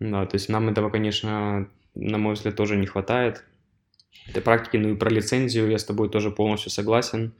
Да, 0.00 0.26
то 0.26 0.34
есть 0.34 0.48
нам 0.48 0.68
этого, 0.68 0.90
конечно, 0.90 1.68
на 1.94 2.18
мой 2.18 2.34
взгляд, 2.34 2.56
тоже 2.56 2.76
не 2.76 2.86
хватает 2.86 3.44
этой 4.28 4.42
практики. 4.42 4.76
Ну 4.76 4.90
и 4.90 4.96
про 4.96 5.10
лицензию 5.10 5.70
я 5.70 5.78
с 5.78 5.84
тобой 5.84 6.08
тоже 6.08 6.30
полностью 6.30 6.70
согласен. 6.70 7.32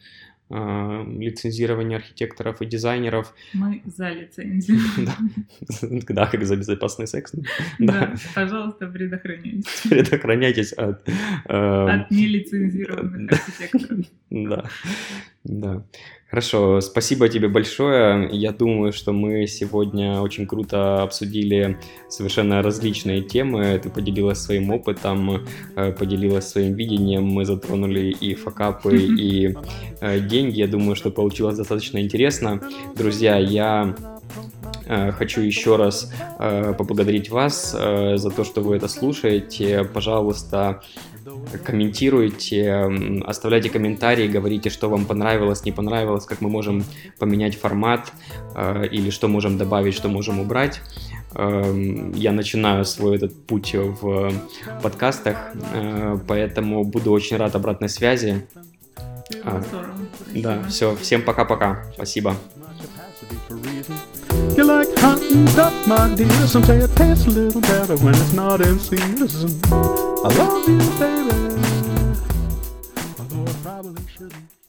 А, 0.53 1.05
лицензирования 1.05 1.99
архитекторов 1.99 2.61
и 2.61 2.67
дизайнеров. 2.67 3.33
Мы 3.53 3.83
за 3.85 4.09
лицензию. 4.11 4.81
Да, 6.09 6.27
как 6.27 6.45
за 6.45 6.57
безопасный 6.57 7.07
секс. 7.07 7.33
Да, 7.79 8.15
пожалуйста, 8.35 8.89
предохраняйтесь. 8.89 9.83
Предохраняйтесь 9.89 10.73
от... 10.73 11.09
Эм, 11.47 11.87
от 12.03 12.11
нелицензированных 12.11 13.31
архитекторов. 13.49 14.07
Да, 14.31 14.65
да. 15.45 15.83
Хорошо, 16.29 16.81
спасибо 16.81 17.29
тебе 17.29 17.49
большое. 17.49 18.29
Я 18.31 18.53
думаю, 18.53 18.93
что 18.93 19.13
мы 19.13 19.49
сегодня 19.49 20.21
очень 20.21 20.47
круто 20.47 21.03
обсудили 21.03 21.79
совершенно 22.09 22.63
различные 22.63 23.23
темы. 23.23 23.81
Ты 23.83 23.91
поделилась 23.91 24.39
своим 24.39 24.71
опытом, 24.71 25.45
э, 25.75 25.93
поделилась 25.93 26.47
своим 26.47 26.75
видением. 26.75 27.25
Мы 27.25 27.45
затронули 27.45 28.11
и 28.11 28.35
факапы, 28.35 28.97
и 28.97 29.57
э, 30.01 30.21
деньги. 30.21 30.61
Я 30.61 30.69
думаю, 30.69 30.95
что 30.95 31.11
получилось 31.11 31.57
достаточно 31.57 32.01
интересно. 32.01 32.61
Друзья, 32.95 33.37
я 33.37 33.97
Хочу 35.19 35.41
еще 35.41 35.77
раз 35.77 36.13
поблагодарить 36.39 37.31
вас 37.31 37.71
за 37.73 38.31
то, 38.31 38.45
что 38.45 38.61
вы 38.61 38.77
это 38.77 38.89
слушаете. 38.89 39.85
Пожалуйста, 39.85 40.83
комментируйте, 41.65 43.23
оставляйте 43.27 43.71
комментарии, 43.71 44.29
говорите, 44.29 44.71
что 44.71 44.89
вам 44.89 45.05
понравилось, 45.05 45.65
не 45.65 45.73
понравилось, 45.73 46.25
как 46.25 46.41
мы 46.41 46.49
можем 46.49 46.85
поменять 47.19 47.57
формат 47.57 48.13
э, 48.55 48.87
или 48.87 49.11
что 49.11 49.29
можем 49.29 49.59
добавить, 49.59 49.95
что 49.95 50.09
можем 50.09 50.41
убрать. 50.41 50.81
Э, 51.35 52.11
я 52.15 52.33
начинаю 52.33 52.85
свой 52.85 53.17
этот 53.17 53.47
путь 53.47 53.75
в 53.75 54.33
подкастах, 54.83 55.37
э, 55.73 56.19
поэтому 56.27 56.85
буду 56.85 57.13
очень 57.13 57.37
рад 57.37 57.55
обратной 57.55 57.89
связи. 57.89 58.47
А, 59.45 59.63
да, 60.35 60.63
все, 60.69 60.97
всем 60.97 61.23
пока-пока, 61.23 61.85
спасибо. 61.95 62.35
You 64.61 64.67
like 64.67 64.95
hunting 64.99 65.47
duck, 65.57 65.73
my 65.87 66.15
dear. 66.15 66.29
Some 66.47 66.63
say 66.65 66.81
it 66.81 66.95
tastes 66.95 67.27
a 67.27 67.31
little 67.31 67.63
better 67.63 67.97
when 67.97 68.15
it's 68.15 68.35
not 68.35 68.61
in 68.61 68.79
season. 68.79 69.59
I 69.73 70.29
love 70.37 70.69
you, 70.69 70.77
baby. 70.99 71.33
Although 73.19 73.51
I 73.51 73.55
probably 73.63 74.03
shouldn't. 74.15 74.60